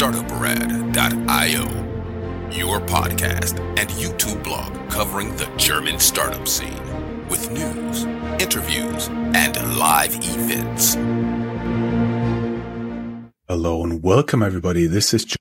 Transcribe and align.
startuprad.io, 0.00 1.66
your 2.50 2.80
podcast 2.80 3.58
and 3.78 3.90
YouTube 3.90 4.42
blog 4.42 4.72
covering 4.88 5.36
the 5.36 5.44
German 5.58 5.98
startup 5.98 6.48
scene 6.48 7.28
with 7.28 7.50
news, 7.50 8.04
interviews, 8.40 9.08
and 9.34 9.76
live 9.76 10.14
events. 10.14 10.94
Hello 13.46 13.84
and 13.84 14.02
welcome 14.02 14.42
everybody. 14.42 14.86
This 14.86 15.12
is 15.12 15.36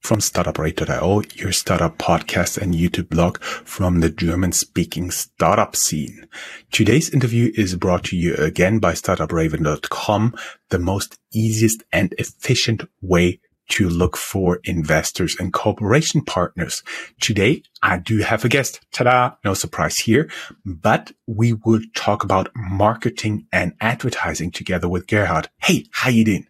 from 0.00 0.20
StartupRad.io, 0.20 1.22
your 1.34 1.52
startup 1.52 1.98
podcast 1.98 2.56
and 2.56 2.72
YouTube 2.72 3.10
blog 3.10 3.38
from 3.42 4.00
the 4.00 4.08
German 4.08 4.52
speaking 4.52 5.10
startup 5.10 5.76
scene. 5.76 6.26
Today's 6.72 7.10
interview 7.10 7.52
is 7.54 7.76
brought 7.76 8.04
to 8.04 8.16
you 8.16 8.34
again 8.36 8.78
by 8.78 8.94
StartupRaven.com, 8.94 10.34
the 10.70 10.78
most 10.78 11.18
easiest 11.34 11.84
and 11.92 12.14
efficient 12.16 12.88
way 13.02 13.40
to 13.70 13.88
look 13.88 14.16
for 14.16 14.60
investors 14.64 15.36
and 15.38 15.52
cooperation 15.52 16.22
partners. 16.22 16.82
Today, 17.20 17.62
I 17.82 17.98
do 17.98 18.18
have 18.18 18.44
a 18.44 18.48
guest. 18.48 18.80
Ta-da! 18.92 19.36
No 19.44 19.54
surprise 19.54 19.98
here, 19.98 20.30
but 20.64 21.12
we 21.26 21.54
will 21.54 21.80
talk 21.94 22.24
about 22.24 22.50
marketing 22.54 23.46
and 23.52 23.74
advertising 23.80 24.50
together 24.50 24.88
with 24.88 25.06
Gerhard. 25.06 25.48
Hey, 25.62 25.86
how 25.92 26.10
you 26.10 26.24
doing? 26.24 26.46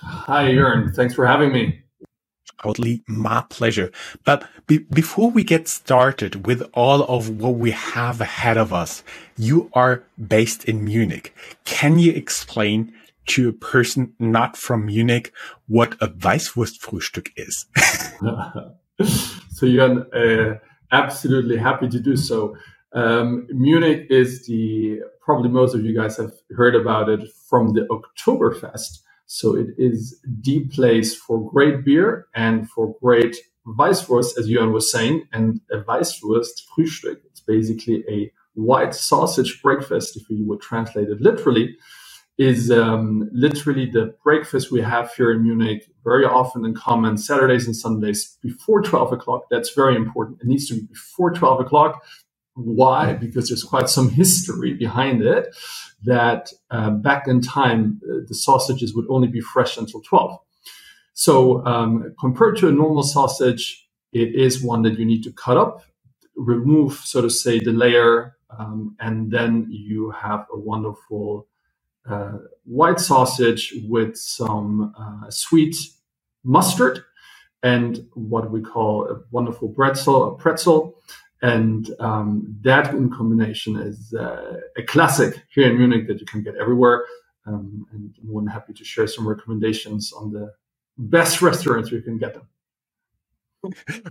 Hi, 0.00 0.44
Jörn. 0.50 0.94
Thanks 0.94 1.14
for 1.14 1.26
having 1.26 1.52
me. 1.52 1.82
Totally 2.62 3.02
my 3.06 3.44
pleasure. 3.50 3.90
But 4.24 4.48
be- 4.66 4.86
before 4.90 5.30
we 5.30 5.44
get 5.44 5.68
started 5.68 6.46
with 6.46 6.62
all 6.72 7.02
of 7.02 7.28
what 7.28 7.56
we 7.56 7.72
have 7.72 8.20
ahead 8.20 8.56
of 8.56 8.72
us, 8.72 9.02
you 9.36 9.70
are 9.74 10.04
based 10.16 10.64
in 10.64 10.84
Munich. 10.84 11.34
Can 11.64 11.98
you 11.98 12.12
explain 12.12 12.92
to 13.26 13.48
a 13.48 13.52
person 13.52 14.12
not 14.18 14.56
from 14.56 14.86
Munich 14.86 15.32
what 15.66 15.94
a 16.00 16.08
Weißwurstfrühstück 16.08 17.28
is? 17.36 17.66
so 19.52 19.66
Jörn, 19.66 20.06
uh, 20.14 20.58
absolutely 20.92 21.56
happy 21.56 21.88
to 21.88 22.00
do 22.00 22.16
so. 22.16 22.56
Um, 22.92 23.46
Munich 23.50 24.06
is 24.10 24.46
the, 24.46 25.00
probably 25.20 25.50
most 25.50 25.74
of 25.74 25.84
you 25.84 25.94
guys 25.94 26.16
have 26.16 26.32
heard 26.56 26.74
about 26.74 27.08
it 27.08 27.28
from 27.48 27.74
the 27.74 27.86
Oktoberfest. 27.90 29.00
So 29.26 29.56
it 29.56 29.68
is 29.76 30.20
the 30.24 30.66
place 30.68 31.14
for 31.14 31.50
great 31.50 31.84
beer 31.84 32.28
and 32.34 32.70
for 32.70 32.94
great 33.02 33.36
Weißwurst, 33.66 34.38
as 34.38 34.48
Jörn 34.48 34.72
was 34.72 34.90
saying, 34.90 35.26
and 35.32 35.60
a 35.72 35.78
Weißwurst 35.78 36.62
Frühstück. 36.70 37.16
It's 37.26 37.40
basically 37.40 38.04
a 38.08 38.30
white 38.54 38.94
sausage 38.94 39.60
breakfast, 39.62 40.16
if 40.16 40.28
you 40.30 40.46
would 40.46 40.60
translate 40.60 41.08
it 41.08 41.20
literally, 41.20 41.76
is 42.38 42.70
um, 42.70 43.28
literally 43.32 43.90
the 43.90 44.14
breakfast 44.22 44.70
we 44.70 44.82
have 44.82 45.12
here 45.14 45.32
in 45.32 45.42
Munich 45.42 45.88
very 46.04 46.24
often 46.24 46.64
in 46.64 46.74
common 46.74 47.16
Saturdays 47.16 47.66
and 47.66 47.74
Sundays 47.74 48.36
before 48.42 48.82
12 48.82 49.12
o'clock. 49.12 49.44
That's 49.50 49.70
very 49.70 49.96
important. 49.96 50.40
It 50.42 50.46
needs 50.46 50.68
to 50.68 50.74
be 50.74 50.82
before 50.82 51.32
12 51.32 51.60
o'clock. 51.60 52.04
Why? 52.54 53.14
Because 53.14 53.48
there's 53.48 53.64
quite 53.64 53.88
some 53.88 54.10
history 54.10 54.74
behind 54.74 55.22
it 55.22 55.54
that 56.04 56.52
uh, 56.70 56.90
back 56.90 57.26
in 57.26 57.40
time, 57.40 58.00
uh, 58.04 58.18
the 58.26 58.34
sausages 58.34 58.94
would 58.94 59.06
only 59.08 59.28
be 59.28 59.40
fresh 59.40 59.76
until 59.76 60.02
12. 60.02 60.38
So 61.14 61.64
um, 61.64 62.14
compared 62.20 62.58
to 62.58 62.68
a 62.68 62.72
normal 62.72 63.02
sausage, 63.02 63.88
it 64.12 64.34
is 64.34 64.62
one 64.62 64.82
that 64.82 64.98
you 64.98 65.04
need 65.06 65.22
to 65.24 65.32
cut 65.32 65.56
up, 65.56 65.82
remove, 66.36 66.94
so 66.94 67.22
to 67.22 67.30
say, 67.30 67.58
the 67.58 67.72
layer, 67.72 68.36
um, 68.58 68.94
and 69.00 69.30
then 69.30 69.66
you 69.70 70.10
have 70.10 70.46
a 70.52 70.58
wonderful 70.58 71.48
uh, 72.08 72.38
white 72.64 73.00
sausage 73.00 73.74
with 73.88 74.16
some 74.16 74.94
uh, 74.98 75.30
sweet 75.30 75.76
mustard 76.44 77.00
and 77.62 78.06
what 78.14 78.50
we 78.50 78.60
call 78.60 79.08
a 79.08 79.20
wonderful 79.30 79.68
pretzel, 79.68 80.34
a 80.34 80.36
pretzel. 80.36 80.94
And 81.42 81.90
um, 82.00 82.56
that 82.62 82.94
in 82.94 83.10
combination 83.10 83.76
is 83.76 84.14
uh, 84.14 84.60
a 84.76 84.82
classic 84.82 85.42
here 85.50 85.70
in 85.70 85.78
Munich 85.78 86.06
that 86.08 86.20
you 86.20 86.26
can 86.26 86.42
get 86.42 86.54
everywhere. 86.56 87.04
Um, 87.46 87.86
and 87.92 88.14
I'm 88.20 88.28
more 88.28 88.40
than 88.40 88.50
happy 88.50 88.72
to 88.72 88.84
share 88.84 89.06
some 89.06 89.26
recommendations 89.28 90.12
on 90.12 90.32
the 90.32 90.52
best 90.98 91.42
restaurants 91.42 91.90
you 91.90 92.02
can 92.02 92.18
get 92.18 92.34
them. 92.34 92.48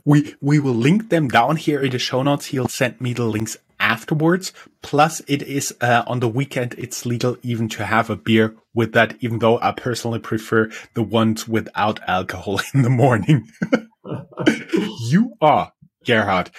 We 0.04 0.36
we 0.42 0.60
will 0.60 0.74
link 0.74 1.10
them 1.10 1.30
down 1.30 1.56
here 1.56 1.82
in 1.82 1.92
the 1.92 2.00
show 2.00 2.24
notes. 2.24 2.48
He'll 2.48 2.68
send 2.68 3.00
me 3.00 3.14
the 3.14 3.24
links 3.24 3.58
afterwards. 3.80 4.54
Plus, 4.82 5.22
it 5.28 5.42
is 5.42 5.74
uh, 5.82 6.04
on 6.08 6.20
the 6.20 6.28
weekend. 6.28 6.76
It's 6.78 7.06
legal 7.06 7.38
even 7.44 7.70
to 7.70 7.86
have 7.86 8.10
a 8.10 8.16
beer 8.16 8.56
with 8.74 8.94
that. 8.94 9.16
Even 9.20 9.40
though 9.40 9.60
I 9.60 9.72
personally 9.72 10.20
prefer 10.20 10.70
the 10.94 11.04
ones 11.04 11.48
without 11.48 12.00
alcohol 12.08 12.62
in 12.74 12.82
the 12.82 12.90
morning. 12.90 13.48
you 15.10 15.34
are 15.42 15.72
Gerhard, 16.06 16.52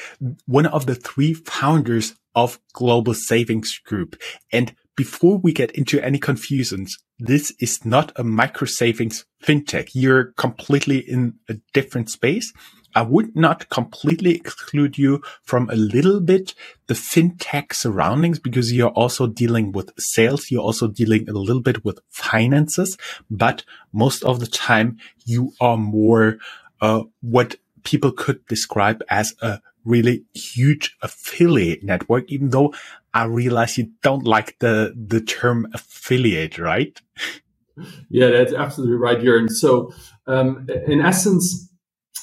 one 0.47 0.67
of 0.67 0.87
the 0.87 0.95
three 0.95 1.33
founders 1.33 2.15
of 2.35 2.59
Global 2.73 3.15
Savings 3.15 3.79
Group. 3.79 4.21
And 4.53 4.75
before 4.97 5.39
we 5.39 5.53
get 5.53 5.71
into 5.73 6.05
any 6.05 6.19
confusions, 6.19 6.99
this 7.19 7.55
is 7.61 7.85
not 7.85 8.13
a 8.17 8.25
micro 8.25 8.67
savings 8.67 9.25
fintech. 9.43 9.91
You're 9.95 10.33
completely 10.37 10.99
in 10.99 11.35
a 11.49 11.55
different 11.73 12.11
space. 12.11 12.53
I 12.97 13.03
would 13.03 13.37
not 13.37 13.69
completely 13.69 14.35
exclude 14.35 14.97
you 14.97 15.21
from 15.43 15.69
a 15.69 15.77
little 15.77 16.19
bit 16.19 16.55
the 16.87 16.95
fintech 16.95 17.75
surroundings 17.75 18.39
because 18.39 18.73
you're 18.73 18.89
also 18.89 19.27
dealing 19.27 19.73
with 19.73 19.93
sales. 19.99 20.51
You're 20.51 20.63
also 20.63 20.89
dealing 20.89 21.29
a 21.29 21.35
little 21.35 21.61
bit 21.61 21.85
with 21.85 22.01
finances, 22.09 22.97
but 23.31 23.65
most 23.93 24.25
of 24.25 24.41
the 24.41 24.47
time 24.47 24.97
you 25.27 25.53
are 25.61 25.77
more, 25.77 26.39
uh, 26.81 27.03
what 27.21 27.57
people 27.85 28.13
could 28.13 28.45
describe 28.47 29.05
as 29.11 29.35
a 29.43 29.61
really 29.85 30.25
huge 30.33 30.97
affiliate 31.03 31.85
network, 31.85 32.33
even 32.33 32.49
though 32.49 32.73
I 33.13 33.25
realize 33.25 33.77
you 33.77 33.91
don't 34.03 34.25
like 34.25 34.59
the, 34.61 34.95
the 34.97 35.21
term 35.21 35.69
affiliate, 35.75 36.59
right? 36.59 36.99
Yeah, 38.09 38.31
that's 38.31 38.55
absolutely 38.55 38.97
right, 38.97 39.19
Jörn. 39.19 39.51
So, 39.51 39.93
um, 40.27 40.67
in 40.87 41.03
essence, 41.03 41.69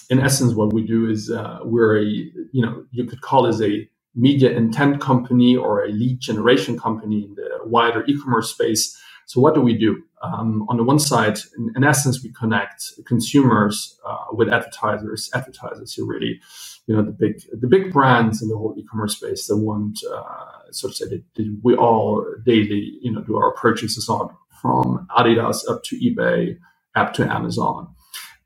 in 0.09 0.19
essence, 0.19 0.53
what 0.53 0.73
we 0.73 0.83
do 0.85 1.09
is 1.09 1.31
uh, 1.31 1.59
we're 1.63 1.97
a, 1.97 2.03
you 2.03 2.61
know, 2.61 2.85
you 2.91 3.05
could 3.05 3.21
call 3.21 3.45
us 3.45 3.61
a 3.61 3.89
media 4.15 4.51
intent 4.51 5.01
company 5.01 5.55
or 5.55 5.83
a 5.83 5.89
lead 5.89 6.19
generation 6.19 6.77
company 6.79 7.23
in 7.23 7.35
the 7.35 7.49
wider 7.65 8.03
e-commerce 8.07 8.51
space. 8.51 8.95
So 9.25 9.41
what 9.41 9.55
do 9.55 9.61
we 9.61 9.77
do? 9.77 10.03
Um, 10.21 10.65
on 10.69 10.77
the 10.77 10.83
one 10.83 10.99
side, 10.99 11.39
in, 11.57 11.71
in, 11.75 11.83
essence, 11.83 12.23
we 12.23 12.31
connect 12.31 12.83
consumers 13.05 13.99
uh, 14.05 14.25
with 14.31 14.49
advertisers. 14.49 15.29
Advertisers 15.33 15.93
who 15.93 16.05
really, 16.05 16.39
you 16.87 16.95
know, 16.95 17.03
the 17.03 17.11
big 17.11 17.41
the 17.59 17.67
big 17.67 17.91
brands 17.91 18.41
in 18.41 18.49
the 18.49 18.57
whole 18.57 18.75
e-commerce 18.77 19.17
space 19.17 19.47
that 19.47 19.57
want, 19.57 19.99
uh, 20.13 20.71
so 20.71 20.89
to 20.89 20.93
say, 20.93 21.05
that 21.07 21.59
we 21.63 21.75
all 21.75 22.25
daily, 22.45 22.97
you 23.01 23.11
know, 23.11 23.21
do 23.21 23.37
our 23.37 23.51
purchases 23.53 24.07
on, 24.07 24.33
from 24.61 25.07
Adidas 25.17 25.69
up 25.69 25.83
to 25.85 25.97
eBay, 25.99 26.57
up 26.95 27.13
to 27.13 27.29
Amazon. 27.29 27.93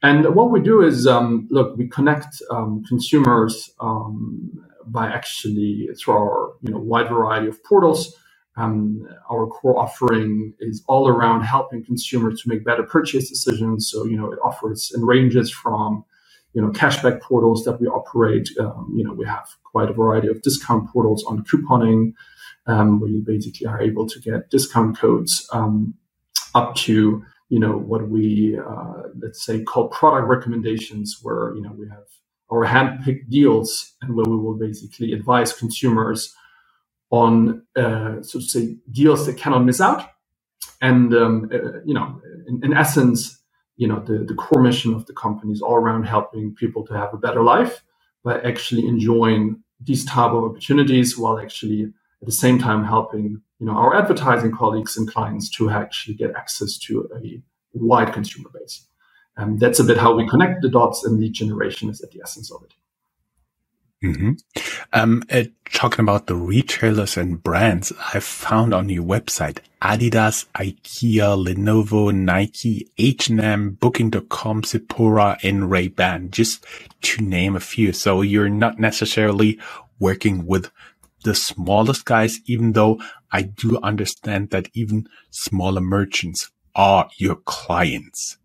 And 0.07 0.35
what 0.35 0.51
we 0.51 0.62
do 0.62 0.84
is, 0.84 1.07
um, 1.07 1.47
look, 1.51 1.78
we 1.78 1.88
connect 1.90 2.41
um, 2.51 2.84
consumers 2.88 3.72
um, 3.81 4.51
by 4.88 5.07
actually 5.07 5.90
through 6.00 6.16
our 6.16 6.53
you 6.63 6.72
know 6.73 6.79
wide 6.79 7.09
variety 7.09 7.47
of 7.50 7.63
portals. 7.66 8.16
Um, 8.57 9.07
our 9.31 9.47
core 9.47 9.79
offering 9.79 10.53
is 10.59 10.84
all 10.88 11.09
around 11.09 11.41
helping 11.44 11.85
consumers 11.85 12.41
to 12.44 12.50
make 12.50 12.66
better 12.66 12.84
purchase 12.84 13.29
decisions. 13.29 13.90
So 13.91 14.06
you 14.06 14.18
know 14.18 14.31
it 14.34 14.40
offers 14.44 14.91
and 14.95 15.07
ranges 15.07 15.51
from 15.51 16.06
you 16.53 16.62
know 16.63 16.69
cashback 16.69 17.22
portals 17.22 17.66
that 17.66 17.81
we 17.81 17.88
operate. 17.88 18.50
Um, 18.59 18.94
you 18.97 19.06
know 19.06 19.13
we 19.13 19.25
have 19.28 19.47
quite 19.74 19.89
a 19.91 19.94
variety 19.94 20.29
of 20.29 20.41
discount 20.44 20.89
portals 20.91 21.24
on 21.25 21.45
couponing, 21.45 22.13
um, 22.68 23.01
where 23.01 23.12
you 23.12 23.24
basically 23.25 23.68
are 23.68 23.81
able 23.81 24.07
to 24.09 24.19
get 24.22 24.50
discount 24.51 25.00
codes 25.00 25.50
up 26.56 26.75
to 26.75 27.24
you 27.50 27.60
know 27.60 27.78
what 27.78 28.10
we 28.10 28.58
uh, 28.58 29.04
let's 29.20 29.46
say 29.46 29.64
call 29.64 29.88
product 29.90 30.28
recommendations 30.28 31.20
where 31.22 31.54
you 31.56 31.62
know 31.62 31.74
we 31.78 31.88
have 31.88 32.04
our 32.50 32.64
hand-picked 32.64 33.30
deals 33.30 33.96
and 34.02 34.16
where 34.16 34.26
we 34.26 34.38
will 34.38 34.58
basically 34.58 35.12
advise 35.14 35.52
consumers 35.54 36.34
on 37.10 37.64
uh, 37.76 38.22
so 38.22 38.40
to 38.40 38.46
say 38.46 38.76
deals 38.92 39.26
that 39.26 39.38
cannot 39.38 39.64
miss 39.64 39.82
out. 39.82 40.10
And 40.82 41.14
um, 41.14 41.50
uh, 41.54 41.80
you 41.86 41.94
know 41.94 42.22
in, 42.48 42.64
in, 42.64 42.74
essence 42.74 43.42
you 43.78 43.88
know 43.88 44.00
the, 44.00 44.26
the 44.26 44.36
core 44.36 44.62
mission 44.62 44.94
of 44.94 45.06
the 45.06 45.14
company 45.14 45.54
is 45.54 45.62
all 45.62 45.76
around 45.76 46.04
helping 46.04 46.54
people 46.54 46.86
to 46.88 46.94
have 46.94 47.14
a 47.14 47.18
better 47.18 47.44
life 47.44 47.84
by 48.24 48.40
actually 48.42 48.88
enjoying 48.88 49.64
these 49.80 50.06
type 50.06 50.32
of 50.32 50.44
opportunities 50.44 51.18
while 51.18 51.40
actually 51.40 51.92
at 52.22 52.25
the 52.25 52.31
same 52.31 52.60
time 52.60 52.84
helping 52.84 53.42
you 53.60 53.66
know, 53.66 53.74
our 53.74 53.96
advertising 53.96 54.52
colleagues 54.52 54.98
and 54.98 55.12
clients 55.12 55.50
to 55.50 55.69
actually 55.69 56.16
get 56.16 56.36
access 56.36 56.78
to 56.78 57.10
a 57.16 57.42
wide 57.74 58.14
consumer 58.14 58.50
base. 58.54 58.88
And 59.36 59.60
that's 59.60 59.80
a 59.80 59.84
bit 59.84 59.98
how 59.98 60.16
we 60.16 60.28
connect 60.28 60.62
the 60.62 60.69
dots 60.69 61.04
and 61.04 61.19
lead 61.19 61.34
generation 61.34 61.90
is 61.90 62.02
at 62.02 62.12
the 62.12 62.22
essence 62.24 62.52
of 62.52 62.64
it. 62.64 62.74
Mm-hmm. 64.04 64.34
Um, 64.94 65.24
uh, 65.31 65.46
talking 65.74 66.02
about 66.02 66.28
the 66.28 66.36
retailers 66.36 67.18
and 67.18 67.42
brands, 67.42 67.92
I 68.14 68.20
found 68.20 68.74
on 68.74 68.90
your 68.90 69.04
website 69.04 69.58
Adidas, 69.81 70.46
IKEA, 70.54 71.44
Lenovo, 71.44 72.13
Nike, 72.13 72.90
H&M, 73.00 73.72
Booking.com, 73.72 74.63
Sephora, 74.63 75.38
and 75.42 75.72
Ray-Ban, 75.72 76.30
just 76.30 76.63
to 77.02 77.24
name 77.24 77.56
a 77.56 77.60
few. 77.60 77.92
So 77.92 78.22
you're 78.22 78.50
not 78.50 78.80
necessarily 78.80 79.60
working 80.00 80.46
with 80.46 80.72
the 81.27 81.35
smallest 81.35 82.06
guys, 82.06 82.39
even 82.45 82.71
though 82.71 83.01
I 83.33 83.41
do 83.41 83.77
understand 83.83 84.51
that 84.51 84.69
even 84.74 85.07
smaller 85.29 85.81
merchants 85.81 86.50
are 86.74 87.09
your 87.18 87.35
clients. 87.35 88.38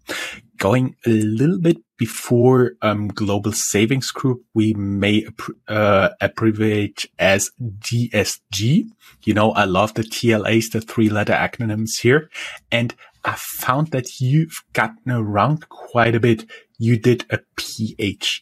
Going 0.59 0.97
a 1.07 1.11
little 1.11 1.61
bit 1.61 1.77
before 1.97 2.73
um, 2.83 3.07
Global 3.07 3.53
Savings 3.53 4.11
Group, 4.11 4.43
we 4.53 4.75
may 4.75 5.29
uh, 5.69 6.09
abbreviate 6.21 7.07
as 7.21 7.53
GSG. 7.61 8.89
You 9.23 9.35
know, 9.35 9.53
I 9.53 9.65
love 9.65 9.95
the 9.95 10.03
TLAs, 10.03 10.73
the 10.73 10.81
three 10.81 11.09
letter 11.09 11.35
acronyms 11.35 12.01
here. 12.01 12.31
And 12.73 12.97
I 13.25 13.37
found 13.37 13.93
that 13.93 14.19
you've 14.19 14.65
gotten 14.73 15.13
around 15.13 15.69
quite 15.69 16.17
a 16.17 16.21
bit. 16.21 16.47
You 16.79 16.99
did 16.99 17.27
a 17.31 17.39
PhD 17.57 18.41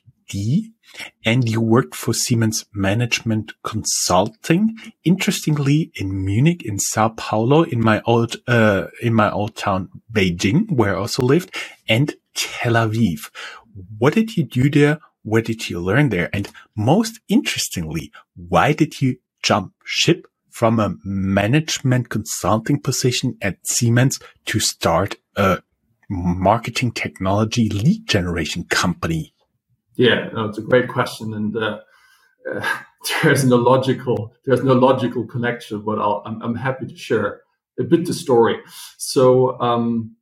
and 1.25 1.49
you 1.49 1.61
worked 1.61 1.95
for 1.95 2.13
Siemens 2.15 2.65
Management 2.75 3.53
Consulting. 3.63 4.77
Interestingly, 5.05 5.93
in 5.95 6.25
Munich, 6.25 6.63
in 6.65 6.79
Sao 6.79 7.11
Paulo, 7.11 7.63
in 7.63 7.81
my 7.81 8.03
old, 8.07 8.37
uh, 8.47 8.87
in 9.01 9.15
my 9.15 9.31
old 9.31 9.57
town, 9.57 9.89
Beijing, 10.13 10.71
where 10.71 10.97
I 10.97 11.01
also 11.01 11.23
lived, 11.23 11.55
and 11.89 12.15
Tel 12.35 12.75
Aviv. 12.75 13.31
What 13.99 14.15
did 14.15 14.37
you 14.37 14.45
do 14.45 14.71
there? 14.71 14.99
What 15.23 15.45
did 15.45 15.69
you 15.69 15.81
learn 15.81 16.09
there? 16.09 16.31
And 16.33 16.49
most 16.77 17.21
interestingly, 17.29 18.11
why 18.35 18.73
did 18.73 19.01
you 19.01 19.19
jump 19.43 19.75
ship 19.85 20.27
from 20.51 20.81
a 20.81 20.97
management 21.05 22.09
consulting 22.09 22.81
position 22.81 23.37
at 23.41 23.67
Siemens 23.67 24.19
to 24.47 24.61
start 24.61 25.17
a 25.37 25.63
marketing 26.09 26.93
technology 26.93 27.69
lead 27.69 28.07
generation 28.07 28.65
company? 28.65 29.35
Yeah, 29.97 30.31
no, 30.35 30.47
it's 30.47 30.59
a 30.59 30.63
great 30.63 30.89
question, 30.89 31.35
and 31.35 31.57
uh, 31.57 31.81
uh, 32.51 32.67
there's 33.25 33.45
no 33.45 33.57
logical 33.57 34.35
there's 34.47 34.65
no 34.65 34.75
logical 34.75 35.27
connection, 35.27 35.83
but 35.83 35.99
i 36.01 36.05
am 36.05 36.23
I'm, 36.27 36.43
I'm 36.43 36.55
happy 36.57 36.87
to 36.87 36.97
share 36.97 37.43
a 37.81 37.85
bit 37.85 38.07
the 38.07 38.15
story. 38.15 38.59
So 38.99 39.61
um, 39.61 40.17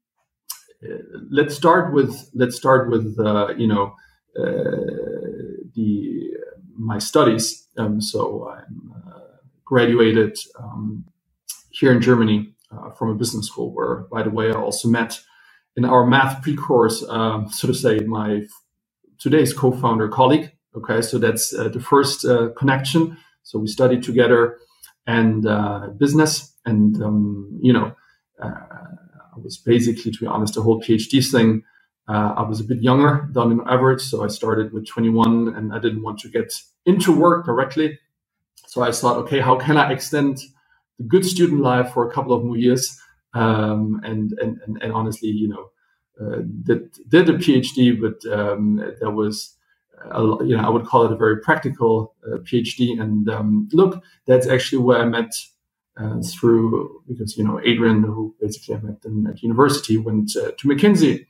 uh, 0.84 0.96
let's 1.30 1.56
start 1.56 1.94
with 1.94 2.30
let's 2.34 2.56
start 2.56 2.90
with 2.90 3.18
uh, 3.20 3.54
you 3.56 3.68
know 3.68 3.94
uh, 4.38 4.86
the 5.74 6.30
my 6.76 6.98
studies. 6.98 7.66
Um, 7.78 8.00
so 8.00 8.50
I'm 8.50 8.94
uh, 9.06 9.20
graduated 9.64 10.38
um, 10.60 11.04
here 11.70 11.92
in 11.92 12.02
Germany 12.02 12.54
from 12.98 13.10
a 13.10 13.14
business 13.16 13.46
school, 13.48 13.72
where 13.74 14.06
by 14.12 14.22
the 14.22 14.30
way 14.30 14.50
I 14.50 14.54
also 14.54 14.88
met 14.88 15.20
in 15.76 15.84
our 15.86 16.06
math 16.06 16.42
pre-course, 16.42 17.04
um, 17.08 17.48
so 17.50 17.68
to 17.68 17.74
say, 17.74 18.00
my 18.00 18.44
today's 19.18 19.52
co-founder 19.52 20.08
colleague. 20.08 20.52
Okay, 20.76 21.02
so 21.02 21.18
that's 21.18 21.54
uh, 21.54 21.68
the 21.68 21.80
first 21.80 22.24
uh, 22.24 22.50
connection. 22.56 23.16
So 23.42 23.58
we 23.58 23.66
studied 23.66 24.02
together 24.02 24.58
and 25.06 25.46
uh, 25.46 25.88
business, 25.98 26.54
and 26.66 27.02
um, 27.02 27.58
you 27.62 27.72
know, 27.72 27.92
uh, 28.42 28.48
I 28.48 29.38
was 29.42 29.56
basically, 29.56 30.12
to 30.12 30.18
be 30.18 30.26
honest, 30.26 30.54
the 30.54 30.62
whole 30.62 30.80
PhD 30.80 31.28
thing. 31.30 31.62
Uh, 32.08 32.34
I 32.36 32.42
was 32.42 32.60
a 32.60 32.64
bit 32.64 32.80
younger 32.82 33.28
than 33.32 33.52
an 33.52 33.60
average, 33.68 34.00
so 34.00 34.24
I 34.24 34.28
started 34.28 34.72
with 34.72 34.86
21, 34.86 35.54
and 35.54 35.74
I 35.74 35.78
didn't 35.78 36.02
want 36.02 36.18
to 36.20 36.28
get 36.28 36.52
into 36.86 37.12
work 37.12 37.44
directly. 37.44 37.98
So 38.66 38.82
I 38.82 38.92
thought, 38.92 39.16
okay, 39.18 39.40
how 39.40 39.56
can 39.56 39.76
I 39.76 39.92
extend 39.92 40.38
the 40.98 41.04
good 41.04 41.24
student 41.24 41.60
life 41.60 41.92
for 41.92 42.08
a 42.08 42.12
couple 42.12 42.32
of 42.32 42.44
more 42.44 42.56
years? 42.56 42.98
Um, 43.34 44.00
and, 44.04 44.32
and, 44.40 44.58
and 44.66 44.82
and 44.82 44.92
honestly, 44.92 45.28
you 45.28 45.48
know, 45.48 45.70
did 46.62 46.90
did 47.08 47.28
a 47.28 47.34
PhD, 47.34 48.00
but 48.00 48.30
um, 48.32 48.76
that 49.00 49.10
was 49.10 49.56
a, 50.10 50.20
you 50.44 50.56
know 50.56 50.62
I 50.62 50.68
would 50.68 50.86
call 50.86 51.04
it 51.04 51.12
a 51.12 51.16
very 51.16 51.40
practical 51.40 52.14
uh, 52.26 52.38
PhD. 52.38 53.00
And 53.00 53.28
um, 53.28 53.68
look, 53.72 54.02
that's 54.26 54.46
actually 54.46 54.78
where 54.78 54.98
I 54.98 55.04
met 55.04 55.32
uh, 55.96 56.20
through 56.20 57.02
because 57.08 57.36
you 57.36 57.44
know 57.44 57.60
Adrian, 57.64 58.02
who 58.02 58.34
basically 58.40 58.74
I 58.76 58.78
met 58.78 59.30
at 59.30 59.42
university, 59.42 59.96
went 59.96 60.36
uh, 60.36 60.52
to 60.58 60.68
McKinsey, 60.68 61.26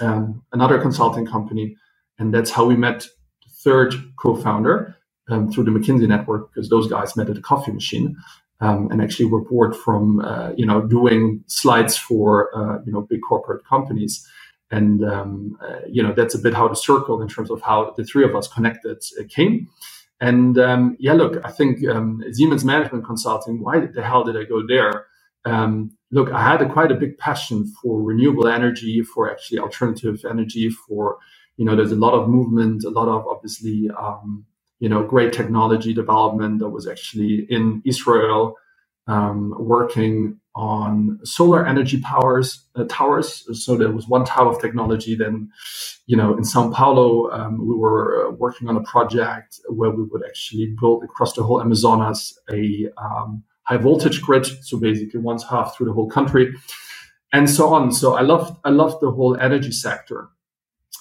um, 0.00 0.42
another 0.52 0.80
consulting 0.80 1.26
company, 1.26 1.76
and 2.18 2.32
that's 2.32 2.50
how 2.50 2.64
we 2.64 2.76
met 2.76 3.00
the 3.00 3.50
third 3.62 3.94
co-founder 4.18 4.96
um, 5.28 5.50
through 5.50 5.64
the 5.64 5.70
McKinsey 5.70 6.08
network 6.08 6.52
because 6.52 6.68
those 6.68 6.88
guys 6.88 7.16
met 7.16 7.30
at 7.30 7.38
a 7.38 7.42
coffee 7.42 7.72
machine 7.72 8.16
um, 8.60 8.88
and 8.90 9.02
actually 9.02 9.30
report 9.30 9.76
from 9.76 10.20
uh, 10.20 10.52
you 10.56 10.66
know 10.66 10.82
doing 10.82 11.42
slides 11.46 11.96
for 11.96 12.54
uh, 12.56 12.78
you 12.84 12.92
know 12.92 13.02
big 13.02 13.20
corporate 13.28 13.64
companies. 13.66 14.26
And 14.70 15.04
um, 15.04 15.58
uh, 15.62 15.80
you 15.88 16.02
know 16.02 16.12
that's 16.12 16.34
a 16.34 16.38
bit 16.38 16.54
how 16.54 16.68
the 16.68 16.76
circle 16.76 17.20
in 17.22 17.28
terms 17.28 17.50
of 17.50 17.60
how 17.62 17.94
the 17.96 18.04
three 18.04 18.24
of 18.24 18.34
us 18.34 18.48
connected 18.48 19.02
uh, 19.20 19.24
came. 19.28 19.68
And 20.20 20.58
um, 20.58 20.96
yeah, 20.98 21.12
look, 21.12 21.44
I 21.44 21.50
think 21.50 21.86
um, 21.88 22.22
Siemens 22.32 22.64
Management 22.64 23.04
Consulting. 23.04 23.62
Why 23.62 23.80
the 23.80 24.02
hell 24.02 24.24
did 24.24 24.36
I 24.36 24.44
go 24.44 24.66
there? 24.66 25.06
Um, 25.44 25.96
look, 26.10 26.32
I 26.32 26.42
had 26.42 26.62
a, 26.62 26.72
quite 26.72 26.90
a 26.90 26.94
big 26.94 27.18
passion 27.18 27.66
for 27.82 28.02
renewable 28.02 28.48
energy, 28.48 29.02
for 29.02 29.30
actually 29.30 29.58
alternative 29.58 30.24
energy, 30.28 30.70
for 30.70 31.18
you 31.56 31.64
know, 31.64 31.76
there's 31.76 31.92
a 31.92 31.96
lot 31.96 32.14
of 32.14 32.28
movement, 32.28 32.84
a 32.84 32.90
lot 32.90 33.08
of 33.08 33.26
obviously 33.26 33.88
um, 33.96 34.44
you 34.84 34.90
know, 34.90 35.02
great 35.14 35.32
technology 35.40 35.92
development 35.94 36.54
that 36.60 36.70
was 36.78 36.86
actually 36.94 37.34
in 37.56 37.82
Israel, 37.86 38.42
um, 39.08 39.54
working 39.58 40.16
on 40.56 41.18
solar 41.24 41.62
energy 41.72 42.00
powers 42.12 42.48
uh, 42.76 42.84
towers. 42.98 43.28
So 43.64 43.70
there 43.76 43.92
was 43.98 44.06
one 44.16 44.24
type 44.32 44.48
of 44.52 44.60
technology. 44.60 45.14
Then, 45.16 45.50
you 46.06 46.16
know, 46.20 46.36
in 46.38 46.44
Sao 46.44 46.70
Paulo, 46.78 47.30
um, 47.38 47.52
we 47.68 47.76
were 47.84 48.08
uh, 48.28 48.32
working 48.44 48.68
on 48.70 48.76
a 48.76 48.84
project 48.94 49.50
where 49.78 49.92
we 49.98 50.04
would 50.10 50.24
actually 50.30 50.66
build 50.80 51.04
across 51.08 51.32
the 51.34 51.44
whole 51.44 51.62
Amazonas 51.62 52.38
a 52.52 52.64
um, 53.06 53.44
high 53.68 53.78
voltage 53.78 54.22
grid. 54.26 54.46
So 54.68 54.78
basically, 54.78 55.20
one 55.20 55.38
half 55.50 55.68
through 55.76 55.88
the 55.88 55.94
whole 55.98 56.10
country, 56.18 56.54
and 57.32 57.50
so 57.50 57.74
on. 57.74 57.92
So 57.92 58.16
I 58.16 58.22
loved 58.22 58.50
I 58.64 58.70
loved 58.70 58.98
the 59.02 59.12
whole 59.12 59.36
energy 59.48 59.72
sector. 59.72 60.20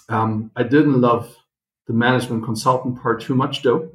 Um, 0.09 0.51
I 0.55 0.63
didn't 0.63 1.01
love 1.01 1.35
the 1.87 1.93
management 1.93 2.45
consultant 2.45 3.01
part 3.01 3.21
too 3.21 3.35
much 3.35 3.63
though. 3.63 3.89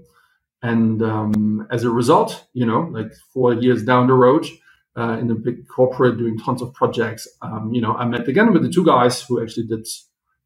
And 0.62 1.02
um, 1.02 1.66
as 1.70 1.84
a 1.84 1.90
result, 1.90 2.46
you 2.52 2.66
know, 2.66 2.80
like 2.92 3.12
four 3.32 3.54
years 3.54 3.84
down 3.84 4.08
the 4.08 4.14
road, 4.14 4.46
uh, 4.96 5.16
in 5.20 5.30
a 5.30 5.34
big 5.34 5.68
corporate 5.68 6.18
doing 6.18 6.36
tons 6.38 6.60
of 6.60 6.74
projects, 6.74 7.28
um, 7.42 7.72
you 7.72 7.80
know, 7.80 7.94
I 7.94 8.04
met 8.04 8.26
again 8.26 8.52
with 8.52 8.62
the 8.62 8.70
two 8.70 8.84
guys 8.84 9.22
who 9.22 9.40
actually 9.40 9.68
did, 9.68 9.86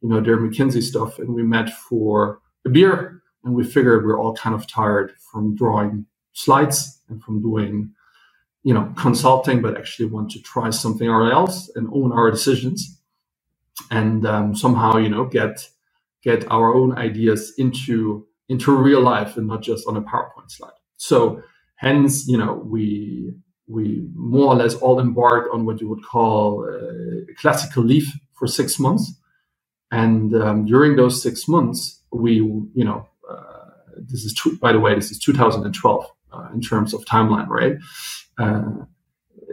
you 0.02 0.10
know, 0.10 0.20
their 0.20 0.36
McKinsey 0.36 0.82
stuff, 0.82 1.18
and 1.18 1.34
we 1.34 1.42
met 1.42 1.70
for 1.70 2.40
a 2.66 2.68
beer, 2.68 3.22
and 3.44 3.54
we 3.54 3.64
figured 3.64 4.04
we're 4.04 4.20
all 4.20 4.34
kind 4.36 4.54
of 4.54 4.66
tired 4.66 5.14
from 5.32 5.56
drawing 5.56 6.04
slides 6.34 7.00
and 7.08 7.22
from 7.22 7.40
doing, 7.40 7.92
you 8.64 8.74
know, 8.74 8.92
consulting, 8.98 9.62
but 9.62 9.78
actually 9.78 10.06
want 10.06 10.30
to 10.32 10.42
try 10.42 10.68
something 10.70 11.08
else 11.08 11.70
and 11.74 11.88
own 11.92 12.12
our 12.12 12.30
decisions, 12.30 13.00
and 13.90 14.26
um, 14.26 14.54
somehow, 14.54 14.98
you 14.98 15.08
know, 15.08 15.24
get 15.24 15.66
get 16.22 16.50
our 16.50 16.74
own 16.74 16.96
ideas 16.98 17.54
into 17.58 18.26
into 18.48 18.72
real 18.72 19.00
life 19.02 19.36
and 19.36 19.48
not 19.48 19.62
just 19.62 19.86
on 19.88 19.96
a 19.96 20.02
PowerPoint 20.02 20.50
slide. 20.50 20.72
So 20.98 21.42
hence, 21.76 22.28
you 22.28 22.38
know, 22.38 22.62
we 22.66 23.34
we 23.68 24.08
more 24.14 24.48
or 24.54 24.56
less 24.56 24.74
all 24.76 25.00
embarked 25.00 25.50
on 25.54 25.66
what 25.66 25.80
you 25.80 25.88
would 25.88 26.04
call 26.04 26.64
a 26.68 27.34
classical 27.34 27.84
leave 27.84 28.08
for 28.34 28.46
six 28.48 28.78
months. 28.78 29.12
And 29.92 30.34
um, 30.36 30.66
during 30.66 30.96
those 30.96 31.22
six 31.22 31.48
months, 31.48 32.02
we, 32.12 32.36
you 32.36 32.84
know, 32.84 33.08
uh, 33.30 33.70
this 33.98 34.24
is, 34.24 34.34
two, 34.34 34.58
by 34.58 34.72
the 34.72 34.80
way, 34.80 34.94
this 34.94 35.12
is 35.12 35.20
2012 35.20 36.06
uh, 36.32 36.48
in 36.54 36.62
terms 36.62 36.94
of 36.94 37.04
timeline, 37.06 37.48
right? 37.48 37.76
Uh, 38.38 38.84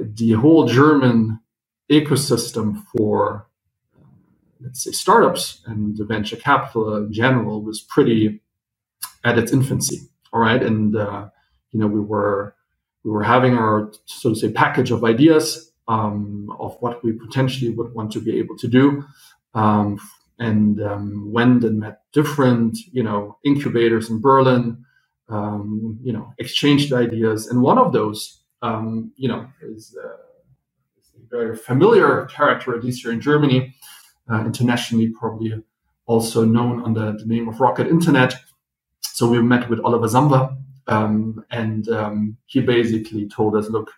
the 0.01 0.33
whole 0.33 0.67
German 0.67 1.39
ecosystem 1.91 2.83
for 2.95 3.49
let's 4.62 4.84
say 4.84 4.92
startups 4.92 5.62
and 5.66 5.98
the 5.98 6.06
venture 6.06 6.36
capital 6.36 6.96
in 6.98 7.13
general 7.13 7.63
was 7.63 7.82
pretty 7.82 8.42
at 9.24 9.38
its 9.38 9.51
infancy 9.51 10.10
all 10.32 10.42
right? 10.42 10.62
And 10.62 10.96
uh, 10.96 11.30
you 11.72 11.80
know 11.80 11.88
we 11.88 12.00
were 12.00 12.56
we 13.04 13.12
were 13.12 13.24
having 13.24 13.56
our 13.56 13.92
so 14.06 14.30
to 14.30 14.36
say 14.36 14.51
package 14.51 14.92
of 14.92 15.04
ideas 15.04 15.72
um, 15.88 16.56
of 16.60 16.78
what 16.82 17.04
we 17.04 17.13
potentially 17.13 17.72
would 17.72 17.94
want 17.94 18.12
to 18.12 18.22
be 18.22 18.38
able 18.38 18.58
to 18.58 18.68
do 18.68 19.04
um, 19.54 20.00
and 20.38 20.82
um, 20.82 21.32
went 21.32 21.63
and 21.63 21.80
met 21.80 22.01
different 22.13 22.78
you 22.92 23.04
know 23.04 23.38
incubators 23.44 24.10
in 24.10 24.20
berlin 24.22 24.84
um, 25.30 26.00
you 26.01 26.13
know 26.13 26.34
exchanged 26.39 26.92
ideas. 26.94 27.48
And 27.48 27.62
one 27.62 27.78
of 27.78 27.94
those 27.94 28.42
um, 28.62 29.12
you 29.16 29.28
know 29.28 29.48
is, 29.62 29.96
uh, 30.04 30.18
is 31.00 31.12
a 31.16 31.28
very 31.30 31.56
familiar 31.56 32.25
character 32.25 32.75
at 32.75 32.84
least 32.84 33.04
here 33.04 33.12
in 33.12 33.22
germany 33.22 33.74
internationally, 34.45 35.09
probably 35.09 35.53
also 36.07 36.45
known 36.45 36.83
under 36.83 37.13
the 37.13 37.25
name 37.25 37.50
of 37.50 37.59
Rocket 37.59 37.88
Internet. 37.88 38.36
so 39.01 39.29
we 39.29 39.41
met 39.41 39.69
with 39.69 39.79
Oliver 39.81 40.07
Samwer, 40.07 40.57
um, 40.88 41.43
and 41.51 41.89
um, 41.89 42.38
he 42.48 42.62
basically 42.62 43.27
told 43.29 43.55
us, 43.55 43.69
"Look, 43.69 43.91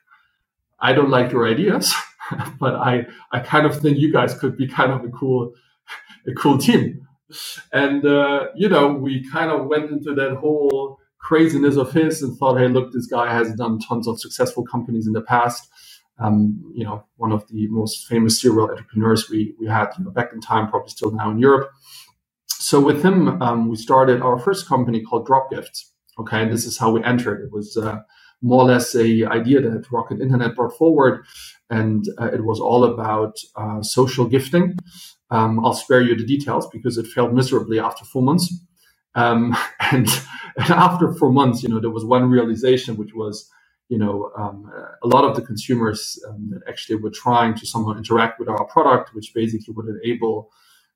I 0.80 0.94
don't 0.94 1.10
like 1.12 1.32
your 1.32 1.48
ideas, 1.48 1.94
but 2.60 2.76
I 2.76 3.08
I 3.32 3.40
kind 3.40 3.66
of 3.66 3.80
think 3.82 3.98
you 4.00 4.12
guys 4.14 4.34
could 4.38 4.58
be 4.58 4.68
kind 4.68 4.92
of 4.94 5.04
a 5.06 5.10
cool 5.10 5.54
a 6.28 6.34
cool 6.34 6.58
team." 6.58 7.08
And 7.74 8.06
uh, 8.06 8.48
you 8.56 8.70
know, 8.70 8.94
we 8.94 9.30
kind 9.32 9.52
of 9.52 9.68
went 9.68 9.92
into 9.92 10.16
that 10.16 10.36
whole 10.38 11.00
craziness 11.20 11.78
of 11.78 11.94
his 11.94 12.22
and 12.24 12.38
thought, 12.38 12.58
"Hey, 12.60 12.68
look, 12.70 12.94
this 12.94 13.08
guy 13.08 13.34
has 13.34 13.54
done 13.56 13.80
tons 13.80 14.08
of 14.08 14.20
successful 14.22 14.66
companies 14.66 15.08
in 15.08 15.14
the 15.14 15.22
past." 15.22 15.70
Um, 16.20 16.72
you 16.76 16.84
know, 16.84 17.06
one 17.18 17.32
of 17.32 17.48
the 17.48 17.68
most 17.68 18.08
famous 18.08 18.40
serial 18.40 18.70
entrepreneurs 18.70 19.30
we 19.30 19.56
we 19.60 19.68
had 19.68 19.90
you 19.98 20.06
know, 20.06 20.12
back 20.12 20.34
in 20.34 20.42
time, 20.42 20.70
probably 20.70 20.90
still 20.90 21.12
now 21.12 21.32
in 21.32 21.40
Europe. 21.40 21.72
So 22.48 22.80
with 22.80 23.04
him, 23.04 23.42
um, 23.42 23.70
we 23.70 23.76
started 23.76 24.22
our 24.22 24.38
first 24.38 24.68
company 24.68 25.02
called 25.02 25.28
Dropgift. 25.28 25.86
Okay, 26.20 26.44
and 26.44 26.52
this 26.52 26.66
is 26.66 26.78
how 26.78 26.92
we 26.92 27.04
entered. 27.04 27.42
It 27.42 27.52
was 27.52 27.76
uh, 27.76 28.00
more 28.42 28.64
or 28.64 28.68
less 28.68 28.96
a 28.96 29.26
idea 29.26 29.62
that 29.62 29.92
Rocket 29.92 30.22
Internet 30.22 30.56
brought 30.56 30.78
forward, 30.78 31.26
and 31.70 32.06
uh, 32.20 32.30
it 32.32 32.44
was 32.44 32.60
all 32.60 32.84
about 32.84 33.36
uh, 33.56 33.82
social 33.82 34.26
gifting. 34.26 34.78
Um, 35.32 35.66
I'll 35.66 35.74
spare 35.74 36.02
you 36.02 36.16
the 36.16 36.26
details 36.26 36.68
because 36.68 36.98
it 36.98 37.08
failed 37.08 37.34
miserably 37.34 37.80
after 37.80 38.04
four 38.06 38.22
months. 38.22 38.54
Um, 39.16 39.56
and, 39.92 40.08
and, 40.58 40.70
after 40.70 41.14
four 41.14 41.32
months, 41.32 41.64
you 41.64 41.70
know, 41.70 41.80
there 41.80 41.90
was 41.90 42.06
one 42.06 42.30
realization, 42.30 42.98
which 42.98 43.14
was, 43.14 43.50
you 43.92 43.98
know, 43.98 44.32
um, 44.38 44.58
a 45.04 45.08
lot 45.08 45.24
of 45.26 45.36
the 45.36 45.42
consumers 45.42 46.02
um, 46.28 46.50
that 46.52 46.62
actually 46.68 46.96
were 46.96 47.16
trying 47.26 47.54
to 47.60 47.66
somehow 47.66 47.94
interact 48.02 48.40
with 48.40 48.50
our 48.54 48.66
product, 48.66 49.14
which 49.16 49.34
basically 49.34 49.74
would 49.76 49.90
enable 49.96 50.36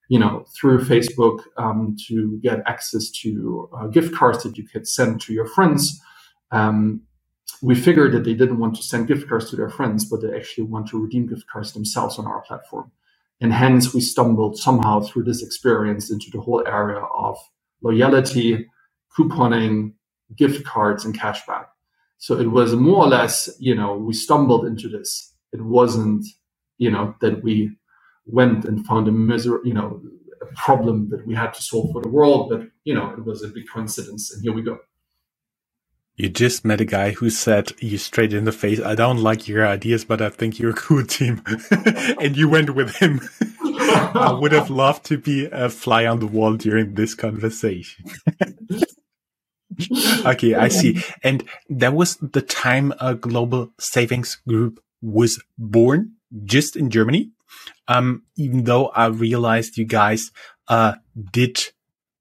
you 0.07 0.19
know, 0.19 0.45
through 0.55 0.79
Facebook 0.79 1.39
um, 1.57 1.95
to 2.07 2.39
get 2.41 2.61
access 2.67 3.09
to 3.09 3.69
uh, 3.75 3.87
gift 3.87 4.13
cards 4.13 4.43
that 4.43 4.57
you 4.57 4.63
could 4.67 4.87
send 4.87 5.19
to 5.21 5.33
your 5.33 5.47
friends. 5.47 5.99
Um, 6.51 7.01
we 7.61 7.75
figured 7.75 8.11
that 8.13 8.23
they 8.23 8.33
didn't 8.33 8.59
want 8.59 8.75
to 8.75 8.83
send 8.83 9.07
gift 9.07 9.27
cards 9.27 9.49
to 9.49 9.55
their 9.55 9.69
friends, 9.69 10.05
but 10.05 10.21
they 10.21 10.35
actually 10.35 10.65
want 10.65 10.87
to 10.89 11.01
redeem 11.01 11.27
gift 11.27 11.45
cards 11.51 11.73
themselves 11.73 12.19
on 12.19 12.27
our 12.27 12.41
platform. 12.41 12.91
And 13.41 13.51
hence, 13.51 13.93
we 13.93 14.01
stumbled 14.01 14.57
somehow 14.57 15.01
through 15.01 15.23
this 15.23 15.43
experience 15.43 16.11
into 16.11 16.29
the 16.31 16.39
whole 16.39 16.63
area 16.67 16.99
of 16.99 17.37
loyalty, 17.81 18.67
couponing, 19.17 19.93
gift 20.35 20.65
cards, 20.65 21.03
and 21.03 21.17
cashback. 21.17 21.65
So 22.19 22.39
it 22.39 22.47
was 22.51 22.75
more 22.75 23.05
or 23.05 23.07
less, 23.07 23.49
you 23.59 23.75
know, 23.75 23.97
we 23.97 24.13
stumbled 24.13 24.65
into 24.65 24.89
this. 24.89 25.33
It 25.53 25.61
wasn't, 25.61 26.25
you 26.77 26.91
know, 26.91 27.15
that 27.21 27.43
we 27.43 27.71
went 28.25 28.65
and 28.65 28.85
found 28.85 29.07
a 29.07 29.11
miser- 29.11 29.61
you 29.65 29.73
know, 29.73 30.01
a 30.41 30.47
problem 30.55 31.09
that 31.11 31.27
we 31.27 31.35
had 31.35 31.53
to 31.53 31.63
solve 31.63 31.91
for 31.93 32.01
the 32.01 32.09
world. 32.09 32.49
But, 32.49 32.69
you 32.85 32.93
know, 32.95 33.11
it 33.11 33.25
was 33.25 33.43
a 33.43 33.49
big 33.49 33.65
coincidence. 33.73 34.33
And 34.33 34.43
here 34.43 34.53
we 34.53 34.63
go. 34.63 34.79
You 36.15 36.29
just 36.29 36.63
met 36.63 36.81
a 36.81 36.85
guy 36.85 37.11
who 37.11 37.29
said 37.31 37.73
you 37.79 37.97
straight 37.97 38.33
in 38.33 38.45
the 38.45 38.51
face, 38.51 38.79
I 38.81 38.95
don't 38.95 39.17
like 39.17 39.47
your 39.47 39.67
ideas, 39.67 40.05
but 40.05 40.21
I 40.21 40.29
think 40.29 40.59
you're 40.59 40.71
a 40.71 40.75
cool 40.75 41.03
team. 41.05 41.41
and 42.21 42.37
you 42.37 42.49
went 42.49 42.75
with 42.75 42.95
him. 42.97 43.21
I 43.63 44.31
would 44.39 44.53
have 44.53 44.69
loved 44.69 45.05
to 45.07 45.17
be 45.17 45.47
a 45.51 45.69
fly 45.69 46.05
on 46.05 46.19
the 46.19 46.27
wall 46.27 46.55
during 46.55 46.95
this 46.95 47.15
conversation. 47.15 48.05
okay, 50.25 50.55
I 50.55 50.67
see. 50.67 51.01
And 51.23 51.43
that 51.69 51.93
was 51.93 52.17
the 52.17 52.41
time 52.41 52.93
a 52.99 53.15
global 53.15 53.71
savings 53.79 54.35
group 54.47 54.81
was 55.01 55.41
born 55.57 56.13
just 56.43 56.75
in 56.75 56.89
Germany. 56.89 57.31
Um, 57.87 58.23
even 58.35 58.63
though 58.63 58.87
I 58.87 59.07
realized 59.07 59.77
you 59.77 59.85
guys, 59.85 60.31
uh, 60.67 60.95
did 61.31 61.59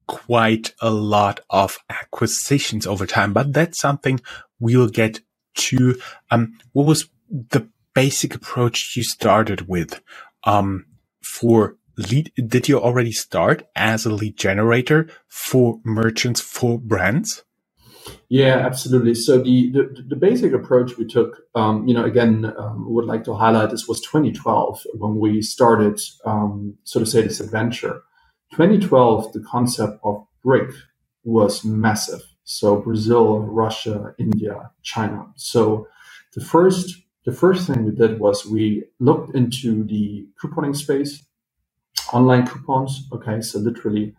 quite 0.06 0.74
a 0.80 0.90
lot 0.90 1.40
of 1.48 1.78
acquisitions 1.88 2.86
over 2.86 3.06
time, 3.06 3.32
but 3.32 3.52
that's 3.52 3.80
something 3.80 4.20
we'll 4.60 4.88
get 4.88 5.20
to. 5.54 5.98
Um, 6.30 6.58
what 6.72 6.86
was 6.86 7.08
the 7.30 7.68
basic 7.94 8.34
approach 8.34 8.94
you 8.96 9.02
started 9.02 9.66
with? 9.68 10.00
Um, 10.44 10.86
for 11.24 11.76
lead, 11.96 12.32
did 12.46 12.68
you 12.68 12.80
already 12.80 13.12
start 13.12 13.66
as 13.76 14.06
a 14.06 14.12
lead 14.12 14.36
generator 14.36 15.08
for 15.28 15.80
merchants, 15.84 16.40
for 16.40 16.78
brands? 16.78 17.44
Yeah, 18.28 18.56
absolutely. 18.58 19.14
So 19.14 19.38
the, 19.38 19.70
the, 19.70 20.04
the 20.08 20.16
basic 20.16 20.52
approach 20.52 20.98
we 20.98 21.06
took, 21.06 21.42
um, 21.54 21.86
you 21.86 21.94
know, 21.94 22.04
again, 22.04 22.52
um, 22.58 22.92
would 22.92 23.06
like 23.06 23.24
to 23.24 23.34
highlight 23.34 23.70
this 23.70 23.88
was 23.88 24.00
2012 24.02 24.82
when 24.94 25.18
we 25.18 25.40
started, 25.40 26.00
um, 26.24 26.76
so 26.84 27.00
to 27.00 27.06
say, 27.06 27.22
this 27.22 27.40
adventure. 27.40 28.02
2012, 28.52 29.32
the 29.32 29.40
concept 29.40 29.98
of 30.04 30.26
BRIC 30.44 30.70
was 31.24 31.64
massive. 31.64 32.20
So 32.44 32.76
Brazil, 32.76 33.38
Russia, 33.40 34.14
India, 34.18 34.70
China. 34.82 35.26
So 35.36 35.88
the 36.34 36.44
first 36.44 36.94
the 37.24 37.32
first 37.32 37.66
thing 37.66 37.84
we 37.84 37.92
did 37.92 38.20
was 38.20 38.44
we 38.44 38.84
looked 39.00 39.34
into 39.34 39.84
the 39.84 40.26
couponing 40.42 40.76
space, 40.76 41.24
online 42.12 42.46
coupons. 42.46 43.08
Okay, 43.12 43.40
so 43.40 43.58
literally 43.58 44.14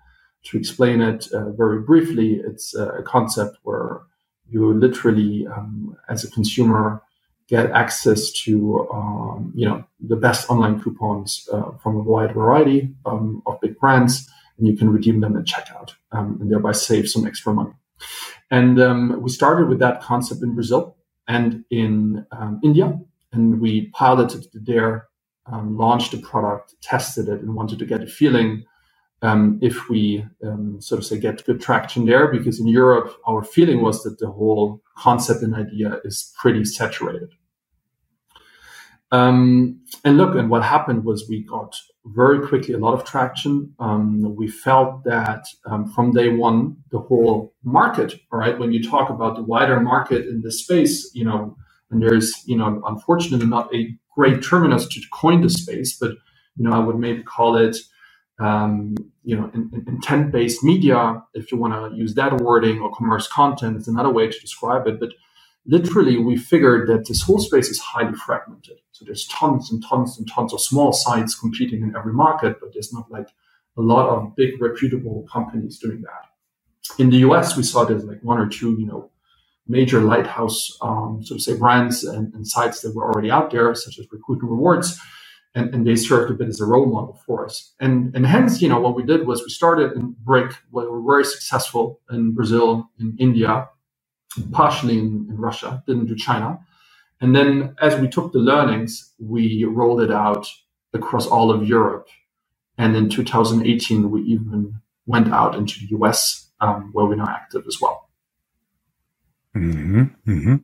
to 0.45 0.57
explain 0.57 1.01
it 1.01 1.27
uh, 1.33 1.49
very 1.51 1.81
briefly, 1.81 2.41
it's 2.45 2.75
a 2.75 3.01
concept 3.03 3.57
where 3.63 4.01
you 4.47 4.73
literally, 4.73 5.47
um, 5.47 5.97
as 6.07 6.23
a 6.23 6.29
consumer, 6.29 7.01
get 7.47 7.71
access 7.71 8.31
to 8.31 8.87
um, 8.91 9.51
you 9.55 9.67
know 9.67 9.83
the 9.99 10.15
best 10.15 10.49
online 10.49 10.81
coupons 10.81 11.47
uh, 11.51 11.71
from 11.81 11.95
a 11.95 12.01
wide 12.01 12.33
variety 12.33 12.93
um, 13.05 13.41
of 13.45 13.59
big 13.61 13.77
brands, 13.79 14.29
and 14.57 14.67
you 14.67 14.75
can 14.75 14.89
redeem 14.89 15.19
them 15.19 15.35
at 15.37 15.45
checkout 15.45 15.93
um, 16.11 16.37
and 16.39 16.51
thereby 16.51 16.71
save 16.71 17.09
some 17.09 17.25
extra 17.25 17.53
money. 17.53 17.71
And 18.51 18.79
um, 18.79 19.21
we 19.21 19.29
started 19.29 19.67
with 19.67 19.79
that 19.79 20.01
concept 20.01 20.43
in 20.43 20.53
Brazil 20.53 20.95
and 21.27 21.65
in 21.71 22.25
um, 22.31 22.59
India, 22.63 22.99
and 23.31 23.59
we 23.59 23.87
piloted 23.87 24.45
it 24.45 24.65
there, 25.51 25.77
launched 25.77 26.11
the 26.11 26.17
product, 26.17 26.75
tested 26.81 27.29
it, 27.29 27.41
and 27.41 27.55
wanted 27.55 27.79
to 27.79 27.85
get 27.85 28.01
a 28.01 28.07
feeling 28.07 28.65
um, 29.21 29.59
if 29.61 29.89
we 29.89 30.25
um, 30.43 30.79
sort 30.81 30.99
of 30.99 31.05
say 31.05 31.17
get 31.17 31.45
good 31.45 31.61
traction 31.61 32.05
there, 32.05 32.27
because 32.27 32.59
in 32.59 32.67
Europe, 32.67 33.15
our 33.27 33.43
feeling 33.43 33.81
was 33.81 34.03
that 34.03 34.19
the 34.19 34.29
whole 34.29 34.81
concept 34.97 35.41
and 35.41 35.55
idea 35.55 35.99
is 36.03 36.33
pretty 36.39 36.65
saturated. 36.65 37.33
Um, 39.11 39.81
and 40.03 40.17
look, 40.17 40.35
and 40.35 40.49
what 40.49 40.63
happened 40.63 41.05
was 41.05 41.29
we 41.29 41.43
got 41.43 41.75
very 42.05 42.45
quickly 42.45 42.73
a 42.73 42.77
lot 42.77 42.93
of 42.93 43.05
traction. 43.05 43.73
Um, 43.79 44.35
we 44.35 44.47
felt 44.47 45.03
that 45.05 45.45
um, 45.65 45.85
from 45.91 46.11
day 46.11 46.29
one, 46.29 46.77
the 46.91 46.99
whole 46.99 47.53
market, 47.63 48.15
all 48.31 48.39
right, 48.39 48.57
when 48.59 48.73
you 48.73 48.83
talk 48.83 49.09
about 49.09 49.35
the 49.35 49.43
wider 49.43 49.79
market 49.79 50.27
in 50.27 50.41
this 50.41 50.63
space, 50.63 51.11
you 51.13 51.23
know, 51.23 51.55
and 51.91 52.01
there's, 52.01 52.43
you 52.45 52.57
know, 52.57 52.81
unfortunately 52.85 53.47
not 53.47 53.73
a 53.73 53.95
great 54.15 54.43
terminus 54.43 54.87
to 54.87 55.01
coin 55.11 55.41
the 55.41 55.49
space, 55.49 55.97
but, 55.97 56.11
you 56.57 56.63
know, 56.63 56.71
I 56.71 56.79
would 56.79 56.97
maybe 56.97 57.23
call 57.23 57.57
it 57.57 57.77
um, 58.39 58.95
you 59.23 59.35
know, 59.35 59.49
in, 59.53 59.69
in 59.73 59.85
intent-based 59.87 60.63
media, 60.63 61.23
if 61.33 61.51
you 61.51 61.57
want 61.57 61.73
to 61.73 61.97
use 61.97 62.15
that 62.15 62.41
wording, 62.41 62.79
or 62.79 62.93
commerce 62.93 63.27
content, 63.27 63.77
it's 63.77 63.87
another 63.87 64.11
way 64.11 64.27
to 64.27 64.39
describe 64.39 64.87
it. 64.87 64.99
But 64.99 65.13
literally, 65.65 66.17
we 66.17 66.37
figured 66.37 66.89
that 66.89 67.07
this 67.07 67.21
whole 67.21 67.39
space 67.39 67.69
is 67.69 67.79
highly 67.79 68.13
fragmented. 68.13 68.79
So 68.91 69.05
there's 69.05 69.25
tons 69.27 69.71
and 69.71 69.83
tons 69.83 70.17
and 70.17 70.29
tons 70.29 70.53
of 70.53 70.61
small 70.61 70.91
sites 70.93 71.39
competing 71.39 71.81
in 71.81 71.95
every 71.95 72.13
market, 72.13 72.59
but 72.59 72.73
there's 72.73 72.93
not 72.93 73.09
like 73.09 73.29
a 73.77 73.81
lot 73.81 74.09
of 74.09 74.35
big 74.35 74.61
reputable 74.61 75.25
companies 75.31 75.79
doing 75.79 76.01
that. 76.01 76.29
In 76.99 77.09
the 77.09 77.17
US, 77.17 77.57
we 77.57 77.63
saw 77.63 77.83
there's 77.83 78.05
like 78.05 78.23
one 78.23 78.37
or 78.37 78.47
two, 78.47 78.73
you 78.79 78.85
know, 78.85 79.09
major 79.67 80.01
lighthouse, 80.01 80.69
um, 80.81 81.21
so 81.23 81.35
to 81.35 81.41
say, 81.41 81.55
brands 81.57 82.03
and, 82.03 82.33
and 82.33 82.47
sites 82.47 82.81
that 82.81 82.95
were 82.95 83.05
already 83.05 83.31
out 83.31 83.51
there, 83.51 83.73
such 83.75 83.99
as 83.99 84.07
Recruit 84.11 84.41
and 84.41 84.51
Rewards 84.51 84.93
and, 85.55 85.73
and 85.73 85.85
they 85.87 85.95
served 85.95 86.31
a 86.31 86.35
bit 86.35 86.47
as 86.47 86.61
a 86.61 86.65
role 86.65 86.85
model 86.85 87.19
for 87.25 87.45
us. 87.45 87.73
And, 87.79 88.15
and 88.15 88.25
hence, 88.25 88.61
you 88.61 88.69
know, 88.69 88.79
what 88.79 88.95
we 88.95 89.03
did 89.03 89.27
was 89.27 89.41
we 89.43 89.49
started 89.49 89.93
in 89.93 90.15
BRIC, 90.23 90.53
where 90.71 90.85
we 90.85 90.91
were 90.91 91.13
very 91.13 91.25
successful 91.25 91.99
in 92.09 92.33
Brazil, 92.33 92.89
in 92.99 93.15
India, 93.19 93.67
partially 94.51 94.99
in, 94.99 95.27
in 95.29 95.37
Russia, 95.37 95.83
didn't 95.87 96.07
do 96.07 96.15
China. 96.15 96.59
And 97.21 97.35
then 97.35 97.75
as 97.81 97.99
we 97.99 98.09
took 98.09 98.33
the 98.33 98.39
learnings, 98.39 99.13
we 99.19 99.65
rolled 99.65 100.01
it 100.01 100.11
out 100.11 100.47
across 100.93 101.27
all 101.27 101.51
of 101.51 101.67
Europe. 101.67 102.07
And 102.77 102.95
in 102.95 103.09
2018, 103.09 104.11
we 104.11 104.21
even 104.23 104.75
went 105.07 105.31
out 105.31 105.55
into 105.55 105.79
the 105.81 105.97
US, 105.97 106.49
um, 106.61 106.91
where 106.93 107.05
we're 107.05 107.15
now 107.15 107.29
active 107.29 107.65
as 107.67 107.79
well. 107.81 108.04
Mm-hmm, 109.55 110.03
mm-hmm. 110.27 110.55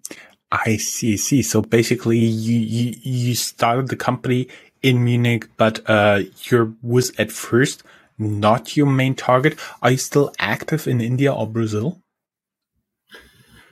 I 0.52 0.78
see, 0.78 1.16
see. 1.18 1.42
So 1.42 1.62
basically, 1.62 2.20
you, 2.20 2.60
you, 2.60 2.96
you 3.02 3.36
started 3.36 3.88
the 3.88 3.96
company 3.96 4.48
in 4.82 5.04
Munich, 5.04 5.48
but 5.58 5.80
uh, 5.90 6.24
your 6.44 6.74
was 6.82 7.18
at 7.18 7.32
first 7.32 7.84
not 8.18 8.76
your 8.76 8.88
main 8.88 9.16
target. 9.16 9.58
Are 9.82 9.92
you 9.92 9.98
still 9.98 10.32
active 10.40 10.88
in 10.88 11.02
India 11.02 11.34
or 11.34 11.48
Brazil? 11.48 12.02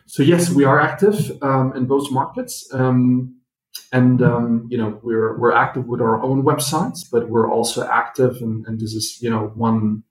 So 0.05 0.23
yes, 0.23 0.49
we 0.49 0.63
are 0.63 0.79
active 0.79 1.37
um, 1.43 1.73
in 1.75 1.85
both 1.85 2.11
markets, 2.11 2.67
um, 2.73 3.35
and 3.91 4.23
um, 4.23 4.67
you 4.71 4.77
know 4.77 4.99
we're 5.03 5.37
we're 5.37 5.51
active 5.51 5.85
with 5.85 6.01
our 6.01 6.19
own 6.23 6.41
websites, 6.43 7.01
but 7.11 7.29
we're 7.29 7.51
also 7.51 7.87
active, 7.87 8.37
and, 8.41 8.65
and 8.65 8.79
this 8.79 8.93
is 8.93 9.21
you 9.21 9.29
know 9.29 9.51
one 9.53 10.03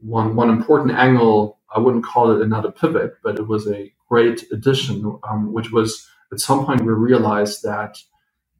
one 0.00 0.36
one 0.36 0.50
important 0.50 0.92
angle 0.98 1.56
I 1.74 1.78
wouldn't 1.78 2.04
call 2.04 2.34
it 2.34 2.42
another 2.42 2.70
pivot, 2.70 3.14
but 3.22 3.38
it 3.38 3.46
was 3.46 3.66
a 3.68 3.92
great 4.08 4.44
addition, 4.52 5.18
um, 5.28 5.52
which 5.52 5.70
was 5.72 6.06
at 6.32 6.40
some 6.40 6.64
point 6.64 6.82
we 6.82 6.92
realized 6.92 7.62
that 7.62 7.96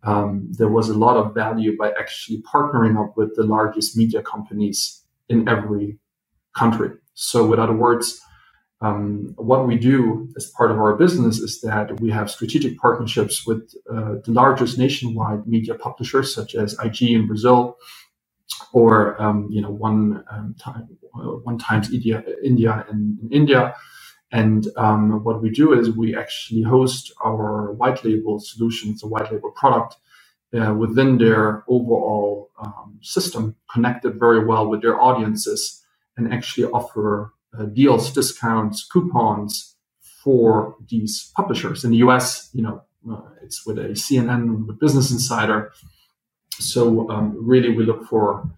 um, 0.03 0.49
there 0.53 0.69
was 0.69 0.89
a 0.89 0.99
lot 0.99 1.17
of 1.17 1.35
value 1.35 1.77
by 1.77 1.91
actually 1.99 2.43
partnering 2.43 3.03
up 3.03 3.17
with 3.17 3.35
the 3.35 3.43
largest 3.43 3.97
media 3.97 4.23
companies 4.23 5.03
in 5.29 5.49
every 5.49 5.99
country. 6.57 6.91
So, 7.15 7.47
with 7.47 7.59
other 7.59 7.73
words, 7.73 8.21
um, 8.83 9.33
what 9.37 9.67
we 9.67 9.77
do 9.77 10.29
as 10.37 10.53
part 10.57 10.71
of 10.71 10.79
our 10.79 10.97
business 10.97 11.39
is 11.39 11.61
that 11.63 11.99
we 12.01 12.11
have 12.11 12.31
strategic 12.31 12.79
partnerships 12.79 13.47
with 13.47 13.75
uh, 13.91 14.17
the 14.25 14.33
largest 14.33 14.79
nationwide 14.79 15.47
media 15.47 15.75
publishers, 15.75 16.35
such 16.35 16.55
as 16.55 16.77
IG 16.85 17.03
in 17.03 17.27
Brazil, 17.27 17.79
or 18.73 19.21
um, 19.21 19.49
you 19.51 19.63
know 19.63 19.71
one 19.71 20.23
um, 20.31 20.55
time 20.59 20.89
one 21.43 21.59
times 21.59 21.93
India 21.93 22.23
India 22.45 22.85
in, 22.91 23.19
in 23.23 23.29
India. 23.33 23.75
And 24.33 24.67
um, 24.77 25.23
what 25.23 25.41
we 25.41 25.51
do 25.51 25.73
is 25.73 25.91
we 25.91 26.17
actually 26.17 26.63
host 26.63 27.13
our 27.25 27.73
white 27.73 28.05
label 28.05 28.41
solutions, 28.41 29.03
a 29.03 29.07
white 29.07 29.33
label 29.33 29.53
product 29.53 29.97
uh, 30.55 30.75
within 30.75 31.19
their 31.19 31.65
overall 31.69 32.51
um, 32.63 32.99
system, 33.03 33.55
connected 33.73 34.19
very 34.19 34.45
well 34.45 34.69
with 34.69 34.83
their 34.83 35.01
audiences, 35.01 35.85
and 36.17 36.33
actually 36.33 36.67
offer 36.67 37.33
uh, 37.59 37.65
deals, 37.65 38.13
discounts, 38.13 38.85
coupons 38.85 39.77
for 40.23 40.77
these 40.89 41.31
publishers. 41.37 41.85
In 41.85 41.91
the 41.93 41.99
US, 41.99 42.51
you 42.53 42.63
know, 42.63 42.83
uh, 43.11 43.21
it's 43.43 43.65
with 43.65 43.79
a 43.79 43.91
CNN, 43.91 44.67
with 44.67 44.81
Business 44.81 45.11
Insider. 45.11 45.73
So 46.53 47.09
um, 47.11 47.37
really, 47.39 47.71
we 47.71 47.85
look 47.85 48.07
for 48.07 48.51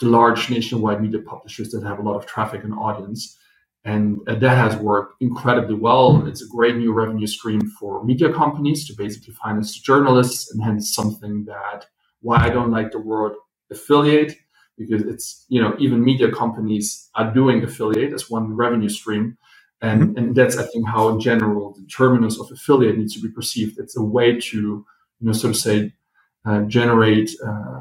the 0.00 0.06
large 0.06 0.50
nationwide 0.50 1.00
media 1.00 1.20
publishers 1.20 1.70
that 1.70 1.84
have 1.84 1.98
a 1.98 2.02
lot 2.02 2.16
of 2.16 2.26
traffic 2.26 2.64
and 2.64 2.74
audience. 2.74 3.38
And 3.84 4.20
uh, 4.26 4.36
that 4.36 4.56
has 4.56 4.76
worked 4.80 5.20
incredibly 5.20 5.74
well. 5.74 6.26
It's 6.26 6.42
a 6.42 6.48
great 6.48 6.76
new 6.76 6.92
revenue 6.92 7.26
stream 7.26 7.60
for 7.78 8.02
media 8.02 8.32
companies 8.32 8.86
to 8.86 8.94
basically 8.96 9.34
finance 9.34 9.78
journalists, 9.78 10.50
and 10.50 10.62
hence 10.62 10.94
something 10.94 11.44
that 11.44 11.86
why 12.22 12.36
I 12.36 12.48
don't 12.48 12.70
like 12.70 12.92
the 12.92 12.98
word 12.98 13.34
affiliate 13.70 14.34
because 14.78 15.02
it's 15.02 15.44
you 15.48 15.60
know 15.60 15.74
even 15.78 16.04
media 16.04 16.30
companies 16.32 17.10
are 17.14 17.32
doing 17.32 17.62
affiliate 17.62 18.12
as 18.12 18.30
one 18.30 18.54
revenue 18.54 18.88
stream 18.88 19.36
and 19.80 20.02
mm-hmm. 20.02 20.18
and 20.18 20.34
that's 20.34 20.56
i 20.56 20.64
think 20.66 20.86
how 20.86 21.08
in 21.08 21.20
general 21.20 21.74
the 21.74 21.86
terminus 21.86 22.38
of 22.40 22.50
affiliate 22.50 22.98
needs 22.98 23.14
to 23.14 23.20
be 23.20 23.28
perceived 23.28 23.78
it's 23.78 23.96
a 23.96 24.02
way 24.02 24.38
to 24.38 24.58
you 25.20 25.26
know 25.26 25.32
sort 25.32 25.50
of 25.50 25.56
say 25.56 25.92
uh, 26.46 26.60
generate 26.62 27.30
uh, 27.46 27.80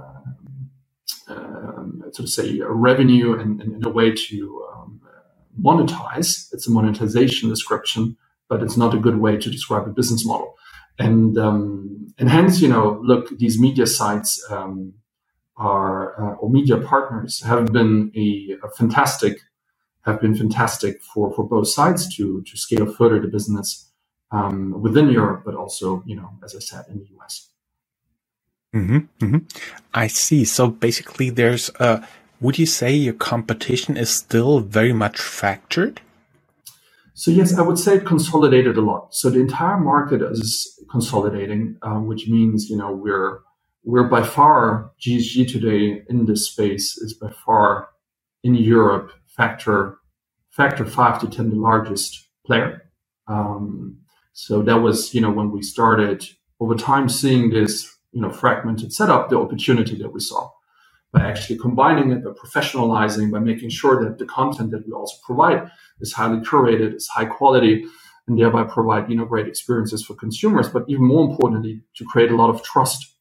um, 1.28 2.02
sort 2.12 2.20
of 2.20 2.30
say 2.30 2.60
a 2.60 2.70
revenue 2.70 3.38
and, 3.40 3.62
and, 3.62 3.86
a 3.86 3.90
way 3.90 4.12
to 4.12 4.66
um, 4.72 4.73
monetize 5.62 6.48
it's 6.54 6.68
a 6.68 6.72
monetization 6.72 7.50
description 7.50 8.18
but 8.50 8.62
it's 8.64 8.78
not 8.78 8.94
a 8.94 9.00
good 9.00 9.20
way 9.20 9.38
to 9.38 9.50
describe 9.50 9.88
a 9.88 9.92
business 9.92 10.26
model 10.26 10.56
and 11.00 11.38
um, 11.38 12.14
and 12.18 12.30
hence 12.30 12.62
you 12.62 12.68
know 12.68 13.00
look 13.04 13.38
these 13.38 13.60
media 13.60 13.88
sites 13.88 14.44
um, 14.50 14.94
our 15.58 16.20
uh, 16.20 16.36
or 16.36 16.50
media 16.50 16.78
partners 16.78 17.42
have 17.44 17.72
been 17.72 18.12
a, 18.16 18.58
a, 18.66 18.70
fantastic 18.72 19.38
have 20.04 20.20
been 20.20 20.36
fantastic 20.36 21.02
for 21.02 21.34
for 21.34 21.48
both 21.48 21.68
sides 21.68 22.14
to 22.16 22.42
to 22.44 22.58
scale 22.58 22.86
further 22.86 23.20
the 23.20 23.28
business 23.28 23.92
um, 24.32 24.82
within 24.82 25.10
Europe, 25.10 25.44
but 25.46 25.56
also 25.56 26.04
you 26.06 26.16
know 26.16 26.30
as 26.44 26.56
I 26.56 26.60
said 26.60 26.86
in 26.90 27.00
the 27.00 27.08
US. 27.18 27.50
Mm-hmm, 28.76 29.26
mm-hmm. 29.26 29.38
I 29.94 30.08
see. 30.08 30.46
So 30.46 30.68
basically, 30.70 31.30
there's 31.30 31.70
a. 31.80 32.06
Would 32.44 32.60
you 32.60 32.66
say 32.66 32.94
your 32.94 33.14
competition 33.14 33.96
is 33.96 34.10
still 34.10 34.60
very 34.60 34.92
much 34.92 35.18
fractured? 35.18 36.02
So 37.14 37.32
yes, 37.32 37.58
I 37.58 37.62
would 37.62 37.80
say 37.80 37.96
it 37.96 38.06
consolidated 38.06 38.76
a 38.76 38.82
lot. 38.82 39.16
So 39.16 39.30
the 39.30 39.40
entire 39.40 39.80
market 39.80 40.22
is 40.22 40.78
consolidating, 40.92 41.78
uh, 41.84 42.02
which 42.02 42.28
means 42.28 42.70
you 42.70 42.76
know 42.76 42.92
we're 42.92 43.40
we're 43.86 44.10
by 44.10 44.24
far 44.24 44.92
GSG 45.00 45.50
today 45.50 46.04
in 46.10 46.26
this 46.26 46.50
space 46.50 46.98
is 46.98 47.14
by 47.14 47.32
far 47.46 47.88
in 48.44 48.56
Europe 48.56 49.14
factor 49.38 50.00
factor 50.52 50.86
five 50.86 51.22
to 51.22 51.30
ten 51.30 51.50
the 51.50 51.56
largest 51.56 52.28
player. 52.46 52.82
Um, 53.26 54.00
so 54.34 54.62
that 54.64 54.82
was 54.82 55.14
you 55.16 55.22
know 55.22 55.32
when 55.32 55.50
we 55.50 55.62
started 55.62 56.28
over 56.60 56.76
time 56.76 57.08
seeing 57.08 57.52
this 57.52 57.90
you 58.12 58.20
know 58.20 58.32
fragmented 58.32 58.92
setup, 58.92 59.30
the 59.30 59.40
opportunity 59.40 59.96
that 60.00 60.12
we 60.12 60.20
saw 60.20 60.50
by 61.14 61.22
actually 61.22 61.60
combining 61.60 62.12
it, 62.12 62.24
by 62.26 62.32
professionalizing, 62.32 63.32
by 63.32 63.40
making 63.40 63.70
sure 63.70 64.04
that 64.06 64.20
the 64.20 64.26
content 64.28 64.72
that 64.72 64.88
we 64.88 64.94
also 64.94 65.18
provide 65.26 65.70
is 66.02 66.14
highly 66.14 66.40
curated, 66.42 66.96
is 66.96 67.08
high 67.10 67.26
quality, 67.26 67.86
and 68.28 68.40
thereby 68.40 68.64
provide 68.66 69.10
you 69.10 69.18
know 69.18 69.26
great 69.26 69.48
experiences 69.48 70.04
for 70.06 70.16
consumers. 70.16 70.70
But 70.70 70.86
even 70.90 71.06
more 71.06 71.30
importantly, 71.32 71.82
to 71.98 72.06
create 72.06 72.32
a 72.32 72.38
lot 72.38 72.52
of 72.52 72.64
trust 72.64 73.16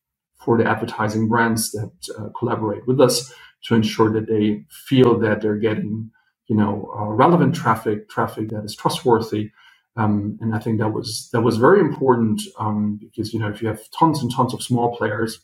for 0.45 0.59
the 0.59 0.67
advertising 0.67 1.29
brands 1.29 1.73
that 1.73 1.93
uh, 2.19 2.31
collaborate 2.39 2.87
with 2.89 3.01
us 3.01 3.33
to 3.67 3.77
ensure 3.77 4.13
that 4.13 4.29
they 4.29 4.65
feel 4.71 5.19
that 5.21 5.43
they're 5.43 5.57
getting, 5.59 6.11
you 6.49 6.57
know, 6.57 6.93
uh, 6.99 7.07
relevant 7.07 7.55
traffic, 7.55 8.09
traffic 8.11 8.51
that 8.51 8.65
is 8.65 8.77
trustworthy. 8.77 9.51
Um, 9.97 10.39
and 10.41 10.55
I 10.55 10.61
think 10.61 10.81
that 10.81 10.91
was 10.91 11.31
that 11.33 11.43
was 11.43 11.59
very 11.59 11.81
important 11.81 12.43
um, 12.59 12.99
because 13.01 13.35
you 13.35 13.41
know 13.41 13.51
if 13.51 13.63
you 13.63 13.69
have 13.69 13.81
tons 13.99 14.23
and 14.23 14.33
tons 14.33 14.55
of 14.55 14.63
small 14.63 14.97
players, 14.97 15.41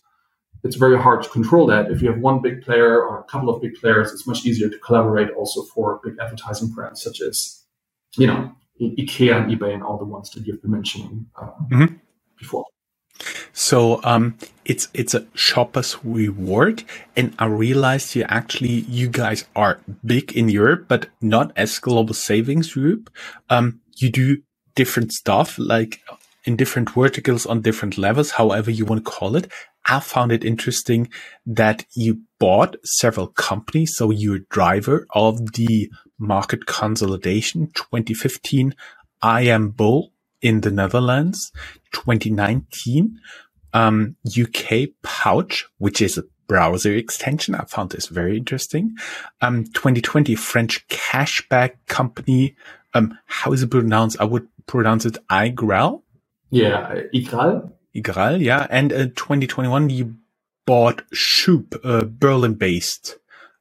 it's 0.64 0.76
very 0.76 0.98
hard 0.98 1.22
to 1.22 1.28
control 1.28 1.66
that. 1.66 1.90
If 1.90 2.02
you 2.02 2.10
have 2.10 2.20
one 2.20 2.40
big 2.42 2.62
player 2.62 3.00
or 3.00 3.20
a 3.20 3.24
couple 3.24 3.50
of 3.50 3.62
big 3.62 3.74
players, 3.74 4.12
it's 4.12 4.26
much 4.26 4.44
easier 4.44 4.68
to 4.68 4.78
collaborate 4.78 5.30
also 5.30 5.62
for 5.62 6.00
big 6.04 6.16
advertising 6.20 6.68
brands 6.68 7.02
such 7.02 7.20
as, 7.20 7.64
you 8.16 8.26
know, 8.26 8.52
IKEA 8.80 9.36
and 9.36 9.50
eBay 9.50 9.74
and 9.74 9.82
all 9.82 9.98
the 9.98 10.04
ones 10.04 10.30
that 10.30 10.46
you've 10.46 10.62
been 10.62 10.70
mentioning 10.70 11.26
uh, 11.40 11.50
mm-hmm. 11.70 11.94
before. 12.38 12.64
So 13.52 14.00
um, 14.04 14.38
it's 14.64 14.86
it's 14.94 15.14
a 15.14 15.26
shopper's 15.34 15.96
reward, 16.04 16.84
and 17.16 17.34
I 17.40 17.46
realized 17.46 18.14
you 18.14 18.24
actually 18.28 18.86
you 18.88 19.08
guys 19.08 19.44
are 19.56 19.80
big 20.04 20.32
in 20.36 20.48
Europe, 20.48 20.86
but 20.86 21.08
not 21.20 21.50
as 21.56 21.76
Global 21.80 22.14
Savings 22.14 22.74
Group. 22.74 23.10
Um, 23.50 23.80
you 23.96 24.10
do 24.10 24.36
different 24.76 25.12
stuff, 25.12 25.58
like 25.58 26.00
in 26.48 26.56
different 26.56 26.88
verticals 26.88 27.44
on 27.44 27.61
different 27.61 27.98
levels, 27.98 28.30
however 28.30 28.70
you 28.70 28.87
want 28.87 29.04
to 29.04 29.11
call 29.11 29.37
it. 29.37 29.52
I 29.84 30.00
found 30.00 30.32
it 30.32 30.42
interesting 30.42 31.11
that 31.44 31.84
you 31.94 32.22
bought 32.38 32.76
several 32.84 33.26
companies, 33.26 33.94
so 33.94 34.11
you're 34.11 34.37
a 34.37 34.46
driver 34.48 35.06
of 35.11 35.52
the 35.52 35.90
market 36.18 36.64
consolidation 36.64 37.70
2015. 37.74 38.74
Imbull 39.22 40.12
in 40.40 40.62
the 40.62 40.70
Netherlands, 40.70 41.52
2019, 41.92 43.18
um, 43.74 44.16
UK 44.26 44.88
Pouch, 45.02 45.66
which 45.76 46.00
is 46.00 46.16
a 46.16 46.24
browser 46.46 46.94
extension. 46.94 47.54
I 47.56 47.64
found 47.64 47.90
this 47.90 48.06
very 48.06 48.38
interesting. 48.38 48.96
Um, 49.42 49.64
2020 49.64 50.34
French 50.34 50.88
cashback 50.88 51.72
company. 51.88 52.56
Um, 52.94 53.18
how 53.26 53.52
is 53.52 53.62
it 53.62 53.70
pronounced? 53.70 54.16
I 54.18 54.24
would 54.24 54.48
pronounce 54.66 55.04
it 55.04 55.18
iGraal. 55.30 56.02
Yeah, 56.50 57.02
iGraal. 57.14 57.72
iGraal, 57.94 58.40
yeah. 58.40 58.66
And 58.70 58.92
uh, 58.92 59.06
2021, 59.16 59.90
you 59.90 60.16
bought 60.66 61.02
Shoop, 61.12 61.74
a 61.84 62.04
Berlin-based 62.04 63.18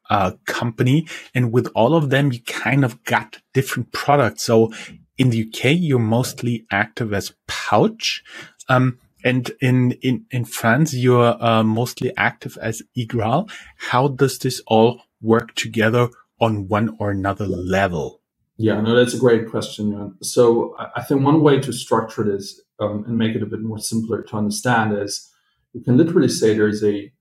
uh, 0.10 0.32
company, 0.46 1.08
and 1.34 1.52
with 1.52 1.68
all 1.76 1.96
of 1.96 2.10
them, 2.10 2.32
you 2.32 2.42
kind 2.42 2.86
of 2.86 3.04
got 3.04 3.40
different 3.54 3.92
products. 3.92 4.44
So 4.44 4.72
in 5.18 5.30
the 5.30 5.48
UK, 5.48 5.76
you're 5.78 6.00
mostly 6.00 6.66
active 6.72 7.14
as 7.14 7.34
Pouch. 7.48 8.24
Um, 8.70 9.00
and 9.24 9.52
in, 9.62 9.94
in, 10.02 10.26
in 10.32 10.46
France, 10.46 10.94
you're 10.94 11.42
uh, 11.44 11.64
mostly 11.64 12.16
active 12.16 12.58
as 12.62 12.82
iGraal. 12.98 13.50
How 13.78 14.08
does 14.08 14.40
this 14.40 14.62
all 14.68 15.02
work 15.22 15.56
together 15.56 16.10
on 16.40 16.68
one 16.68 16.96
or 17.00 17.12
another 17.12 17.48
level? 17.48 18.22
Yeah, 18.58 18.82
no, 18.82 18.96
that's 18.96 19.14
a 19.14 19.20
great 19.20 19.50
question. 19.50 20.16
So 20.22 20.76
I 20.96 21.04
think 21.04 21.24
one 21.24 21.42
way 21.42 21.60
to 21.60 21.74
structure 21.74 22.24
this 22.24 22.62
um, 22.80 23.04
and 23.08 23.18
make 23.18 23.36
it 23.36 23.44
a 23.44 23.46
bit 23.46 23.62
more 23.62 23.80
simpler 23.80 24.22
to 24.22 24.38
understand 24.38 24.98
is 24.98 25.30
you 25.74 25.82
can 25.82 25.98
literally 25.98 26.30
say 26.30 26.54
there's 26.54 26.84
a 26.84 27.12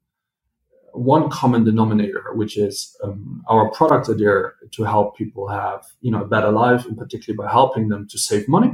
one 0.93 1.29
common 1.29 1.63
denominator, 1.65 2.33
which 2.35 2.57
is 2.57 2.97
um, 3.03 3.45
our 3.49 3.71
products 3.71 4.09
are 4.09 4.17
there 4.17 4.55
to 4.73 4.85
help 4.85 5.17
people 5.17 5.49
have 5.49 5.85
you 6.01 6.11
know 6.11 6.23
a 6.23 6.27
better 6.27 6.51
life, 6.51 6.87
and 6.87 6.97
particularly 6.97 7.37
by 7.37 7.51
helping 7.51 7.89
them 7.89 8.09
to 8.09 8.19
save 8.19 8.49
money 8.49 8.73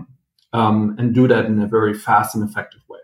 um, 0.53 0.95
and 0.99 1.14
do 1.14 1.27
that 1.29 1.47
in 1.47 1.61
a 1.61 1.66
very 1.66 1.95
fast 1.95 2.35
and 2.35 2.49
effective 2.49 2.81
way. 2.88 2.99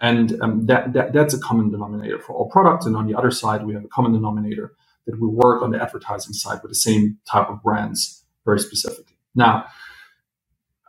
And 0.00 0.40
um, 0.42 0.66
that, 0.66 0.92
that 0.92 1.12
that's 1.12 1.34
a 1.34 1.38
common 1.38 1.70
denominator 1.70 2.18
for 2.18 2.34
all 2.34 2.50
products. 2.50 2.84
And 2.86 2.96
on 2.96 3.06
the 3.06 3.16
other 3.16 3.30
side, 3.30 3.64
we 3.64 3.74
have 3.74 3.84
a 3.84 3.88
common 3.88 4.12
denominator 4.12 4.74
that 5.06 5.20
we 5.20 5.28
work 5.28 5.62
on 5.62 5.70
the 5.70 5.80
advertising 5.80 6.32
side 6.32 6.60
with 6.62 6.70
the 6.70 6.76
same 6.76 7.18
type 7.30 7.48
of 7.48 7.62
brands 7.62 8.24
very 8.44 8.58
specifically. 8.58 9.16
Now, 9.34 9.66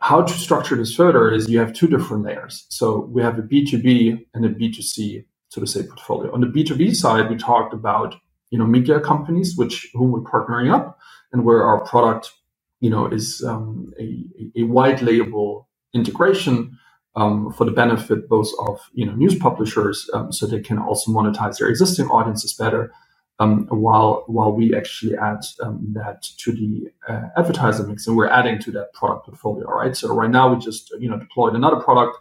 how 0.00 0.22
to 0.22 0.34
structure 0.34 0.76
this 0.76 0.94
further 0.94 1.32
is 1.32 1.48
you 1.48 1.58
have 1.60 1.72
two 1.74 1.88
different 1.88 2.24
layers. 2.24 2.66
So 2.70 3.00
we 3.12 3.22
have 3.22 3.38
a 3.38 3.42
B2B 3.42 4.26
and 4.34 4.44
a 4.46 4.50
B2C 4.50 5.24
so 5.50 5.60
to 5.62 5.66
say, 5.66 5.84
portfolio. 5.84 6.32
On 6.34 6.40
the 6.42 6.48
B2B 6.48 6.94
side, 6.96 7.30
we 7.30 7.36
talked 7.36 7.74
about, 7.74 8.16
you 8.50 8.58
know, 8.58 8.66
media 8.66 9.00
companies, 9.00 9.56
which 9.56 9.88
whom 9.94 10.12
we're 10.12 10.20
partnering 10.20 10.72
up 10.72 10.98
and 11.32 11.44
where 11.44 11.64
our 11.64 11.80
product 11.86 12.32
you 12.80 12.90
know, 12.90 13.06
is 13.06 13.42
um, 13.46 13.92
a, 14.00 14.24
a 14.56 14.62
white 14.64 15.02
label 15.02 15.68
integration 15.94 16.78
um, 17.16 17.52
for 17.52 17.64
the 17.64 17.70
benefit 17.72 18.28
both 18.28 18.50
of 18.68 18.80
you 18.92 19.06
know 19.06 19.14
news 19.14 19.34
publishers, 19.34 20.08
um, 20.12 20.30
so 20.32 20.46
they 20.46 20.60
can 20.60 20.78
also 20.78 21.10
monetize 21.10 21.58
their 21.58 21.68
existing 21.68 22.06
audiences 22.08 22.52
better, 22.52 22.92
um, 23.38 23.66
while 23.68 24.24
while 24.28 24.52
we 24.52 24.74
actually 24.74 25.16
add 25.16 25.40
um, 25.62 25.80
that 25.94 26.22
to 26.38 26.52
the 26.52 26.90
uh, 27.08 27.28
advertiser 27.36 27.86
mix, 27.86 28.06
and 28.06 28.16
we're 28.16 28.28
adding 28.28 28.58
to 28.60 28.72
that 28.72 28.92
product 28.94 29.26
portfolio. 29.26 29.66
Right. 29.68 29.96
So 29.96 30.14
right 30.14 30.30
now 30.30 30.52
we 30.54 30.60
just 30.60 30.90
you 31.00 31.08
know 31.10 31.18
deployed 31.18 31.54
another 31.54 31.76
product 31.76 32.16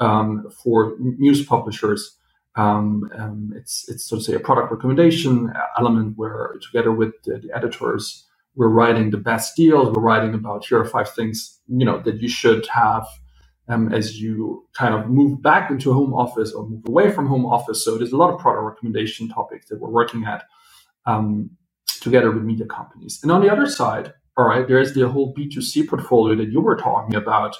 um, 0.00 0.50
for 0.62 0.96
news 1.00 1.44
publishers. 1.44 2.16
Um, 2.56 3.10
it's 3.56 3.88
it's 3.88 4.04
so 4.04 4.16
to 4.16 4.22
say 4.22 4.34
a 4.34 4.40
product 4.40 4.72
recommendation 4.72 5.52
element 5.78 6.16
where 6.16 6.56
together 6.62 6.92
with 6.92 7.12
the, 7.24 7.38
the 7.38 7.54
editors 7.56 8.26
we're 8.56 8.68
writing 8.68 9.10
the 9.10 9.18
best 9.18 9.56
deals. 9.56 9.94
We're 9.94 10.02
writing 10.02 10.34
about 10.34 10.66
here 10.66 10.80
are 10.80 10.84
five 10.86 11.10
things 11.10 11.60
you 11.68 11.84
know 11.84 12.00
that 12.00 12.22
you 12.22 12.28
should 12.28 12.66
have 12.68 13.06
um, 13.68 13.92
as 13.92 14.20
you 14.20 14.66
kind 14.74 14.94
of 14.94 15.08
move 15.10 15.42
back 15.42 15.70
into 15.70 15.92
home 15.92 16.14
office 16.14 16.52
or 16.52 16.68
move 16.68 16.82
away 16.88 17.10
from 17.10 17.26
home 17.26 17.46
office. 17.46 17.84
So 17.84 17.98
there's 17.98 18.12
a 18.12 18.16
lot 18.16 18.32
of 18.32 18.40
product 18.40 18.64
recommendation 18.64 19.28
topics 19.28 19.68
that 19.68 19.80
we're 19.80 19.90
working 19.90 20.24
at 20.24 20.44
um, 21.06 21.50
together 22.00 22.30
with 22.30 22.44
media 22.44 22.66
companies. 22.66 23.20
And 23.22 23.32
on 23.32 23.42
the 23.42 23.50
other 23.50 23.66
side, 23.66 24.12
all 24.36 24.46
right, 24.46 24.66
there's 24.68 24.94
the 24.94 25.08
whole 25.08 25.34
B2C 25.34 25.88
portfolio 25.88 26.36
that 26.36 26.50
you 26.50 26.60
were 26.60 26.76
talking 26.76 27.16
about, 27.16 27.56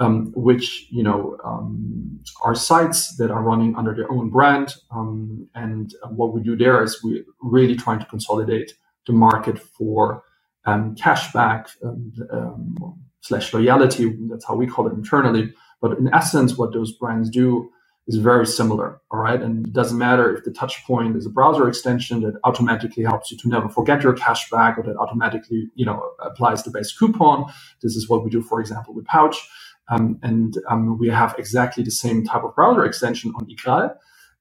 um, 0.00 0.32
which 0.36 0.86
you 0.90 1.02
know 1.02 1.36
um, 1.44 2.20
are 2.44 2.54
sites 2.54 3.16
that 3.16 3.30
are 3.30 3.42
running 3.42 3.76
under 3.76 3.94
their 3.94 4.10
own 4.12 4.30
brand. 4.30 4.74
Um, 4.90 5.48
and 5.54 5.94
what 6.10 6.34
we 6.34 6.42
do 6.42 6.56
there 6.56 6.82
is 6.82 7.02
we're 7.04 7.24
really 7.42 7.76
trying 7.76 8.00
to 8.00 8.06
consolidate 8.06 8.72
the 9.06 9.12
market 9.12 9.58
for 9.58 10.22
um, 10.66 10.94
cashback 10.96 11.68
slash 13.20 13.52
loyalty. 13.52 14.16
That's 14.28 14.46
how 14.46 14.54
we 14.54 14.66
call 14.66 14.86
it 14.86 14.94
internally. 14.94 15.52
But 15.80 15.98
in 15.98 16.12
essence, 16.12 16.56
what 16.56 16.72
those 16.72 16.92
brands 16.92 17.30
do 17.30 17.70
is 18.08 18.16
very 18.16 18.46
similar. 18.46 19.00
All 19.10 19.20
right. 19.20 19.40
And 19.40 19.66
it 19.66 19.72
doesn't 19.74 19.98
matter 19.98 20.34
if 20.34 20.44
the 20.44 20.50
touch 20.50 20.82
point 20.86 21.14
is 21.14 21.26
a 21.26 21.30
browser 21.30 21.68
extension 21.68 22.22
that 22.22 22.40
automatically 22.42 23.04
helps 23.04 23.30
you 23.30 23.36
to 23.38 23.48
never 23.48 23.68
forget 23.68 24.02
your 24.02 24.14
cashback 24.14 24.78
or 24.78 24.82
that 24.84 24.96
automatically, 24.96 25.68
you 25.74 25.84
know, 25.84 26.02
applies 26.20 26.62
the 26.62 26.70
best 26.70 26.98
coupon. 26.98 27.52
This 27.82 27.94
is 27.96 28.08
what 28.08 28.24
we 28.24 28.30
do, 28.30 28.42
for 28.42 28.60
example, 28.60 28.94
with 28.94 29.04
Pouch. 29.04 29.36
Um, 29.90 30.18
and 30.22 30.56
um, 30.68 30.98
we 30.98 31.08
have 31.08 31.34
exactly 31.38 31.84
the 31.84 31.90
same 31.90 32.24
type 32.24 32.44
of 32.44 32.54
browser 32.54 32.84
extension 32.84 33.32
on 33.36 33.46
iGraal. 33.46 33.94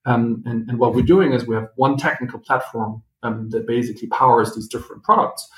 Um, 0.06 0.44
and, 0.46 0.70
and, 0.70 0.80
what 0.80 0.96
we're 0.96 1.02
doing 1.02 1.34
is 1.34 1.46
we 1.46 1.56
have 1.56 1.68
one 1.76 1.98
technical 1.98 2.40
platform 2.40 3.04
um, 3.24 3.50
that 3.50 3.68
basically 3.68 4.08
powers 4.08 4.56
these 4.56 4.68
different 4.70 5.04
products. 5.04 5.50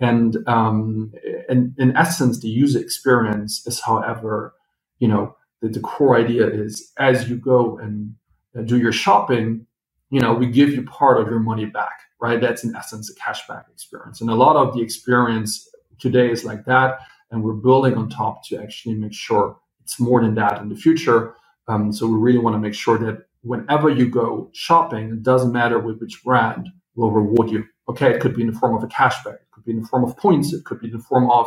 And 0.00 0.36
um, 0.46 1.12
in, 1.48 1.74
in 1.78 1.96
essence, 1.96 2.40
the 2.40 2.48
user 2.48 2.78
experience 2.78 3.66
is, 3.66 3.80
however, 3.80 4.54
you 4.98 5.08
know, 5.08 5.36
the, 5.60 5.68
the 5.68 5.80
core 5.80 6.16
idea 6.16 6.46
is 6.46 6.92
as 6.98 7.28
you 7.28 7.36
go 7.36 7.78
and 7.78 8.14
do 8.66 8.78
your 8.78 8.92
shopping, 8.92 9.66
you 10.10 10.20
know, 10.20 10.34
we 10.34 10.46
give 10.46 10.70
you 10.70 10.82
part 10.84 11.20
of 11.20 11.28
your 11.28 11.40
money 11.40 11.66
back, 11.66 12.00
right? 12.20 12.40
That's 12.40 12.64
in 12.64 12.74
essence 12.76 13.10
a 13.10 13.14
cashback 13.14 13.64
experience. 13.70 14.20
And 14.20 14.30
a 14.30 14.34
lot 14.34 14.56
of 14.56 14.74
the 14.74 14.82
experience 14.82 15.68
today 15.98 16.30
is 16.30 16.44
like 16.44 16.64
that. 16.66 17.00
And 17.30 17.42
we're 17.42 17.54
building 17.54 17.94
on 17.94 18.08
top 18.08 18.46
to 18.48 18.58
actually 18.62 18.94
make 18.94 19.12
sure 19.12 19.56
it's 19.82 20.00
more 20.00 20.22
than 20.22 20.34
that 20.36 20.60
in 20.62 20.68
the 20.68 20.76
future. 20.76 21.34
Um, 21.66 21.92
so 21.92 22.06
we 22.06 22.16
really 22.16 22.38
want 22.38 22.54
to 22.54 22.60
make 22.60 22.74
sure 22.74 22.98
that 22.98 23.26
whenever 23.42 23.90
you 23.90 24.08
go 24.08 24.50
shopping, 24.54 25.10
it 25.10 25.22
doesn't 25.22 25.52
matter 25.52 25.78
with 25.78 26.00
which 26.00 26.22
brand 26.24 26.68
will 26.94 27.10
reward 27.10 27.50
you. 27.50 27.64
Okay, 27.88 28.10
it 28.10 28.20
could 28.20 28.34
be 28.34 28.42
in 28.42 28.48
the 28.52 28.58
form 28.58 28.76
of 28.76 28.82
a 28.82 28.86
cashback, 28.86 29.34
it 29.34 29.50
could 29.50 29.64
be 29.64 29.72
in 29.72 29.80
the 29.80 29.88
form 29.88 30.04
of 30.04 30.16
points. 30.16 30.52
It 30.52 30.64
could 30.64 30.80
be 30.80 30.88
in 30.88 30.92
the 30.92 31.02
form 31.02 31.30
of, 31.30 31.46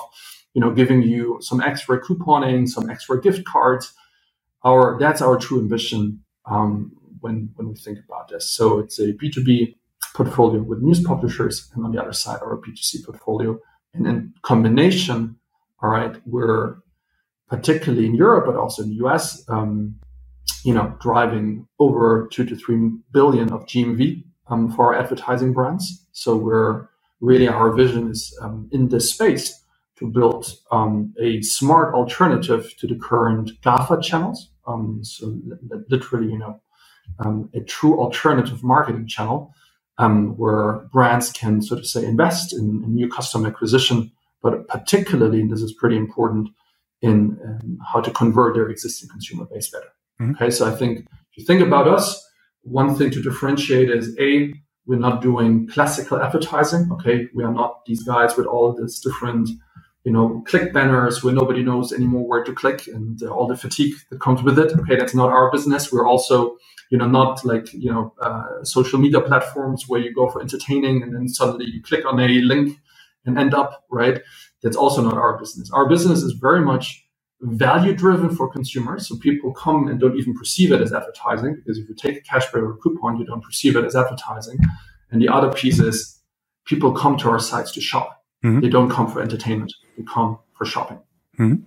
you 0.54 0.62
know, 0.62 0.72
giving 0.72 1.02
you 1.04 1.38
some 1.42 1.62
extra 1.62 2.02
couponing, 2.02 2.68
some 2.68 2.90
extra 2.90 3.22
gift 3.22 3.46
cards. 3.46 3.94
Our 4.64 4.98
that's 5.00 5.22
our 5.22 5.38
true 5.38 5.60
ambition 5.60 6.24
um, 6.46 6.92
when 7.20 7.50
when 7.56 7.70
we 7.70 7.76
think 7.76 8.00
about 8.08 8.30
this. 8.30 8.50
So 8.52 8.80
it's 8.80 9.00
a 9.00 9.14
B 9.14 9.30
two 9.30 9.44
B 9.44 9.78
portfolio 10.16 10.62
with 10.62 10.82
news 10.82 11.02
publishers, 11.02 11.70
and 11.74 11.86
on 11.86 11.92
the 11.92 12.02
other 12.02 12.14
side, 12.14 12.40
our 12.42 12.58
B 12.58 12.72
two 12.72 12.84
C 12.84 13.04
portfolio. 13.04 13.60
And 13.94 14.08
in 14.08 14.34
combination, 14.44 15.36
all 15.82 15.90
right, 15.90 16.16
we're 16.26 16.78
particularly 17.50 18.06
in 18.06 18.16
Europe, 18.16 18.46
but 18.46 18.56
also 18.56 18.84
in 18.84 18.90
the 18.90 19.06
US, 19.06 19.44
um, 19.50 19.96
you 20.64 20.74
know, 20.74 20.96
driving 21.02 21.68
over 21.80 22.30
two 22.32 22.46
to 22.46 22.56
three 22.56 22.92
billion 23.12 23.52
of 23.52 23.66
GMV 23.66 24.24
um, 24.48 24.72
for 24.72 24.94
our 24.94 25.02
advertising 25.02 25.54
brands. 25.54 26.06
So 26.12 26.36
we're 26.36 26.88
really 27.22 27.48
our 27.48 27.72
vision 27.72 28.10
is 28.10 28.38
um, 28.42 28.70
in 28.72 28.90
this 28.90 29.12
space 29.12 29.62
to 29.98 30.08
build 30.08 30.54
um, 30.72 31.14
a 31.20 31.42
smart 31.42 31.94
alternative 31.94 32.74
to 32.80 32.88
the 32.88 32.96
current 32.96 33.52
GAFA 33.62 34.02
channels. 34.02 34.50
Um, 34.68 35.02
so 35.04 35.38
literally, 35.90 36.32
you 36.32 36.40
know, 36.40 36.60
um, 37.20 37.50
a 37.54 37.62
true 37.62 38.00
alternative 38.00 38.64
marketing 38.64 39.08
channel 39.08 39.54
um, 39.98 40.38
where 40.38 40.88
brands 40.92 41.32
can 41.32 41.62
sort 41.62 41.80
of 41.80 41.86
say 41.86 42.04
invest 42.04 42.54
in, 42.54 42.84
in, 42.84 42.96
new 42.96 43.08
customer 43.08 43.48
acquisition, 43.50 44.12
but 44.42 44.68
particularly, 44.68 45.42
and 45.42 45.52
this 45.52 45.62
is 45.62 45.74
pretty 45.74 45.98
important, 45.98 46.50
in 47.02 47.38
um, 47.46 47.78
how 47.92 48.00
to 48.00 48.12
convert 48.12 48.56
their 48.56 48.70
existing 48.70 49.10
consumer 49.10 49.46
base 49.46 49.70
better. 49.70 49.92
Mm-hmm. 50.20 50.32
Okay, 50.36 50.52
so 50.52 50.68
I 50.68 50.76
think 50.76 51.00
if 51.00 51.38
you 51.38 51.46
think 51.46 51.62
about 51.62 51.88
us, 51.88 52.28
one 52.64 52.96
thing 52.96 53.12
to 53.12 53.22
differentiate 53.22 53.90
is 53.90 54.16
a 54.20 54.54
we're 54.86 55.00
not 55.00 55.22
doing 55.22 55.68
classical 55.68 56.22
advertising. 56.22 56.90
Okay. 56.94 57.28
We 57.34 57.44
are 57.44 57.54
not 57.54 57.86
these 57.86 58.04
guys 58.04 58.36
with 58.36 58.48
all 58.48 58.74
these 58.74 59.00
different, 59.00 59.50
you 60.04 60.12
know, 60.12 60.44
click 60.48 60.74
banners 60.74 61.24
where 61.24 61.34
nobody 61.34 61.64
knows 61.64 61.94
anymore 61.94 62.28
where 62.28 62.44
to 62.44 62.54
click 62.54 62.88
and 62.88 63.22
uh, 63.22 63.28
all 63.30 63.48
the 63.48 63.56
fatigue 63.56 63.94
that 64.10 64.20
comes 64.20 64.42
with 64.42 64.58
it. 64.58 64.72
Okay. 64.80 64.96
That's 64.96 65.16
not 65.16 65.30
our 65.30 65.52
business. 65.52 65.92
We're 65.92 66.08
also, 66.08 66.58
you 66.90 66.98
know, 66.98 67.08
not 67.08 67.46
like, 67.46 67.72
you 67.74 67.92
know, 67.92 68.14
uh, 68.22 68.64
social 68.64 69.00
media 69.00 69.22
platforms 69.22 69.86
where 69.88 70.02
you 70.02 70.14
go 70.14 70.30
for 70.30 70.42
entertaining 70.42 71.04
and 71.04 71.14
then 71.14 71.28
suddenly 71.28 71.66
you 71.68 71.82
click 71.82 72.06
on 72.06 72.20
a 72.20 72.28
link 72.28 72.78
and 73.26 73.38
end 73.38 73.54
up, 73.54 73.86
right? 73.92 74.22
That's 74.64 74.76
also 74.78 75.02
not 75.02 75.14
our 75.14 75.38
business. 75.38 75.72
Our 75.72 75.88
business 75.88 76.22
is 76.24 76.34
very 76.34 76.62
much 76.62 77.06
value 77.42 77.94
driven 77.94 78.30
for 78.30 78.50
consumers. 78.50 79.08
So 79.08 79.18
people 79.18 79.54
come 79.54 79.88
and 79.88 80.00
don't 80.00 80.18
even 80.18 80.34
perceive 80.34 80.72
it 80.72 80.82
as 80.82 80.94
advertising 80.94 81.56
because 81.56 81.78
if 81.78 81.90
you 81.90 81.96
take 81.96 82.18
a 82.18 82.22
cashback 82.22 82.62
or 82.62 82.72
a 82.72 82.78
coupon, 82.78 83.18
you 83.18 83.26
don't 83.26 83.44
perceive 83.44 83.76
it 83.76 83.84
as 83.84 83.96
advertising. 83.96 84.60
And 85.10 85.22
the 85.22 85.30
other 85.30 85.52
piece 85.52 85.80
is 85.80 86.22
people 86.66 86.92
come 86.92 87.18
to 87.18 87.30
our 87.30 87.40
sites 87.40 87.72
to 87.74 87.82
shop. 87.82 88.24
Mm-hmm. 88.44 88.62
They 88.62 88.70
don't 88.70 88.90
come 88.90 89.12
for 89.12 89.22
entertainment. 89.22 89.74
They 89.98 90.04
come 90.04 90.40
for 90.54 90.66
shopping. 90.66 91.00
Mm-hmm. 91.40 91.64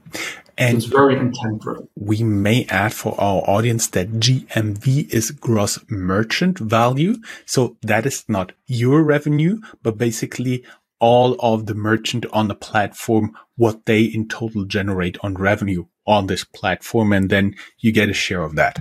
And 0.57 0.83
so 0.83 0.87
it's 0.87 0.87
very 0.87 1.17
intent 1.17 1.63
driven. 1.63 1.89
We 1.97 2.23
may 2.23 2.65
add 2.67 2.95
for 2.95 3.21
our 3.21 3.43
audience 3.49 3.89
that 3.89 4.13
GMV 4.13 5.13
is 5.13 5.33
gross 5.33 5.81
merchant 5.89 6.59
value. 6.59 7.17
So 7.45 7.77
that 7.83 8.07
is 8.07 8.25
not 8.29 8.53
your 8.67 9.03
revenue, 9.03 9.61
but 9.83 9.99
basically 9.99 10.65
all 11.05 11.37
of 11.41 11.67
the 11.67 11.75
merchant 11.75 12.25
on 12.33 12.49
the 12.49 12.55
platform, 12.55 13.31
what 13.57 13.85
they 13.85 14.05
in 14.05 14.27
total 14.27 14.65
generate 14.65 15.19
on 15.23 15.35
revenue 15.35 15.85
on 16.07 16.29
this 16.29 16.45
platform. 16.45 17.13
And 17.13 17.29
then 17.29 17.55
you 17.79 17.93
get 17.93 18.09
a 18.09 18.15
share 18.15 18.43
of 18.43 18.57
that. 18.57 18.81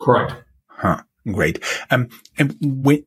Correct. 0.00 0.34
Huh. 0.68 1.02
Great. 1.26 1.58
Um, 1.90 2.08
and 2.38 2.56
when, 2.60 3.04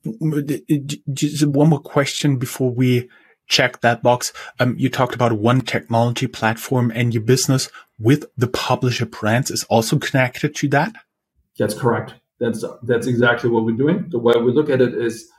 just 1.14 1.48
one 1.48 1.70
more 1.70 1.80
question 1.80 2.36
before 2.36 2.72
we 2.72 3.08
check 3.48 3.80
that 3.80 4.04
box. 4.04 4.34
Um, 4.60 4.76
you 4.78 4.90
talked 4.90 5.16
about 5.16 5.32
one 5.32 5.62
technology 5.62 6.28
platform 6.28 6.92
and 6.94 7.14
your 7.14 7.24
business 7.24 7.70
with 7.98 8.26
the 8.36 8.48
publisher 8.48 9.06
brands 9.06 9.50
is 9.50 9.64
also 9.70 9.98
connected 9.98 10.56
to 10.56 10.68
that. 10.70 10.92
That's 11.58 11.74
correct. 11.74 12.16
That's, 12.38 12.66
that's 12.84 13.08
exactly 13.08 13.50
what 13.50 13.64
we're 13.64 13.78
doing. 13.78 14.08
The 14.10 14.20
way 14.20 14.34
we 14.36 14.52
look 14.52 14.70
at 14.70 14.82
it 14.82 14.94
is 14.94 15.30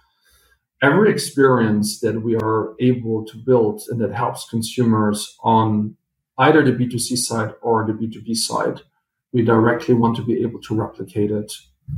every 0.82 1.10
experience 1.10 2.00
that 2.00 2.20
we 2.20 2.36
are 2.36 2.74
able 2.80 3.24
to 3.24 3.36
build 3.38 3.82
and 3.88 4.00
that 4.00 4.12
helps 4.12 4.48
consumers 4.50 5.36
on 5.42 5.96
either 6.38 6.62
the 6.64 6.72
B2C 6.72 7.16
side 7.16 7.54
or 7.62 7.86
the 7.86 7.92
B2B 7.92 8.36
side, 8.36 8.80
we 9.32 9.42
directly 9.42 9.94
want 9.94 10.16
to 10.16 10.22
be 10.22 10.42
able 10.42 10.60
to 10.60 10.74
replicate 10.74 11.30
it 11.30 11.52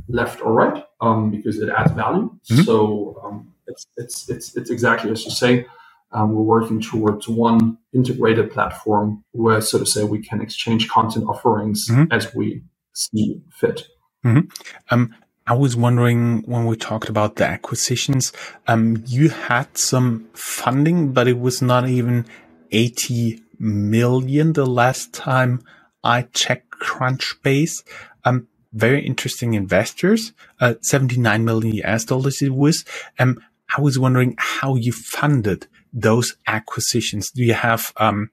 left 0.07 0.41
or 0.41 0.53
right 0.53 0.85
um, 1.01 1.31
because 1.31 1.59
it 1.59 1.69
adds 1.69 1.91
value. 1.91 2.29
Mm-hmm. 2.49 2.61
So 2.61 3.19
um, 3.23 3.53
it's, 3.67 3.87
it's, 3.97 4.29
it's, 4.29 4.55
it's 4.55 4.69
exactly 4.69 5.11
as 5.11 5.25
you 5.25 5.31
say. 5.31 5.65
Um, 6.11 6.33
we're 6.33 6.43
working 6.43 6.79
towards 6.79 7.27
one 7.27 7.77
integrated 7.91 8.51
platform 8.51 9.23
where, 9.31 9.59
so 9.59 9.79
to 9.79 9.85
say, 9.85 10.03
we 10.03 10.19
can 10.19 10.39
exchange 10.39 10.87
content 10.87 11.25
offerings 11.27 11.89
mm-hmm. 11.89 12.11
as 12.11 12.33
we 12.33 12.63
see 12.93 13.41
fit. 13.51 13.87
Mm-hmm. 14.23 14.47
Um, 14.91 15.13
I 15.47 15.53
was 15.53 15.75
wondering 15.75 16.41
when 16.45 16.65
we 16.65 16.75
talked 16.75 17.09
about 17.09 17.35
the 17.35 17.45
acquisitions, 17.45 18.33
um, 18.67 19.03
you 19.05 19.29
had 19.29 19.77
some 19.77 20.27
funding, 20.33 21.13
but 21.13 21.27
it 21.27 21.39
was 21.39 21.61
not 21.61 21.87
even 21.87 22.25
80 22.71 23.41
million 23.59 24.53
the 24.53 24.65
last 24.65 25.13
time 25.13 25.63
I 26.03 26.23
checked 26.33 26.71
Crunchbase. 26.71 27.83
Um, 28.23 28.47
very 28.73 29.05
interesting 29.05 29.53
investors, 29.53 30.33
uh, 30.59 30.75
79 30.81 31.45
million 31.45 31.75
US 31.85 32.05
dollars 32.05 32.41
it 32.41 32.53
was. 32.53 32.83
Um, 33.19 33.39
I 33.77 33.81
was 33.81 33.99
wondering 33.99 34.35
how 34.37 34.75
you 34.75 34.91
funded 34.91 35.67
those 35.95 36.35
acquisitions? 36.45 37.31
Do 37.31 37.43
you 37.43 37.53
have 37.53 37.93
um, 37.97 38.29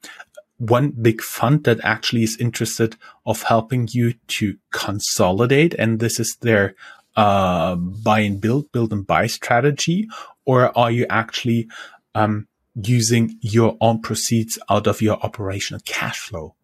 one 0.59 0.91
big 0.91 1.23
fund 1.23 1.65
that 1.65 1.79
actually 1.85 2.25
is 2.25 2.37
interested 2.39 2.97
of 3.25 3.45
helping 3.45 3.89
you 3.93 4.15
to 4.27 4.57
consolidate, 4.73 5.75
and 5.75 6.01
this 6.01 6.19
is 6.21 6.37
their 6.41 6.75
uh, 7.17 7.77
buy 7.77 8.21
and 8.21 8.41
build, 8.41 8.71
build 8.73 8.93
and 8.93 9.07
buy 9.07 9.27
strategy, 9.27 10.09
or 10.45 10.77
are 10.77 10.91
you 10.91 11.07
actually 11.11 11.69
um, 12.15 12.47
using 12.75 13.39
your 13.41 13.77
own 13.81 14.01
proceeds 14.01 14.59
out 14.71 14.87
of 14.87 15.03
your 15.03 15.19
operational 15.23 15.81
cash 15.85 16.19
flow? 16.19 16.55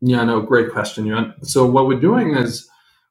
Yeah, 0.00 0.24
no, 0.24 0.40
great 0.40 0.72
question, 0.72 1.06
Jörn. 1.06 1.34
So 1.46 1.64
what 1.64 1.86
we're 1.86 2.00
doing 2.00 2.34
is 2.34 2.68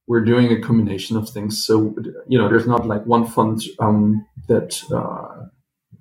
we're 0.07 0.25
doing 0.25 0.51
a 0.51 0.59
combination 0.59 1.15
of 1.15 1.29
things. 1.29 1.63
So 1.65 1.95
you 2.27 2.37
know, 2.37 2.49
there's 2.49 2.67
not 2.67 2.85
like 2.85 3.05
one 3.05 3.25
fund 3.25 3.61
um, 3.79 4.25
that 4.47 4.81
uh, 4.91 5.45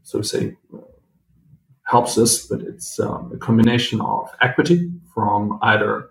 so 0.02 0.18
to 0.18 0.24
say 0.24 0.56
helps 1.84 2.18
us, 2.18 2.46
but 2.46 2.60
it's 2.60 2.98
um, 3.00 3.32
a 3.34 3.38
combination 3.38 4.00
of 4.00 4.30
equity 4.40 4.90
from 5.14 5.58
either 5.62 6.08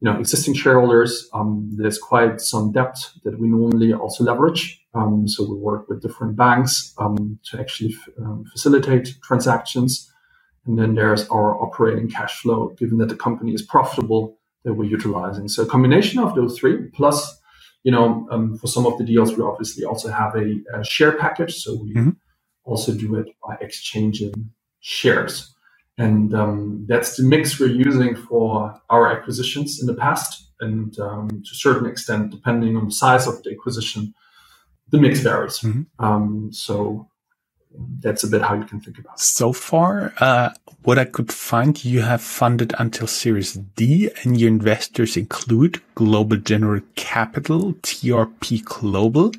you 0.00 0.10
know 0.10 0.18
existing 0.18 0.54
shareholders. 0.54 1.28
Um, 1.32 1.70
there's 1.76 1.98
quite 1.98 2.40
some 2.40 2.72
debt 2.72 2.96
that 3.24 3.38
we 3.38 3.48
normally 3.48 3.92
also 3.92 4.24
leverage. 4.24 4.80
Um, 4.94 5.28
so 5.28 5.44
we 5.44 5.56
work 5.58 5.88
with 5.88 6.02
different 6.02 6.36
banks 6.36 6.94
um, 6.98 7.38
to 7.50 7.60
actually 7.60 7.94
f- 7.94 8.14
um, 8.18 8.44
facilitate 8.50 9.16
transactions. 9.22 10.10
And 10.66 10.78
then 10.78 10.94
there's 10.94 11.28
our 11.28 11.62
operating 11.62 12.08
cash 12.08 12.40
flow, 12.40 12.68
given 12.78 12.98
that 12.98 13.08
the 13.08 13.16
company 13.16 13.52
is 13.52 13.62
profitable 13.62 14.38
that 14.64 14.74
we're 14.74 14.90
utilizing. 14.90 15.48
So 15.48 15.62
a 15.62 15.66
combination 15.66 16.18
of 16.18 16.34
those 16.34 16.58
three, 16.58 16.88
plus, 16.92 17.40
you 17.84 17.92
know, 17.92 18.26
um, 18.30 18.58
for 18.58 18.66
some 18.66 18.84
of 18.84 18.98
the 18.98 19.04
deals, 19.04 19.36
we 19.36 19.44
obviously 19.44 19.84
also 19.84 20.10
have 20.10 20.34
a, 20.34 20.60
a 20.74 20.84
share 20.84 21.12
package. 21.12 21.54
So 21.56 21.74
we 21.74 21.94
mm-hmm. 21.94 22.10
also 22.64 22.92
do 22.92 23.14
it 23.14 23.28
by 23.46 23.56
exchanging 23.60 24.50
shares. 24.80 25.54
And 25.98 26.34
um, 26.34 26.84
that's 26.88 27.16
the 27.16 27.22
mix 27.22 27.58
we're 27.58 27.68
using 27.68 28.16
for 28.16 28.78
our 28.90 29.10
acquisitions 29.10 29.80
in 29.80 29.86
the 29.86 29.94
past. 29.94 30.50
And 30.60 30.98
um, 30.98 31.28
to 31.28 31.50
a 31.52 31.54
certain 31.54 31.86
extent, 31.86 32.30
depending 32.30 32.76
on 32.76 32.86
the 32.86 32.92
size 32.92 33.26
of 33.26 33.42
the 33.42 33.52
acquisition, 33.52 34.14
the 34.90 34.98
mix 34.98 35.20
varies. 35.20 35.58
Mm-hmm. 35.58 36.04
Um, 36.04 36.52
so 36.52 37.08
that's 38.00 38.24
a 38.24 38.28
bit 38.28 38.42
how 38.42 38.54
you 38.54 38.64
can 38.64 38.80
think 38.80 38.98
about 38.98 39.14
it. 39.14 39.20
So 39.20 39.52
far, 39.52 40.12
uh, 40.18 40.50
what 40.82 40.98
I 40.98 41.04
could 41.04 41.32
find, 41.32 41.82
you 41.84 42.02
have 42.02 42.22
funded 42.22 42.74
until 42.78 43.06
Series 43.06 43.54
D, 43.54 44.10
and 44.22 44.40
your 44.40 44.48
investors 44.48 45.16
include 45.16 45.82
Global 45.94 46.36
General 46.36 46.80
Capital, 46.94 47.74
TRP 47.74 48.64
Global, 48.64 49.32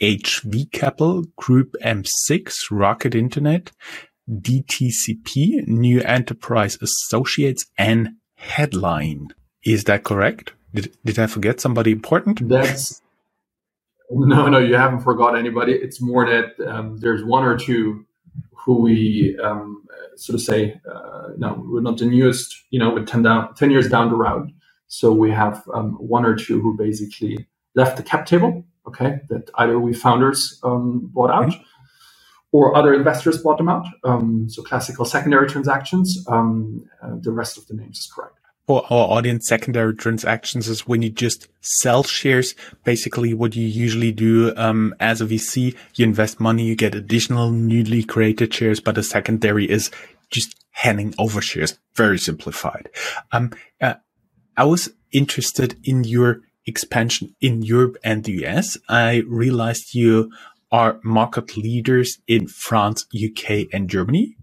HV 0.00 0.70
Capital, 0.72 1.24
Group 1.36 1.74
M6, 1.82 2.54
Rocket 2.70 3.14
Internet, 3.14 3.72
DTCP, 4.30 5.66
New 5.66 6.00
Enterprise 6.02 6.78
Associates, 6.80 7.66
and 7.78 8.10
Headline. 8.34 9.28
Is 9.64 9.84
that 9.84 10.04
correct? 10.04 10.52
Did, 10.74 10.96
did 11.04 11.18
I 11.18 11.26
forget 11.26 11.60
somebody 11.60 11.90
important? 11.92 12.48
That's 12.48 13.02
no, 14.10 14.48
no, 14.48 14.58
you 14.58 14.76
haven't 14.76 15.00
forgot 15.00 15.36
anybody. 15.36 15.72
It's 15.72 16.00
more 16.00 16.26
that 16.26 16.68
um, 16.68 16.98
there's 16.98 17.24
one 17.24 17.44
or 17.44 17.56
two 17.56 18.06
who 18.54 18.80
we 18.80 19.38
um, 19.42 19.84
sort 20.16 20.34
of 20.34 20.42
say, 20.42 20.80
uh, 20.92 21.28
no, 21.36 21.62
we're 21.66 21.80
not 21.80 21.98
the 21.98 22.06
newest, 22.06 22.64
you 22.70 22.78
know, 22.78 22.92
with 22.92 23.06
10, 23.06 23.22
down, 23.22 23.54
10 23.54 23.70
years 23.70 23.88
down 23.88 24.10
the 24.10 24.16
road. 24.16 24.52
So 24.88 25.12
we 25.12 25.30
have 25.30 25.62
um, 25.74 25.92
one 25.94 26.24
or 26.24 26.36
two 26.36 26.60
who 26.60 26.76
basically 26.76 27.46
left 27.74 27.96
the 27.96 28.02
cap 28.02 28.26
table, 28.26 28.64
okay, 28.86 29.20
that 29.28 29.50
either 29.56 29.78
we 29.78 29.92
founders 29.92 30.60
um, 30.62 31.10
bought 31.12 31.30
out 31.30 31.50
mm-hmm. 31.50 31.62
Or 32.56 32.76
other 32.76 32.94
investors 32.94 33.42
bought 33.42 33.58
them 33.58 33.68
out. 33.68 33.86
Um, 34.04 34.48
so 34.48 34.62
classical 34.62 35.04
secondary 35.04 35.48
transactions. 35.48 36.24
Um, 36.28 36.88
uh, 37.02 37.16
the 37.20 37.32
rest 37.32 37.58
of 37.58 37.66
the 37.66 37.74
names 37.74 37.98
is 37.98 38.10
correct 38.14 38.36
for 38.66 38.84
our 38.90 39.16
audience, 39.16 39.46
secondary 39.46 39.94
transactions 39.94 40.68
is 40.68 40.86
when 40.86 41.00
you 41.00 41.10
just 41.10 41.48
sell 41.60 42.02
shares. 42.02 42.54
Basically, 42.84 43.32
what 43.32 43.54
you 43.54 43.66
usually 43.66 44.12
do 44.12 44.52
um, 44.56 44.94
as 44.98 45.20
a 45.20 45.26
VC, 45.26 45.76
you 45.94 46.04
invest 46.04 46.40
money, 46.40 46.64
you 46.64 46.74
get 46.74 46.94
additional 46.94 47.50
newly 47.50 48.02
created 48.02 48.52
shares, 48.52 48.80
but 48.80 48.98
a 48.98 49.02
secondary 49.02 49.70
is 49.70 49.90
just 50.30 50.56
handing 50.72 51.14
over 51.18 51.40
shares. 51.40 51.78
Very 51.94 52.18
simplified. 52.18 52.88
Um, 53.30 53.52
uh, 53.80 53.94
I 54.56 54.64
was 54.64 54.90
interested 55.12 55.76
in 55.84 56.02
your 56.02 56.40
expansion 56.66 57.36
in 57.40 57.62
Europe 57.62 57.96
and 58.02 58.24
the 58.24 58.44
US. 58.46 58.76
I 58.88 59.22
realized 59.28 59.94
you 59.94 60.32
are 60.76 61.00
market 61.02 61.56
leaders 61.56 62.18
in 62.28 62.46
France, 62.46 63.06
UK, 63.16 63.66
and 63.72 63.88
Germany. 63.88 64.36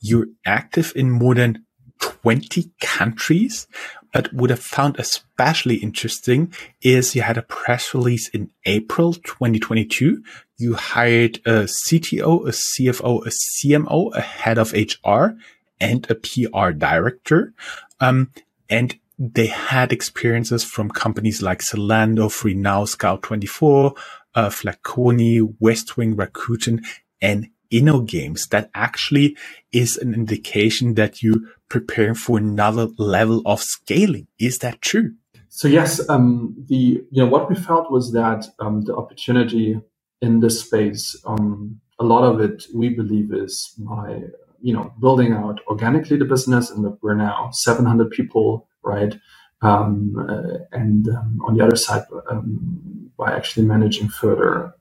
You're 0.00 0.26
active 0.44 0.92
in 0.96 1.12
more 1.12 1.36
than 1.36 1.64
20 2.00 2.72
countries. 2.80 3.68
But 4.12 4.32
what 4.32 4.50
I 4.50 4.56
found 4.56 4.98
especially 4.98 5.76
interesting 5.76 6.52
is 6.82 7.14
you 7.14 7.22
had 7.22 7.38
a 7.38 7.42
press 7.42 7.94
release 7.94 8.28
in 8.30 8.50
April 8.66 9.12
2022. 9.12 10.24
You 10.58 10.74
hired 10.74 11.36
a 11.46 11.68
CTO, 11.68 12.48
a 12.48 12.50
CFO, 12.50 13.24
a 13.24 13.30
CMO, 13.30 14.12
a 14.16 14.20
head 14.22 14.58
of 14.58 14.72
HR, 14.72 15.36
and 15.80 16.04
a 16.10 16.16
PR 16.16 16.72
director. 16.72 17.54
Um, 18.00 18.32
and 18.68 18.98
they 19.20 19.46
had 19.46 19.92
experiences 19.92 20.64
from 20.64 20.90
companies 20.90 21.42
like 21.42 21.60
Zalando, 21.60 22.26
FreeNow, 22.28 22.88
Scout24, 22.88 23.96
uh, 24.34 24.48
Flaconi, 24.48 25.40
Westwing, 25.60 26.14
Rakuten, 26.14 26.84
and 27.20 27.48
InnoGames. 27.72 28.48
That 28.48 28.70
actually 28.74 29.36
is 29.72 29.96
an 29.96 30.14
indication 30.14 30.94
that 30.94 31.22
you 31.22 31.48
preparing 31.68 32.14
for 32.14 32.38
another 32.38 32.88
level 32.98 33.42
of 33.46 33.62
scaling. 33.62 34.26
Is 34.38 34.58
that 34.58 34.82
true? 34.82 35.14
So 35.48 35.68
yes, 35.68 36.00
um, 36.08 36.54
the 36.68 37.04
you 37.10 37.24
know 37.24 37.26
what 37.26 37.48
we 37.48 37.56
felt 37.56 37.90
was 37.90 38.12
that 38.12 38.46
um, 38.60 38.82
the 38.82 38.94
opportunity 38.94 39.80
in 40.22 40.40
this 40.40 40.60
space, 40.60 41.16
um, 41.26 41.80
a 41.98 42.04
lot 42.04 42.22
of 42.22 42.40
it 42.40 42.66
we 42.74 42.90
believe 42.90 43.32
is 43.32 43.74
by 43.78 44.22
you 44.60 44.72
know 44.72 44.92
building 45.00 45.32
out 45.32 45.60
organically 45.66 46.16
the 46.16 46.24
business, 46.24 46.70
and 46.70 46.96
we're 47.02 47.14
now 47.14 47.50
700 47.52 48.10
people, 48.10 48.68
right? 48.84 49.16
Um, 49.62 50.16
uh, 50.18 50.58
and 50.72 51.08
um, 51.08 51.40
on 51.46 51.56
the 51.56 51.64
other 51.64 51.76
side, 51.76 52.04
um, 52.30 53.10
by 53.18 53.32
actually 53.32 53.66
managing 53.66 54.08
further 54.08 54.74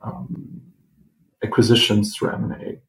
acquisitions 1.43 2.15
through 2.15 2.31
M&A. 2.31 2.79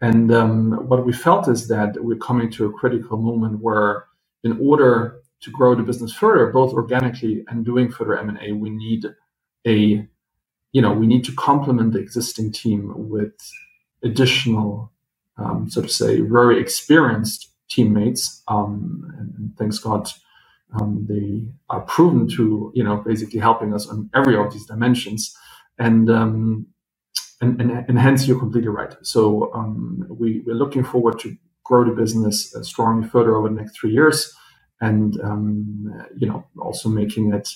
And 0.00 0.32
um, 0.32 0.88
what 0.88 1.04
we 1.04 1.12
felt 1.12 1.48
is 1.48 1.68
that 1.68 2.02
we're 2.02 2.16
coming 2.16 2.50
to 2.52 2.66
a 2.66 2.72
critical 2.72 3.18
moment 3.18 3.60
where, 3.60 4.06
in 4.44 4.58
order 4.60 5.20
to 5.42 5.50
grow 5.50 5.74
the 5.74 5.82
business 5.82 6.12
further, 6.12 6.46
both 6.52 6.72
organically 6.72 7.44
and 7.48 7.64
doing 7.64 7.90
further 7.90 8.18
M&A, 8.18 8.52
we 8.52 8.70
need 8.70 9.06
a, 9.66 10.06
you 10.72 10.82
know, 10.82 10.92
we 10.92 11.06
need 11.06 11.24
to 11.24 11.32
complement 11.32 11.92
the 11.92 11.98
existing 11.98 12.52
team 12.52 12.92
with 13.10 13.34
additional, 14.02 14.92
um, 15.38 15.68
so 15.70 15.82
to 15.82 15.88
say, 15.88 16.20
very 16.20 16.60
experienced 16.60 17.50
teammates. 17.70 18.42
Um, 18.48 19.12
and, 19.18 19.34
and, 19.36 19.56
thanks 19.58 19.78
God, 19.78 20.10
um, 20.78 21.06
they 21.08 21.46
are 21.68 21.80
proven 21.82 22.28
to, 22.36 22.72
you 22.74 22.84
know, 22.84 22.96
basically 22.98 23.40
helping 23.40 23.74
us 23.74 23.88
on 23.88 24.10
every 24.14 24.36
of 24.36 24.52
these 24.52 24.66
dimensions. 24.66 25.34
And 25.78 26.10
um, 26.10 26.66
and, 27.40 27.60
and, 27.60 27.70
and 27.88 27.98
hence 27.98 28.28
you're 28.28 28.38
completely 28.38 28.68
right. 28.68 28.94
So 29.02 29.52
um, 29.54 30.06
we, 30.10 30.42
we're 30.46 30.54
looking 30.54 30.84
forward 30.84 31.18
to 31.20 31.36
grow 31.64 31.84
the 31.84 31.92
business 31.92 32.54
uh, 32.54 32.62
strongly 32.62 33.08
further 33.08 33.36
over 33.36 33.48
the 33.48 33.54
next 33.54 33.78
three 33.78 33.92
years, 33.92 34.34
and 34.80 35.20
um, 35.22 36.06
you 36.18 36.26
know 36.28 36.44
also 36.58 36.88
making 36.88 37.32
it 37.32 37.48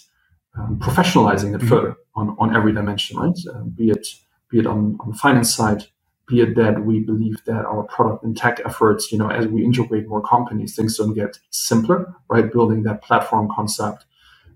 um, 0.59 0.79
professionalizing 0.79 1.55
it 1.55 1.59
mm-hmm. 1.59 1.69
further 1.69 1.97
on, 2.15 2.37
on 2.39 2.55
every 2.57 2.73
dimension, 2.73 3.19
right? 3.19 3.39
Uh, 3.53 3.63
be 3.63 3.91
it 3.91 4.07
be 4.51 4.59
it 4.61 4.67
on, 4.67 4.97
on 5.01 5.11
the 5.11 5.17
finance 5.17 5.55
side, 5.55 5.85
be 6.29 6.41
it 6.43 6.57
that 6.57 6.85
we 6.85 7.01
believe 7.01 7.37
that 7.47 7.67
our 7.67 7.85
product 7.85 8.25
and 8.25 8.37
tech 8.37 8.61
efforts, 8.67 9.13
you 9.13 9.19
know, 9.19 9.31
as 9.31 9.47
we 9.49 9.65
integrate 9.65 10.09
more 10.09 10.23
companies, 10.23 10.77
things 10.77 10.99
don't 10.99 11.15
get 11.15 11.39
simpler, 11.51 12.15
right? 12.31 12.53
Building 12.53 12.85
that 12.85 13.03
platform 13.03 13.49
concept 13.55 14.07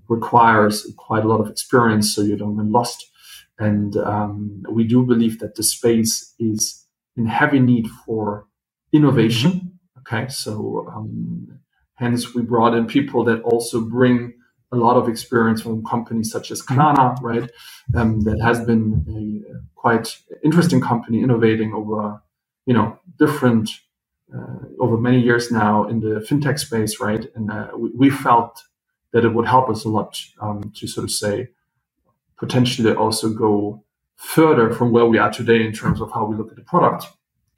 requires 0.08 0.86
quite 0.98 1.24
a 1.24 1.28
lot 1.28 1.40
of 1.40 1.50
experience, 1.50 2.14
so 2.14 2.22
you 2.22 2.36
don't 2.36 2.56
get 2.56 2.66
lost 2.66 3.04
and 3.60 3.96
um, 3.98 4.64
we 4.70 4.84
do 4.84 5.04
believe 5.04 5.40
that 5.40 5.56
the 5.56 5.64
space 5.64 6.34
is 6.40 6.86
in 7.16 7.26
heavy 7.26 7.60
need 7.60 7.88
for 8.06 8.46
innovation. 8.92 9.80
Okay, 10.00 10.28
so 10.28 10.88
um, 10.94 11.60
hence 11.96 12.34
we 12.34 12.42
brought 12.42 12.74
in 12.74 12.86
people 12.86 13.24
that 13.24 13.42
also 13.42 13.80
bring 13.82 14.34
a 14.70 14.76
lot 14.76 14.96
of 14.96 15.08
experience 15.08 15.62
from 15.62 15.84
companies 15.84 16.30
such 16.30 16.50
as 16.50 16.62
Klarna, 16.62 17.20
right? 17.22 17.50
Um, 17.94 18.20
that 18.22 18.40
has 18.40 18.60
been 18.60 19.04
a 19.08 19.60
quite 19.74 20.18
interesting 20.44 20.80
company 20.80 21.22
innovating 21.22 21.72
over, 21.72 22.20
you 22.66 22.74
know, 22.74 22.98
different 23.18 23.70
uh, 24.34 24.66
over 24.78 24.98
many 24.98 25.20
years 25.20 25.50
now 25.50 25.88
in 25.88 26.00
the 26.00 26.20
fintech 26.20 26.58
space, 26.58 27.00
right? 27.00 27.26
And 27.34 27.50
uh, 27.50 27.68
we, 27.76 27.90
we, 27.96 28.10
felt 28.10 28.62
that 29.12 29.24
it 29.24 29.32
would 29.32 29.46
help 29.46 29.70
us 29.70 29.86
a 29.86 29.88
lot 29.88 30.20
um, 30.42 30.70
to 30.76 30.86
sort 30.86 31.04
of 31.04 31.10
say, 31.10 31.48
potentially 32.38 32.92
also 32.92 33.30
go 33.30 33.82
further 34.16 34.70
from 34.70 34.92
where 34.92 35.06
we 35.06 35.16
are 35.16 35.32
today 35.32 35.64
in 35.64 35.72
terms 35.72 36.00
of 36.00 36.12
how 36.12 36.26
we 36.26 36.36
look 36.36 36.50
at 36.50 36.56
the 36.56 36.62
product 36.62 37.06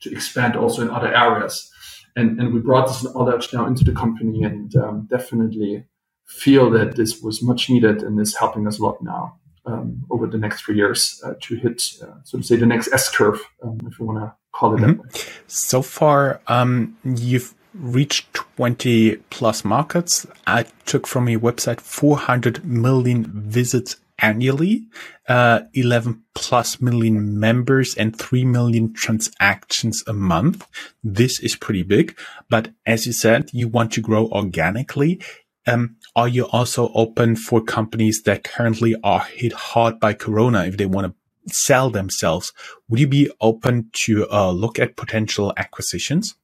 to 0.01 0.13
expand 0.13 0.55
also 0.55 0.83
in 0.83 0.91
other 0.91 1.13
areas. 1.13 1.71
And, 2.17 2.41
and 2.41 2.55
we 2.55 2.61
brought 2.61 2.87
this 2.89 3.03
knowledge 3.03 3.53
now 3.53 3.67
into 3.67 3.85
the 3.85 3.93
company 3.93 4.43
and 4.45 4.75
um, 4.77 5.09
definitely 5.11 5.87
feel 6.31 6.71
that 6.71 6.97
this 6.97 7.21
was 7.21 7.43
much 7.43 7.69
needed 7.69 8.03
and 8.03 8.19
is 8.21 8.37
helping 8.37 8.67
us 8.67 8.79
a 8.79 8.83
lot 8.83 9.03
now 9.03 9.37
um, 9.67 10.05
over 10.11 10.27
the 10.27 10.39
next 10.39 10.63
three 10.63 10.77
years 10.77 11.21
uh, 11.25 11.35
to 11.41 11.57
hit, 11.57 11.83
uh, 12.03 12.07
so 12.25 12.39
to 12.39 12.45
say, 12.45 12.57
the 12.57 12.67
next 12.67 12.93
S 12.93 13.15
curve, 13.15 13.41
um, 13.63 13.79
if 13.87 13.99
you 13.99 14.07
want 14.07 14.19
to 14.19 14.33
call 14.53 14.75
it 14.75 14.79
mm-hmm. 14.79 15.03
that 15.03 15.15
way. 15.15 15.23
So 15.47 15.83
far, 15.83 16.41
um, 16.47 16.97
you've 17.05 17.55
reached 17.75 18.33
20 18.35 19.17
plus 19.31 19.65
markets. 19.65 20.27
I 20.47 20.65
took 20.87 21.07
from 21.07 21.29
your 21.29 21.41
website 21.41 21.81
400 21.81 22.65
million 22.65 23.25
visits 23.25 23.97
annually, 24.19 24.87
uh, 25.29 25.61
11 25.75 26.23
plus 26.35 26.81
million 26.81 27.39
members 27.39 27.95
and 27.95 28.17
3 28.17 28.45
million 28.45 28.93
transactions 28.93 30.03
a 30.07 30.13
month. 30.13 30.67
This 31.03 31.41
is 31.41 31.57
pretty 31.57 31.83
big. 31.83 32.19
But 32.49 32.71
as 32.87 33.07
you 33.07 33.13
said, 33.13 33.51
you 33.53 33.69
want 33.69 33.93
to 33.93 34.01
grow 34.01 34.27
organically. 34.29 35.21
Um, 35.67 35.97
are 36.17 36.29
you 36.29 36.47
also 36.47 36.91
open 36.95 37.37
for 37.37 37.63
companies 37.63 38.23
that 38.23 38.45
currently 38.45 38.97
are 39.05 39.21
hit 39.21 39.53
hard 39.53 40.01
by 40.01 40.15
Corona 40.15 40.65
if 40.65 40.77
they 40.77 40.87
want 40.87 41.07
to 41.07 41.53
sell 41.53 41.91
themselves? 41.91 42.53
Would 42.89 43.01
you 43.01 43.09
be 43.09 43.31
open 43.41 43.91
to 44.05 44.29
uh, 44.31 44.51
look 44.51 44.79
at 44.79 44.97
potential 44.97 45.53
acquisitions? 45.57 46.35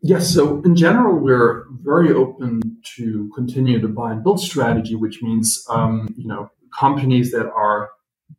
Yes. 0.00 0.32
So 0.32 0.62
in 0.62 0.76
general, 0.76 1.18
we're 1.18 1.64
very 1.82 2.12
open 2.12 2.60
to 2.96 3.30
continue 3.34 3.80
the 3.80 3.88
buy 3.88 4.12
and 4.12 4.22
build 4.22 4.40
strategy, 4.40 4.94
which 4.94 5.22
means 5.22 5.64
um, 5.68 6.14
you 6.16 6.28
know 6.28 6.50
companies 6.78 7.32
that 7.32 7.50
are 7.50 7.90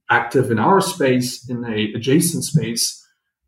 active 0.09 0.51
in 0.51 0.59
our 0.59 0.79
space 0.81 1.49
in 1.49 1.65
a 1.65 1.91
adjacent 1.93 2.43
space 2.43 3.05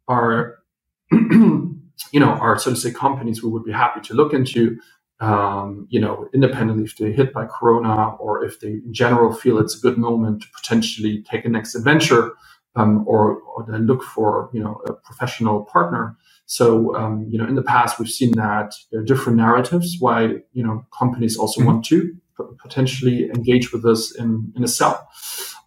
are 0.07 0.57
you 1.11 2.19
know 2.19 2.31
are 2.31 2.59
so 2.59 2.71
to 2.71 2.75
say 2.75 2.91
companies 2.91 3.41
we 3.41 3.49
would 3.49 3.63
be 3.63 3.71
happy 3.71 4.01
to 4.01 4.13
look 4.13 4.33
into 4.33 4.77
um, 5.21 5.87
you 5.89 5.99
know 5.99 6.27
independently 6.33 6.83
if 6.83 6.97
they're 6.97 7.11
hit 7.11 7.31
by 7.33 7.45
corona 7.45 8.15
or 8.15 8.43
if 8.43 8.59
they 8.59 8.73
in 8.87 8.93
general 8.93 9.33
feel 9.33 9.59
it's 9.59 9.77
a 9.77 9.79
good 9.79 9.97
moment 9.97 10.41
to 10.41 10.47
potentially 10.55 11.23
take 11.23 11.45
a 11.45 11.49
next 11.49 11.75
adventure 11.75 12.33
um, 12.75 13.03
or, 13.07 13.41
or 13.41 13.65
then 13.67 13.85
look 13.85 14.03
for 14.03 14.49
you 14.53 14.61
know 14.61 14.81
a 14.87 14.93
professional 14.93 15.63
partner 15.65 16.17
so 16.45 16.95
um, 16.95 17.25
you 17.29 17.37
know 17.37 17.47
in 17.47 17.55
the 17.55 17.63
past 17.63 17.99
we've 17.99 18.09
seen 18.09 18.31
that 18.35 18.73
there 18.91 19.01
are 19.01 19.05
different 19.05 19.37
narratives 19.37 19.97
why 19.99 20.37
you 20.53 20.63
know 20.63 20.85
companies 20.97 21.37
also 21.37 21.61
mm-hmm. 21.61 21.71
want 21.71 21.85
to 21.85 22.15
potentially 22.59 23.29
engage 23.29 23.71
with 23.71 23.85
us 23.85 24.15
in, 24.15 24.51
in 24.55 24.63
a 24.63 24.67
sell 24.67 25.07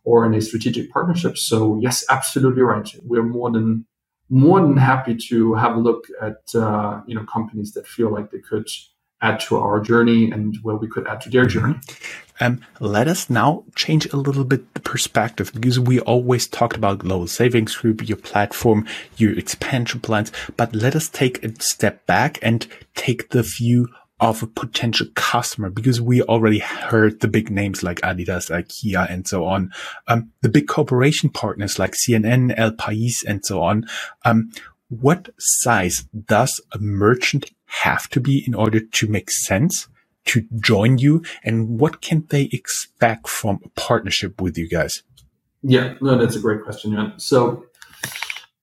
or 0.05 0.27
in 0.27 0.35
a 0.35 0.41
strategic 0.41 0.91
partnership. 0.91 1.37
So 1.39 1.79
yes, 1.81 2.05
absolutely 2.11 2.63
right. 2.63 2.89
We're 3.03 3.23
more 3.23 3.51
than 3.51 3.87
more 4.31 4.61
than 4.61 4.77
happy 4.77 5.15
to 5.15 5.55
have 5.55 5.77
a 5.77 5.79
look 5.79 6.07
at 6.21 6.55
uh, 6.55 7.01
you 7.07 7.15
know 7.15 7.25
companies 7.33 7.73
that 7.73 7.87
feel 7.87 8.11
like 8.11 8.31
they 8.31 8.39
could 8.39 8.69
add 9.25 9.41
to 9.41 9.57
our 9.57 9.81
journey 9.81 10.31
and 10.31 10.57
where 10.63 10.77
we 10.77 10.87
could 10.87 11.07
add 11.09 11.21
to 11.23 11.31
their 11.31 11.47
journey. 11.47 11.77
Um, 12.41 12.61
let 12.81 13.09
us 13.09 13.31
now 13.31 13.65
change 13.77 14.07
a 14.13 14.17
little 14.17 14.45
bit 14.45 14.75
the 14.75 14.81
perspective 14.81 15.53
because 15.55 15.79
we 15.79 16.01
always 16.01 16.47
talked 16.47 16.77
about 16.77 16.99
global 16.99 17.29
savings 17.29 17.77
group, 17.77 18.07
your 18.09 18.19
platform, 18.19 18.87
your 19.17 19.39
expansion 19.39 20.01
plans, 20.01 20.33
but 20.57 20.75
let 20.75 20.97
us 20.97 21.09
take 21.09 21.45
a 21.45 21.61
step 21.63 22.05
back 22.07 22.39
and 22.43 22.67
take 22.95 23.31
the 23.31 23.43
view 23.43 23.89
of 24.21 24.43
a 24.43 24.47
potential 24.47 25.07
customer 25.15 25.71
because 25.71 26.01
we 26.01 26.23
already 26.23 26.59
heard 26.59 27.21
the 27.21 27.29
big 27.29 27.51
names 27.51 27.83
like 27.83 28.01
Adidas, 28.01 28.51
IKEA, 28.51 29.11
and 29.11 29.27
so 29.27 29.45
on. 29.45 29.73
Um, 30.09 30.31
the 30.41 30.49
big 30.49 30.67
corporation 30.67 31.31
partners 31.31 31.79
like 31.79 31.95
CNN, 31.95 32.55
El 32.57 32.73
País, 32.73 33.25
and 33.27 33.45
so 33.45 33.63
on. 33.63 33.87
Um, 34.25 34.51
what 34.89 35.31
size 35.39 36.07
does 36.27 36.61
a 36.73 36.79
merchant 36.79 37.51
have 37.83 38.09
to 38.11 38.21
be 38.21 38.45
in 38.47 38.55
order 38.55 38.81
to 38.81 39.07
make 39.09 39.31
sense 39.31 39.89
to 40.27 40.47
join 40.61 40.99
you? 40.99 41.23
And 41.43 41.81
what 41.81 42.01
can 42.01 42.27
they 42.31 42.45
expect 42.53 43.29
from 43.29 43.61
a 43.65 43.69
partnership 43.71 44.41
with 44.41 44.57
you 44.57 44.69
guys? 44.69 45.03
Yeah, 45.63 45.95
no, 46.01 46.19
that's 46.19 46.37
a 46.37 46.41
great 46.41 46.63
question. 46.63 46.93
Yeah. 46.93 47.11
So 47.17 47.65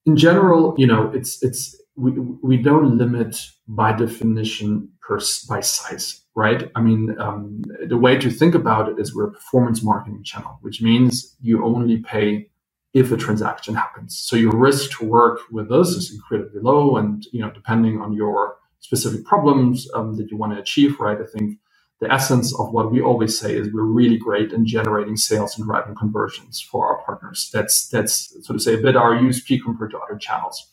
in 0.05 0.15
general, 0.15 0.75
you 0.77 0.87
know, 0.87 1.11
it's, 1.13 1.43
it's, 1.43 1.75
we, 1.95 2.11
we 2.41 2.57
don't 2.57 2.97
limit 2.97 3.37
by 3.67 3.91
definition 3.93 4.89
per, 5.01 5.19
by 5.49 5.59
size, 5.59 6.21
right? 6.35 6.71
I 6.75 6.81
mean, 6.81 7.15
um, 7.19 7.63
the 7.85 7.97
way 7.97 8.17
to 8.17 8.29
think 8.29 8.55
about 8.55 8.89
it 8.89 8.99
is 8.99 9.15
we're 9.15 9.27
a 9.27 9.31
performance 9.31 9.83
marketing 9.83 10.23
channel, 10.23 10.57
which 10.61 10.81
means 10.81 11.35
you 11.41 11.65
only 11.65 11.97
pay 11.97 12.49
if 12.93 13.11
a 13.11 13.17
transaction 13.17 13.73
happens. 13.75 14.17
So 14.17 14.35
your 14.35 14.55
risk 14.55 14.97
to 14.97 15.05
work 15.05 15.39
with 15.51 15.71
us 15.71 15.89
is 15.89 16.13
incredibly 16.13 16.61
low. 16.61 16.97
And, 16.97 17.25
you 17.31 17.41
know, 17.41 17.51
depending 17.51 18.01
on 18.01 18.13
your 18.13 18.57
specific 18.81 19.25
problems 19.25 19.87
um, 19.93 20.17
that 20.17 20.29
you 20.29 20.37
want 20.37 20.53
to 20.53 20.59
achieve, 20.59 20.99
right? 20.99 21.17
I 21.19 21.25
think 21.25 21.57
the 22.01 22.11
essence 22.11 22.53
of 22.59 22.73
what 22.73 22.91
we 22.91 22.99
always 22.99 23.39
say 23.39 23.55
is 23.55 23.71
we're 23.71 23.83
really 23.83 24.17
great 24.17 24.51
in 24.51 24.65
generating 24.65 25.15
sales 25.15 25.57
and 25.57 25.65
driving 25.65 25.95
conversions 25.95 26.59
for 26.59 26.87
our 26.87 27.01
partners. 27.03 27.49
That's, 27.53 27.87
that's 27.89 28.35
sort 28.45 28.55
of 28.55 28.61
say 28.61 28.73
a 28.73 28.77
bit 28.79 28.95
our 28.95 29.13
USP 29.13 29.59
compared 29.63 29.91
to 29.91 29.99
other 29.99 30.17
channels. 30.17 30.67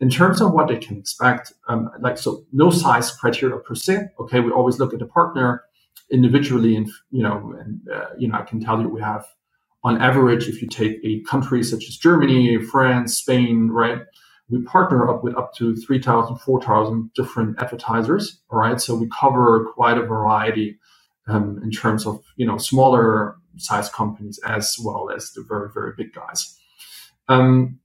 In 0.00 0.10
terms 0.10 0.40
of 0.40 0.52
what 0.52 0.68
they 0.68 0.78
can 0.78 0.96
expect, 0.96 1.52
um, 1.68 1.90
like 2.00 2.18
so, 2.18 2.44
no 2.52 2.70
size 2.70 3.12
criteria 3.12 3.58
per 3.58 3.74
se. 3.74 4.08
Okay, 4.18 4.40
we 4.40 4.50
always 4.50 4.78
look 4.78 4.92
at 4.92 4.98
the 4.98 5.06
partner 5.06 5.64
individually, 6.10 6.74
and 6.76 6.90
you 7.10 7.22
know, 7.22 7.54
and 7.60 7.80
uh, 7.88 8.06
you 8.18 8.28
know, 8.28 8.36
I 8.36 8.42
can 8.42 8.60
tell 8.60 8.80
you 8.80 8.88
we 8.88 9.00
have, 9.00 9.24
on 9.84 10.00
average, 10.02 10.48
if 10.48 10.60
you 10.60 10.68
take 10.68 10.98
a 11.04 11.20
country 11.20 11.62
such 11.62 11.84
as 11.88 11.96
Germany, 11.96 12.58
France, 12.58 13.18
Spain, 13.18 13.68
right, 13.68 14.02
we 14.50 14.62
partner 14.62 15.08
up 15.10 15.24
with 15.24 15.36
up 15.36 15.54
to 15.56 15.76
3,000, 15.76 16.38
4,000 16.38 17.10
different 17.14 17.60
advertisers. 17.62 18.40
All 18.50 18.58
right, 18.60 18.80
so 18.80 18.94
we 18.94 19.08
cover 19.08 19.66
quite 19.74 19.98
a 19.98 20.02
variety 20.04 20.78
um, 21.28 21.60
in 21.64 21.70
terms 21.70 22.06
of 22.06 22.22
you 22.36 22.46
know 22.46 22.58
smaller 22.58 23.36
size 23.58 23.88
companies 23.90 24.40
as 24.46 24.76
well 24.84 25.10
as 25.10 25.32
the 25.32 25.44
very 25.48 25.70
very 25.74 25.92
big 25.96 26.12
guys. 26.12 26.58
Um, 27.28 27.80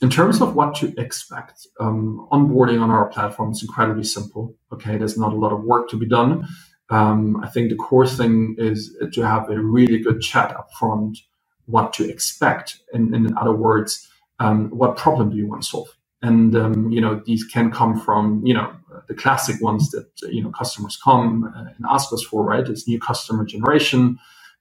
in 0.00 0.10
terms 0.10 0.40
of 0.40 0.54
what 0.54 0.76
to 0.76 0.94
expect, 1.00 1.66
um, 1.80 2.28
onboarding 2.32 2.80
on 2.80 2.90
our 2.90 3.06
platform 3.06 3.50
is 3.52 3.62
incredibly 3.62 4.04
simple. 4.04 4.54
Okay, 4.72 4.96
there's 4.96 5.18
not 5.18 5.32
a 5.32 5.36
lot 5.36 5.52
of 5.52 5.64
work 5.64 5.90
to 5.90 5.96
be 5.98 6.06
done. 6.06 6.46
Um, 6.90 7.42
I 7.44 7.48
think 7.48 7.70
the 7.70 7.76
core 7.76 8.06
thing 8.06 8.54
is 8.58 8.96
to 9.12 9.22
have 9.22 9.50
a 9.50 9.60
really 9.60 9.98
good 9.98 10.22
chat 10.22 10.52
up 10.56 10.70
front, 10.78 11.18
what 11.66 11.92
to 11.94 12.08
expect. 12.08 12.78
And, 12.92 13.14
in 13.14 13.36
other 13.36 13.52
words, 13.52 14.08
um, 14.40 14.70
what 14.70 14.96
problem 14.96 15.30
do 15.30 15.36
you 15.36 15.48
want 15.48 15.62
to 15.62 15.68
solve? 15.68 15.88
And, 16.22 16.56
um, 16.56 16.90
you 16.90 17.00
know, 17.00 17.22
these 17.26 17.44
can 17.44 17.70
come 17.70 18.00
from, 18.00 18.42
you 18.44 18.54
know, 18.54 18.72
the 19.08 19.14
classic 19.14 19.62
ones 19.62 19.90
that, 19.90 20.08
you 20.30 20.42
know, 20.42 20.50
customers 20.50 20.98
come 21.02 21.44
uh, 21.56 21.60
and 21.60 21.86
ask 21.90 22.12
us 22.12 22.22
for, 22.24 22.44
right? 22.44 22.66
It's 22.68 22.88
new 22.88 23.00
customer 23.00 23.44
generation, 23.44 24.18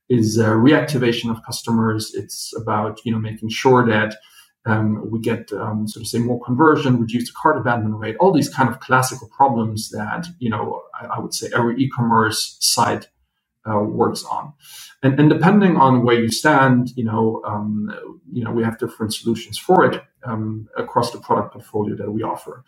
is 0.09 0.39
uh, 0.39 0.49
reactivation 0.51 1.31
of 1.31 1.43
customers. 1.45 2.13
It's 2.15 2.53
about, 2.57 2.99
you 3.05 3.11
know, 3.11 3.19
making 3.19 3.49
sure 3.49 3.85
that 3.87 4.15
um, 4.65 5.09
we 5.11 5.19
get 5.19 5.51
um, 5.53 5.87
sort 5.87 6.03
of 6.03 6.07
say 6.07 6.19
more 6.19 6.41
conversion, 6.43 6.99
reduce 6.99 7.29
the 7.29 7.35
cart 7.41 7.57
abandonment 7.57 7.99
rate, 8.01 8.17
all 8.19 8.31
these 8.33 8.49
kind 8.49 8.69
of 8.69 8.79
classical 8.79 9.29
problems 9.29 9.89
that 9.91 10.27
you 10.39 10.49
know 10.49 10.83
I, 10.99 11.05
I 11.07 11.19
would 11.19 11.33
say 11.33 11.49
every 11.55 11.77
e-commerce 11.81 12.57
site 12.61 13.07
uh, 13.69 13.79
works 13.79 14.23
on. 14.25 14.53
And, 15.03 15.19
and 15.19 15.29
depending 15.29 15.77
on 15.77 16.03
where 16.03 16.19
you 16.19 16.29
stand, 16.29 16.91
you 16.95 17.03
know, 17.03 17.41
um, 17.45 18.16
you 18.31 18.43
know, 18.43 18.51
we 18.51 18.63
have 18.63 18.77
different 18.77 19.13
solutions 19.13 19.57
for 19.57 19.85
it 19.85 20.01
um, 20.23 20.67
across 20.77 21.11
the 21.11 21.19
product 21.19 21.53
portfolio 21.53 21.95
that 21.95 22.11
we 22.11 22.23
offer. 22.23 22.63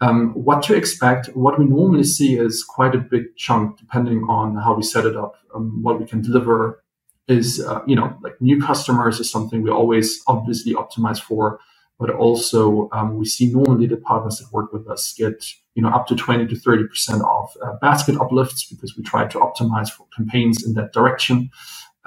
Um, 0.00 0.30
what 0.32 0.62
to 0.64 0.74
expect? 0.74 1.28
What 1.28 1.58
we 1.58 1.66
normally 1.66 2.04
see 2.04 2.38
is 2.38 2.64
quite 2.64 2.94
a 2.94 2.98
big 2.98 3.36
chunk, 3.36 3.78
depending 3.78 4.22
on 4.24 4.56
how 4.56 4.74
we 4.74 4.82
set 4.82 5.04
it 5.04 5.16
up, 5.16 5.36
um, 5.54 5.82
what 5.82 6.00
we 6.00 6.06
can 6.06 6.22
deliver 6.22 6.82
is, 7.28 7.60
uh, 7.60 7.80
you 7.86 7.94
know, 7.94 8.16
like 8.22 8.40
new 8.40 8.60
customers 8.60 9.20
is 9.20 9.30
something 9.30 9.62
we 9.62 9.70
always 9.70 10.22
obviously 10.26 10.74
optimize 10.74 11.20
for, 11.20 11.60
but 11.98 12.10
also 12.10 12.88
um, 12.92 13.18
we 13.18 13.26
see 13.26 13.52
normally 13.52 13.86
the 13.86 13.98
partners 13.98 14.38
that 14.38 14.50
work 14.52 14.72
with 14.72 14.88
us 14.88 15.12
get, 15.12 15.44
you 15.74 15.82
know, 15.82 15.90
up 15.90 16.06
to 16.06 16.16
20 16.16 16.46
to 16.46 16.54
30% 16.54 17.22
of 17.22 17.50
uh, 17.62 17.76
basket 17.82 18.18
uplifts 18.18 18.64
because 18.64 18.96
we 18.96 19.02
try 19.04 19.26
to 19.26 19.38
optimize 19.38 19.90
for 19.90 20.06
campaigns 20.16 20.64
in 20.64 20.72
that 20.74 20.92
direction 20.92 21.50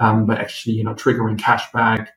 um, 0.00 0.26
by 0.26 0.34
actually, 0.34 0.74
you 0.74 0.82
know, 0.82 0.94
triggering 0.94 1.38
cashback 1.38 2.08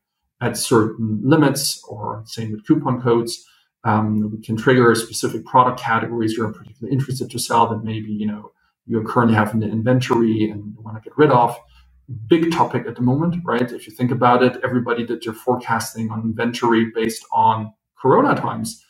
at 0.41 0.57
certain 0.57 1.21
limits 1.23 1.83
or 1.87 2.23
same 2.25 2.51
with 2.51 2.65
coupon 2.65 3.01
codes. 3.01 3.43
Um, 3.83 4.31
we 4.31 4.41
can 4.41 4.57
trigger 4.57 4.93
specific 4.95 5.45
product 5.45 5.79
categories 5.79 6.35
you're 6.35 6.51
particularly 6.51 6.93
interested 6.93 7.29
to 7.31 7.39
sell 7.39 7.67
that 7.69 7.83
maybe, 7.83 8.11
you 8.11 8.27
know, 8.27 8.51
you 8.85 9.01
currently 9.03 9.35
have 9.35 9.53
in 9.53 9.59
the 9.59 9.67
inventory 9.67 10.49
and 10.49 10.73
you 10.75 10.81
want 10.81 11.01
to 11.01 11.09
get 11.09 11.17
rid 11.17 11.31
of 11.31 11.57
big 12.27 12.51
topic 12.51 12.85
at 12.87 12.95
the 12.95 13.01
moment, 13.01 13.35
right? 13.43 13.71
If 13.71 13.87
you 13.87 13.93
think 13.93 14.11
about 14.11 14.43
it, 14.43 14.57
everybody 14.63 15.05
did 15.05 15.23
their 15.23 15.33
forecasting 15.33 16.09
on 16.09 16.21
inventory 16.21 16.91
based 16.93 17.25
on 17.31 17.73
Corona 17.99 18.35
times. 18.35 18.83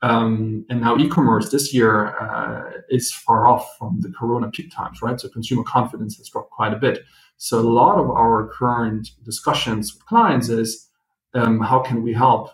Um, 0.00 0.64
and 0.68 0.80
now 0.80 0.96
e-commerce 0.96 1.50
this 1.50 1.72
year 1.72 2.16
uh, 2.18 2.80
is 2.88 3.12
far 3.12 3.46
off 3.46 3.76
from 3.78 4.00
the 4.00 4.10
Corona 4.10 4.50
peak 4.50 4.72
times, 4.74 5.00
right? 5.00 5.20
So 5.20 5.28
consumer 5.28 5.62
confidence 5.62 6.16
has 6.16 6.28
dropped 6.28 6.50
quite 6.50 6.72
a 6.72 6.76
bit. 6.76 7.00
So 7.36 7.60
a 7.60 7.62
lot 7.62 7.98
of 7.98 8.10
our 8.10 8.48
current 8.48 9.10
discussions 9.24 9.94
with 9.94 10.04
clients 10.06 10.48
is 10.48 10.88
um, 11.34 11.60
how 11.60 11.80
can 11.80 12.02
we 12.02 12.12
help 12.12 12.50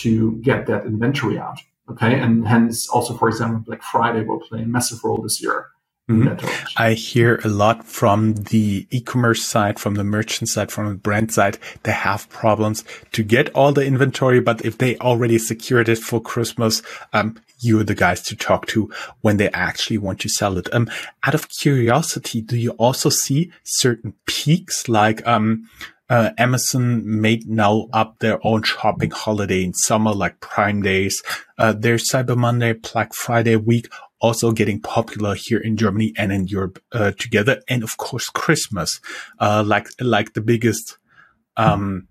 to 0.00 0.36
get 0.42 0.66
that 0.66 0.86
inventory 0.86 1.38
out? 1.38 1.58
Okay, 1.88 2.18
and 2.18 2.46
hence 2.46 2.88
also, 2.88 3.16
for 3.16 3.28
example, 3.28 3.60
Black 3.60 3.82
Friday 3.82 4.24
will 4.24 4.40
play 4.40 4.62
a 4.62 4.66
massive 4.66 5.04
role 5.04 5.22
this 5.22 5.40
year. 5.40 5.68
Mm-hmm. 6.08 6.46
I 6.76 6.92
hear 6.92 7.40
a 7.42 7.48
lot 7.48 7.84
from 7.84 8.34
the 8.34 8.86
e-commerce 8.90 9.44
side, 9.44 9.80
from 9.80 9.94
the 9.94 10.04
merchant 10.04 10.48
side, 10.48 10.70
from 10.70 10.88
the 10.88 10.94
brand 10.94 11.32
side. 11.32 11.58
They 11.82 11.90
have 11.90 12.28
problems 12.28 12.84
to 13.10 13.24
get 13.24 13.52
all 13.54 13.72
the 13.72 13.84
inventory, 13.84 14.38
but 14.38 14.64
if 14.64 14.78
they 14.78 14.96
already 14.98 15.38
secured 15.38 15.88
it 15.88 15.98
for 15.98 16.20
Christmas, 16.20 16.80
um, 17.12 17.40
you're 17.58 17.82
the 17.82 17.96
guys 17.96 18.22
to 18.22 18.36
talk 18.36 18.66
to 18.68 18.88
when 19.22 19.36
they 19.38 19.50
actually 19.50 19.98
want 19.98 20.20
to 20.20 20.28
sell 20.28 20.58
it. 20.58 20.72
Um, 20.72 20.88
out 21.24 21.34
of 21.34 21.48
curiosity, 21.48 22.40
do 22.40 22.56
you 22.56 22.70
also 22.72 23.08
see 23.08 23.50
certain 23.64 24.14
peaks 24.26 24.88
like, 24.88 25.26
um, 25.26 25.68
uh, 26.08 26.30
Amazon 26.38 27.02
made 27.20 27.48
now 27.48 27.88
up 27.92 28.18
their 28.18 28.44
own 28.46 28.62
shopping 28.62 29.10
holiday 29.10 29.64
in 29.64 29.74
summer, 29.74 30.12
like 30.12 30.40
Prime 30.40 30.82
Days. 30.82 31.22
Uh, 31.58 31.72
there's 31.72 32.08
Cyber 32.10 32.36
Monday, 32.36 32.74
Black 32.74 33.12
Friday 33.12 33.56
week, 33.56 33.88
also 34.20 34.52
getting 34.52 34.80
popular 34.80 35.34
here 35.34 35.58
in 35.58 35.76
Germany 35.76 36.12
and 36.16 36.32
in 36.32 36.46
Europe 36.46 36.82
uh, 36.92 37.12
together. 37.18 37.60
And 37.68 37.82
of 37.82 37.96
course, 37.96 38.28
Christmas, 38.28 39.00
uh, 39.40 39.64
like 39.66 39.88
like 40.00 40.34
the 40.34 40.40
biggest 40.40 40.98
um, 41.56 42.08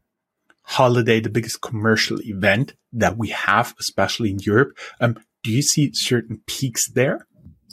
holiday, 0.64 1.20
the 1.20 1.30
biggest 1.30 1.62
commercial 1.62 2.20
event 2.22 2.74
that 2.92 3.18
we 3.18 3.30
have, 3.30 3.76
especially 3.80 4.32
in 4.32 4.40
Europe. 4.40 4.78
Um, 5.00 5.18
do 5.44 5.52
you 5.52 5.62
see 5.62 5.92
certain 5.94 6.42
peaks 6.48 6.90
there? 6.90 7.28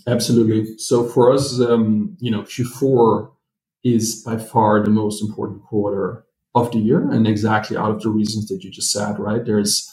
Absolutely. 0.07 0.77
So 0.79 1.09
for 1.09 1.33
us, 1.33 1.61
um, 1.61 2.17
you 2.21 2.31
know, 2.31 2.43
Q4 2.43 3.32
is 3.85 4.23
by 4.23 4.37
far 4.37 4.83
the 4.83 4.91
most 4.91 5.23
important 5.23 5.63
quarter 5.65 6.25
of 6.55 6.71
the 6.73 6.79
year, 6.79 7.11
and 7.11 7.27
exactly 7.27 7.77
out 7.77 7.91
of 7.91 8.03
the 8.03 8.11
reasons 8.11 8.49
that 8.49 8.63
you 8.63 8.71
just 8.71 8.93
said. 8.93 9.19
Right? 9.19 9.45
There's 9.45 9.93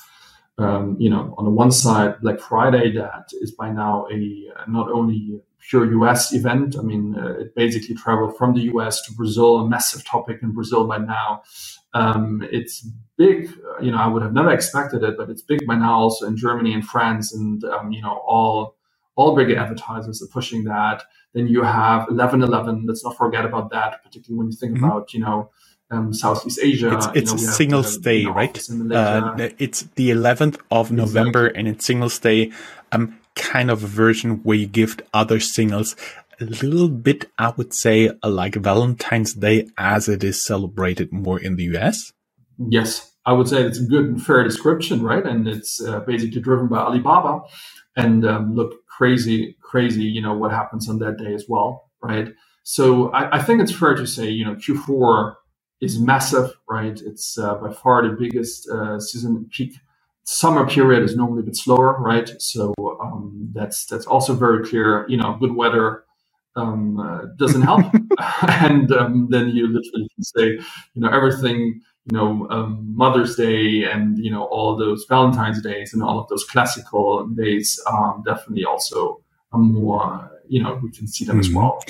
um, 0.60 0.98
you 1.00 1.10
know, 1.10 1.34
on 1.38 1.46
the 1.46 1.52
one 1.52 1.72
side, 1.72 2.20
Black 2.22 2.40
Friday, 2.40 2.92
that 2.92 3.30
is 3.42 3.52
by 3.52 3.72
now 3.72 4.08
a 4.12 4.52
not 4.68 4.92
only 4.92 5.42
pure 5.70 5.86
US 6.04 6.34
event. 6.34 6.76
I 6.78 6.82
mean, 6.82 7.18
uh, 7.18 7.40
it 7.40 7.56
basically 7.56 7.96
traveled 7.96 8.38
from 8.38 8.54
the 8.54 8.62
US 8.74 9.02
to 9.04 9.14
Brazil, 9.14 9.60
a 9.60 9.70
massive 9.70 10.06
topic 10.06 10.40
in 10.42 10.52
Brazil 10.52 10.86
by 10.86 10.98
now. 10.98 11.44
Um, 11.94 12.46
it's 12.52 12.88
big, 13.18 13.50
you 13.82 13.92
know, 13.92 13.98
I 13.98 14.08
would 14.08 14.22
have 14.22 14.34
never 14.34 14.52
expected 14.52 15.04
it, 15.04 15.16
but 15.18 15.30
it's 15.30 15.42
big 15.42 15.66
by 15.66 15.76
now 15.76 15.94
also 15.94 16.28
in 16.28 16.38
Germany 16.38 16.74
and 16.74 16.86
France 16.86 17.34
and, 17.34 17.64
um, 17.64 17.92
you 17.92 18.02
know, 18.02 18.22
all, 18.28 18.76
all 19.20 19.36
big 19.36 19.52
advertisers 19.52 20.22
are 20.24 20.28
pushing 20.28 20.64
that. 20.64 21.04
Then 21.34 21.48
you 21.48 21.62
have 21.62 22.08
1111. 22.08 22.86
Let's 22.88 23.04
not 23.04 23.18
forget 23.18 23.44
about 23.44 23.70
that, 23.72 24.02
particularly 24.02 24.38
when 24.40 24.48
you 24.50 24.58
think 24.58 24.76
mm-hmm. 24.76 24.86
about, 24.86 25.14
you 25.14 25.20
know, 25.20 25.52
um, 25.92 26.14
Southeast 26.14 26.60
Asia. 26.62 26.94
It's, 26.96 27.08
it's 27.14 27.32
you 27.34 27.46
know, 27.46 27.52
a 27.52 27.54
Singles 27.54 27.98
Day, 27.98 28.26
right? 28.26 28.58
Uh, 28.58 29.50
it's 29.58 29.82
the 30.00 30.12
11th 30.12 30.58
of 30.72 30.92
November, 30.92 31.48
exactly. 31.48 31.60
and 31.60 31.68
it's 31.68 31.86
Singles 31.86 32.18
Day. 32.20 32.52
Um, 32.94 33.20
kind 33.36 33.70
of 33.70 33.84
a 33.84 33.88
version 33.88 34.38
where 34.44 34.58
you 34.58 34.68
give 34.68 34.98
other 35.14 35.40
singles 35.40 35.96
a 36.40 36.46
little 36.46 36.90
bit, 36.90 37.30
I 37.38 37.50
would 37.58 37.74
say, 37.74 38.12
like 38.24 38.56
Valentine's 38.56 39.34
Day, 39.34 39.68
as 39.78 40.08
it 40.08 40.24
is 40.24 40.46
celebrated 40.46 41.12
more 41.12 41.40
in 41.40 41.58
the 41.58 41.64
US. 41.76 42.14
Yes, 42.58 43.12
I 43.26 43.34
would 43.34 43.50
say 43.50 43.64
it's 43.64 43.80
a 43.80 43.84
good 43.84 44.06
and 44.06 44.26
fair 44.26 44.44
description, 44.44 45.04
right? 45.04 45.26
And 45.26 45.48
it's 45.48 45.82
uh, 45.82 46.00
basically 46.00 46.40
driven 46.40 46.68
by 46.68 46.80
Alibaba. 46.80 47.42
And 47.96 48.26
um, 48.26 48.56
look, 48.56 48.76
crazy, 49.00 49.58
crazy, 49.62 50.04
you 50.04 50.22
know, 50.22 50.36
what 50.36 50.52
happens 50.52 50.90
on 50.90 51.00
that 51.00 51.18
day 51.18 51.34
as 51.34 51.46
well, 51.50 51.90
right? 52.04 52.30
So 52.66 53.12
I, 53.14 53.38
I 53.38 53.42
think 53.42 53.62
it's 53.62 53.72
fair 53.72 53.96
to 53.96 54.06
say, 54.06 54.28
you 54.30 54.46
know, 54.46 54.56
Q4 54.56 55.36
is 55.82 56.00
massive, 56.02 56.52
right? 56.70 57.02
It's 57.12 57.40
uh, 57.40 57.56
by 57.56 57.72
far 57.74 58.04
the 58.04 58.16
biggest 58.20 58.70
uh, 58.70 59.00
season 59.00 59.50
peak. 59.54 59.74
Summer 60.26 60.68
period 60.68 61.04
is 61.04 61.16
normally 61.16 61.42
a 61.42 61.46
bit 61.46 61.56
slower, 61.56 61.98
right? 62.02 62.30
So 62.40 62.76
um, 63.02 63.50
that's 63.56 63.86
that's 63.88 64.08
also 64.08 64.34
very 64.36 64.68
clear. 64.70 65.08
You 65.10 65.18
know, 65.18 65.38
good 65.40 65.56
weather 65.56 66.04
um, 66.58 67.00
uh, 67.00 67.22
doesn't 67.38 67.64
help, 67.64 67.86
and 68.48 68.92
um, 68.92 69.28
then 69.32 69.50
you 69.50 69.68
literally 69.68 70.10
can 70.16 70.24
say, 70.36 70.48
you 70.96 71.02
know, 71.02 71.10
everything. 71.10 71.82
You 72.06 72.18
know, 72.18 72.48
um, 72.50 72.94
Mother's 72.96 73.36
Day 73.36 73.84
and 73.84 74.18
you 74.18 74.32
know 74.32 74.46
all 74.46 74.78
those 74.78 75.06
Valentine's 75.08 75.62
days 75.62 75.94
and 75.94 76.02
all 76.02 76.20
of 76.20 76.28
those 76.28 76.44
classical 76.44 77.28
days 77.28 77.80
um, 77.92 78.24
definitely 78.26 78.66
also 78.66 79.22
more. 79.54 80.32
You 80.48 80.64
know, 80.64 80.80
we 80.82 80.92
can 80.92 81.08
see 81.08 81.26
them 81.26 81.40
mm-hmm. 81.40 81.52
as 81.52 81.56
well. 81.56 81.84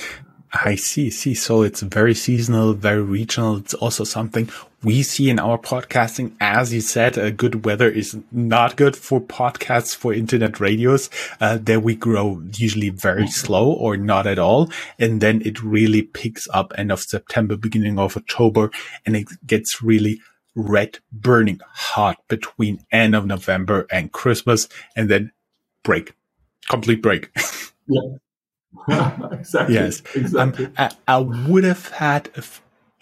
I 0.52 0.76
see, 0.76 1.10
see. 1.10 1.36
So 1.36 1.62
it's 1.62 1.82
very 1.82 2.16
seasonal, 2.16 2.74
very 2.74 3.04
regional. 3.04 3.58
It's 3.58 3.76
also 3.76 4.04
something 4.04 4.50
we 4.84 5.04
see 5.04 5.30
in 5.30 5.40
our 5.40 5.58
podcasting. 5.58 6.34
As 6.40 6.74
you 6.74 6.82
said, 6.82 7.18
uh, 7.18 7.32
good 7.32 7.66
weather 7.66 7.90
is 7.90 8.18
not 8.32 8.78
good 8.78 8.96
for 8.96 9.20
podcasts, 9.20 9.96
for 9.96 10.14
internet 10.14 10.60
radios. 10.60 11.10
Uh, 11.42 11.58
there 11.62 11.80
we 11.80 11.96
grow 11.96 12.42
usually 12.56 12.90
very 12.90 13.28
slow 13.28 13.72
or 13.72 13.98
not 13.98 14.26
at 14.26 14.40
all. 14.40 14.70
And 14.98 15.22
then 15.22 15.42
it 15.44 15.62
really 15.62 16.02
picks 16.02 16.48
up 16.54 16.74
end 16.78 16.92
of 16.92 17.02
September, 17.02 17.58
beginning 17.58 18.00
of 18.00 18.16
October, 18.16 18.72
and 19.06 19.16
it 19.16 19.28
gets 19.46 19.82
really 19.82 20.22
red 20.56 21.00
burning 21.12 21.60
hot 21.66 22.18
between 22.28 22.86
end 22.92 23.16
of 23.16 23.26
November 23.26 23.86
and 23.92 24.12
Christmas 24.12 24.68
and 24.96 25.10
then 25.10 25.32
break, 25.84 26.14
complete 26.70 27.02
break. 27.02 27.30
yeah. 27.88 28.18
exactly. 29.32 29.76
Yes. 29.76 30.02
Exactly. 30.16 30.66
Um, 30.66 30.74
I, 30.78 30.92
I, 31.08 31.18
would 31.18 31.64
have 31.64 31.90
had 31.90 32.30
a, 32.36 32.44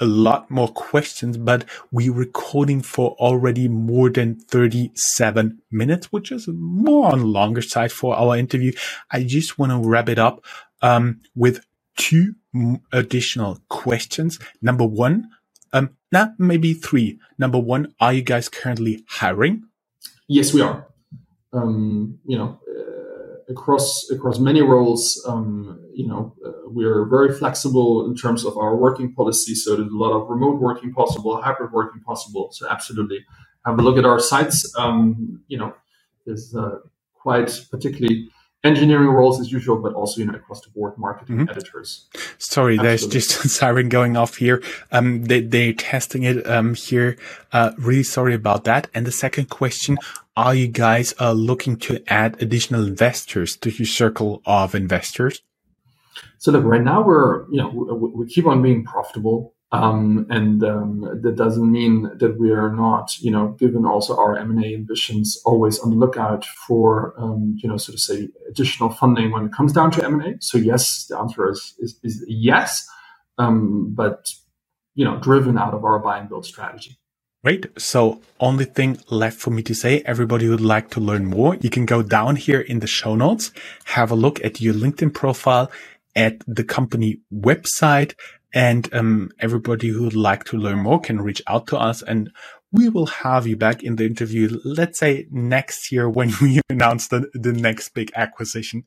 lot 0.05 0.49
more 0.51 0.67
questions, 0.67 1.37
but 1.37 1.65
we're 1.91 2.13
recording 2.13 2.81
for 2.81 3.11
already 3.19 3.67
more 3.67 4.09
than 4.09 4.35
37 4.35 5.61
minutes, 5.71 6.11
which 6.11 6.31
is 6.31 6.47
more 6.47 7.11
on 7.11 7.19
the 7.19 7.25
longer 7.25 7.61
side 7.61 7.91
for 7.91 8.15
our 8.15 8.37
interview. 8.37 8.71
I 9.11 9.23
just 9.23 9.57
want 9.57 9.71
to 9.71 9.87
wrap 9.87 10.09
it 10.09 10.19
up 10.19 10.43
um, 10.81 11.21
with 11.35 11.65
two 11.95 12.35
additional 12.91 13.59
questions. 13.69 14.39
Number 14.61 14.85
one, 14.85 15.29
um, 15.73 15.91
now 16.11 16.33
maybe 16.37 16.73
three. 16.73 17.19
Number 17.37 17.59
one, 17.59 17.93
are 17.99 18.13
you 18.13 18.21
guys 18.21 18.49
currently 18.49 19.03
hiring? 19.07 19.63
Yes, 20.27 20.53
we 20.53 20.61
are. 20.61 20.87
Um, 21.53 22.19
you 22.25 22.37
know, 22.37 22.59
across 23.49 24.09
across 24.11 24.39
many 24.39 24.61
roles. 24.61 25.23
Um, 25.27 25.79
you 25.93 26.07
know, 26.07 26.35
uh, 26.45 26.51
we're 26.65 27.05
very 27.05 27.33
flexible 27.33 28.05
in 28.05 28.15
terms 28.15 28.45
of 28.45 28.57
our 28.57 28.75
working 28.75 29.13
policy. 29.13 29.55
So 29.55 29.75
there's 29.75 29.91
a 29.91 29.95
lot 29.95 30.13
of 30.13 30.29
remote 30.29 30.59
working 30.59 30.93
possible, 30.93 31.41
hybrid 31.41 31.71
working 31.71 32.01
possible. 32.01 32.49
So 32.51 32.67
absolutely, 32.69 33.25
have 33.65 33.79
a 33.79 33.81
look 33.81 33.97
at 33.97 34.05
our 34.05 34.19
sites. 34.19 34.73
Um, 34.77 35.41
you 35.47 35.57
know, 35.57 35.73
there's 36.25 36.55
uh, 36.55 36.79
quite 37.13 37.65
particularly 37.71 38.29
engineering 38.63 39.09
roles 39.09 39.39
as 39.39 39.51
usual, 39.51 39.77
but 39.77 39.93
also, 39.93 40.19
you 40.19 40.25
know, 40.25 40.33
across 40.33 40.61
the 40.61 40.69
board 40.69 40.97
marketing 40.97 41.37
mm-hmm. 41.37 41.49
editors. 41.49 42.07
Sorry, 42.37 42.73
Absolutely. 42.73 42.87
there's 42.87 43.07
just 43.07 43.45
a 43.45 43.49
siren 43.49 43.89
going 43.89 44.17
off 44.17 44.37
here. 44.37 44.61
Um, 44.91 45.23
they, 45.23 45.41
they're 45.41 45.73
testing 45.73 46.23
it, 46.23 46.45
um, 46.47 46.73
here. 46.73 47.17
Uh, 47.51 47.71
really 47.77 48.03
sorry 48.03 48.33
about 48.33 48.65
that. 48.65 48.89
And 48.93 49.05
the 49.05 49.11
second 49.11 49.49
question, 49.49 49.97
are 50.37 50.53
you 50.53 50.67
guys, 50.67 51.15
uh, 51.19 51.31
looking 51.31 51.77
to 51.77 52.01
add 52.07 52.41
additional 52.41 52.85
investors 52.85 53.57
to 53.57 53.71
your 53.71 53.87
circle 53.87 54.43
of 54.45 54.75
investors? 54.75 55.41
So 56.37 56.51
look, 56.51 56.63
right 56.63 56.83
now 56.83 57.01
we're, 57.01 57.49
you 57.49 57.57
know, 57.57 57.69
we, 57.69 58.09
we 58.11 58.27
keep 58.27 58.45
on 58.45 58.61
being 58.61 58.83
profitable. 58.83 59.55
Um, 59.71 60.27
and 60.29 60.63
um, 60.63 61.19
that 61.23 61.35
doesn't 61.35 61.69
mean 61.69 62.03
that 62.19 62.39
we 62.39 62.51
are 62.51 62.71
not, 62.71 63.19
you 63.19 63.31
know, 63.31 63.49
given 63.59 63.85
also 63.85 64.15
our 64.15 64.37
M&A 64.37 64.75
ambitions, 64.75 65.41
always 65.43 65.79
on 65.79 65.89
the 65.89 65.97
lookout 65.97 66.45
for, 66.45 67.15
um, 67.17 67.57
you 67.57 67.67
know, 67.67 67.75
sort 67.75 67.95
of 67.95 67.99
say 67.99 68.29
additional 68.47 68.91
funding 68.91 69.31
when 69.31 69.45
it 69.45 69.51
comes 69.51 69.73
down 69.73 69.91
to 69.91 70.05
M&A. 70.05 70.35
So 70.39 70.57
yes, 70.57 71.07
the 71.07 71.17
answer 71.17 71.49
is 71.49 71.73
is, 71.79 71.99
is 72.03 72.23
yes, 72.27 72.87
um, 73.39 73.93
but 73.93 74.29
you 74.93 75.03
know, 75.03 75.19
driven 75.19 75.57
out 75.57 75.73
of 75.73 75.83
our 75.83 75.99
buy 75.99 76.19
and 76.19 76.29
build 76.29 76.45
strategy. 76.45 76.97
Great. 77.47 77.67
So 77.79 78.19
only 78.41 78.65
thing 78.65 78.99
left 79.09 79.39
for 79.39 79.51
me 79.51 79.63
to 79.63 79.73
say, 79.73 80.01
everybody 80.01 80.43
who 80.43 80.51
would 80.51 80.59
like 80.59 80.89
to 80.89 80.99
learn 80.99 81.27
more. 81.27 81.55
You 81.55 81.69
can 81.69 81.85
go 81.85 82.01
down 82.03 82.35
here 82.35 82.59
in 82.59 82.79
the 82.79 82.87
show 82.87 83.15
notes, 83.15 83.51
have 83.85 84.11
a 84.11 84.15
look 84.15 84.43
at 84.43 84.59
your 84.59 84.73
LinkedIn 84.73 85.13
profile, 85.13 85.71
at 86.13 86.43
the 86.45 86.65
company 86.65 87.21
website, 87.33 88.15
and 88.53 88.93
um, 88.93 89.31
everybody 89.39 89.87
who 89.87 90.03
would 90.03 90.13
like 90.13 90.43
to 90.49 90.57
learn 90.57 90.79
more 90.79 90.99
can 90.99 91.21
reach 91.21 91.41
out 91.47 91.67
to 91.67 91.77
us 91.77 92.01
and 92.01 92.31
we 92.73 92.89
will 92.89 93.05
have 93.05 93.47
you 93.47 93.55
back 93.55 93.81
in 93.81 93.95
the 93.95 94.05
interview, 94.05 94.59
let's 94.65 94.99
say 94.99 95.25
next 95.31 95.89
year 95.89 96.09
when 96.09 96.33
we 96.41 96.59
announce 96.69 97.07
the, 97.07 97.29
the 97.33 97.53
next 97.53 97.93
big 97.93 98.11
acquisition. 98.13 98.83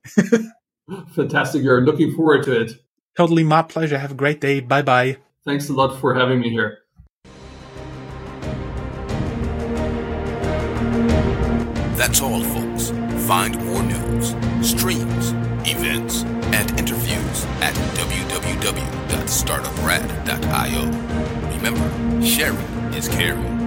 Fantastic. 1.15 1.63
You're 1.63 1.81
looking 1.81 2.15
forward 2.15 2.43
to 2.45 2.61
it. 2.61 2.73
Totally 3.17 3.43
my 3.43 3.63
pleasure. 3.63 3.97
Have 3.97 4.13
a 4.13 4.23
great 4.23 4.43
day. 4.43 4.61
Bye 4.61 4.83
bye. 4.83 5.17
Thanks 5.47 5.71
a 5.71 5.73
lot 5.73 5.99
for 5.99 6.15
having 6.15 6.41
me 6.41 6.51
here. 6.51 6.80
That's 12.01 12.23
all, 12.23 12.43
folks. 12.43 12.89
Find 13.27 13.63
more 13.67 13.83
news, 13.83 14.35
streams, 14.67 15.33
events, 15.69 16.23
and 16.55 16.71
interviews 16.81 17.45
at 17.61 17.75
www.startuprad.io. 17.95 20.85
Remember, 21.57 21.91
sharing 22.25 22.95
is 22.95 23.07
caring. 23.07 23.60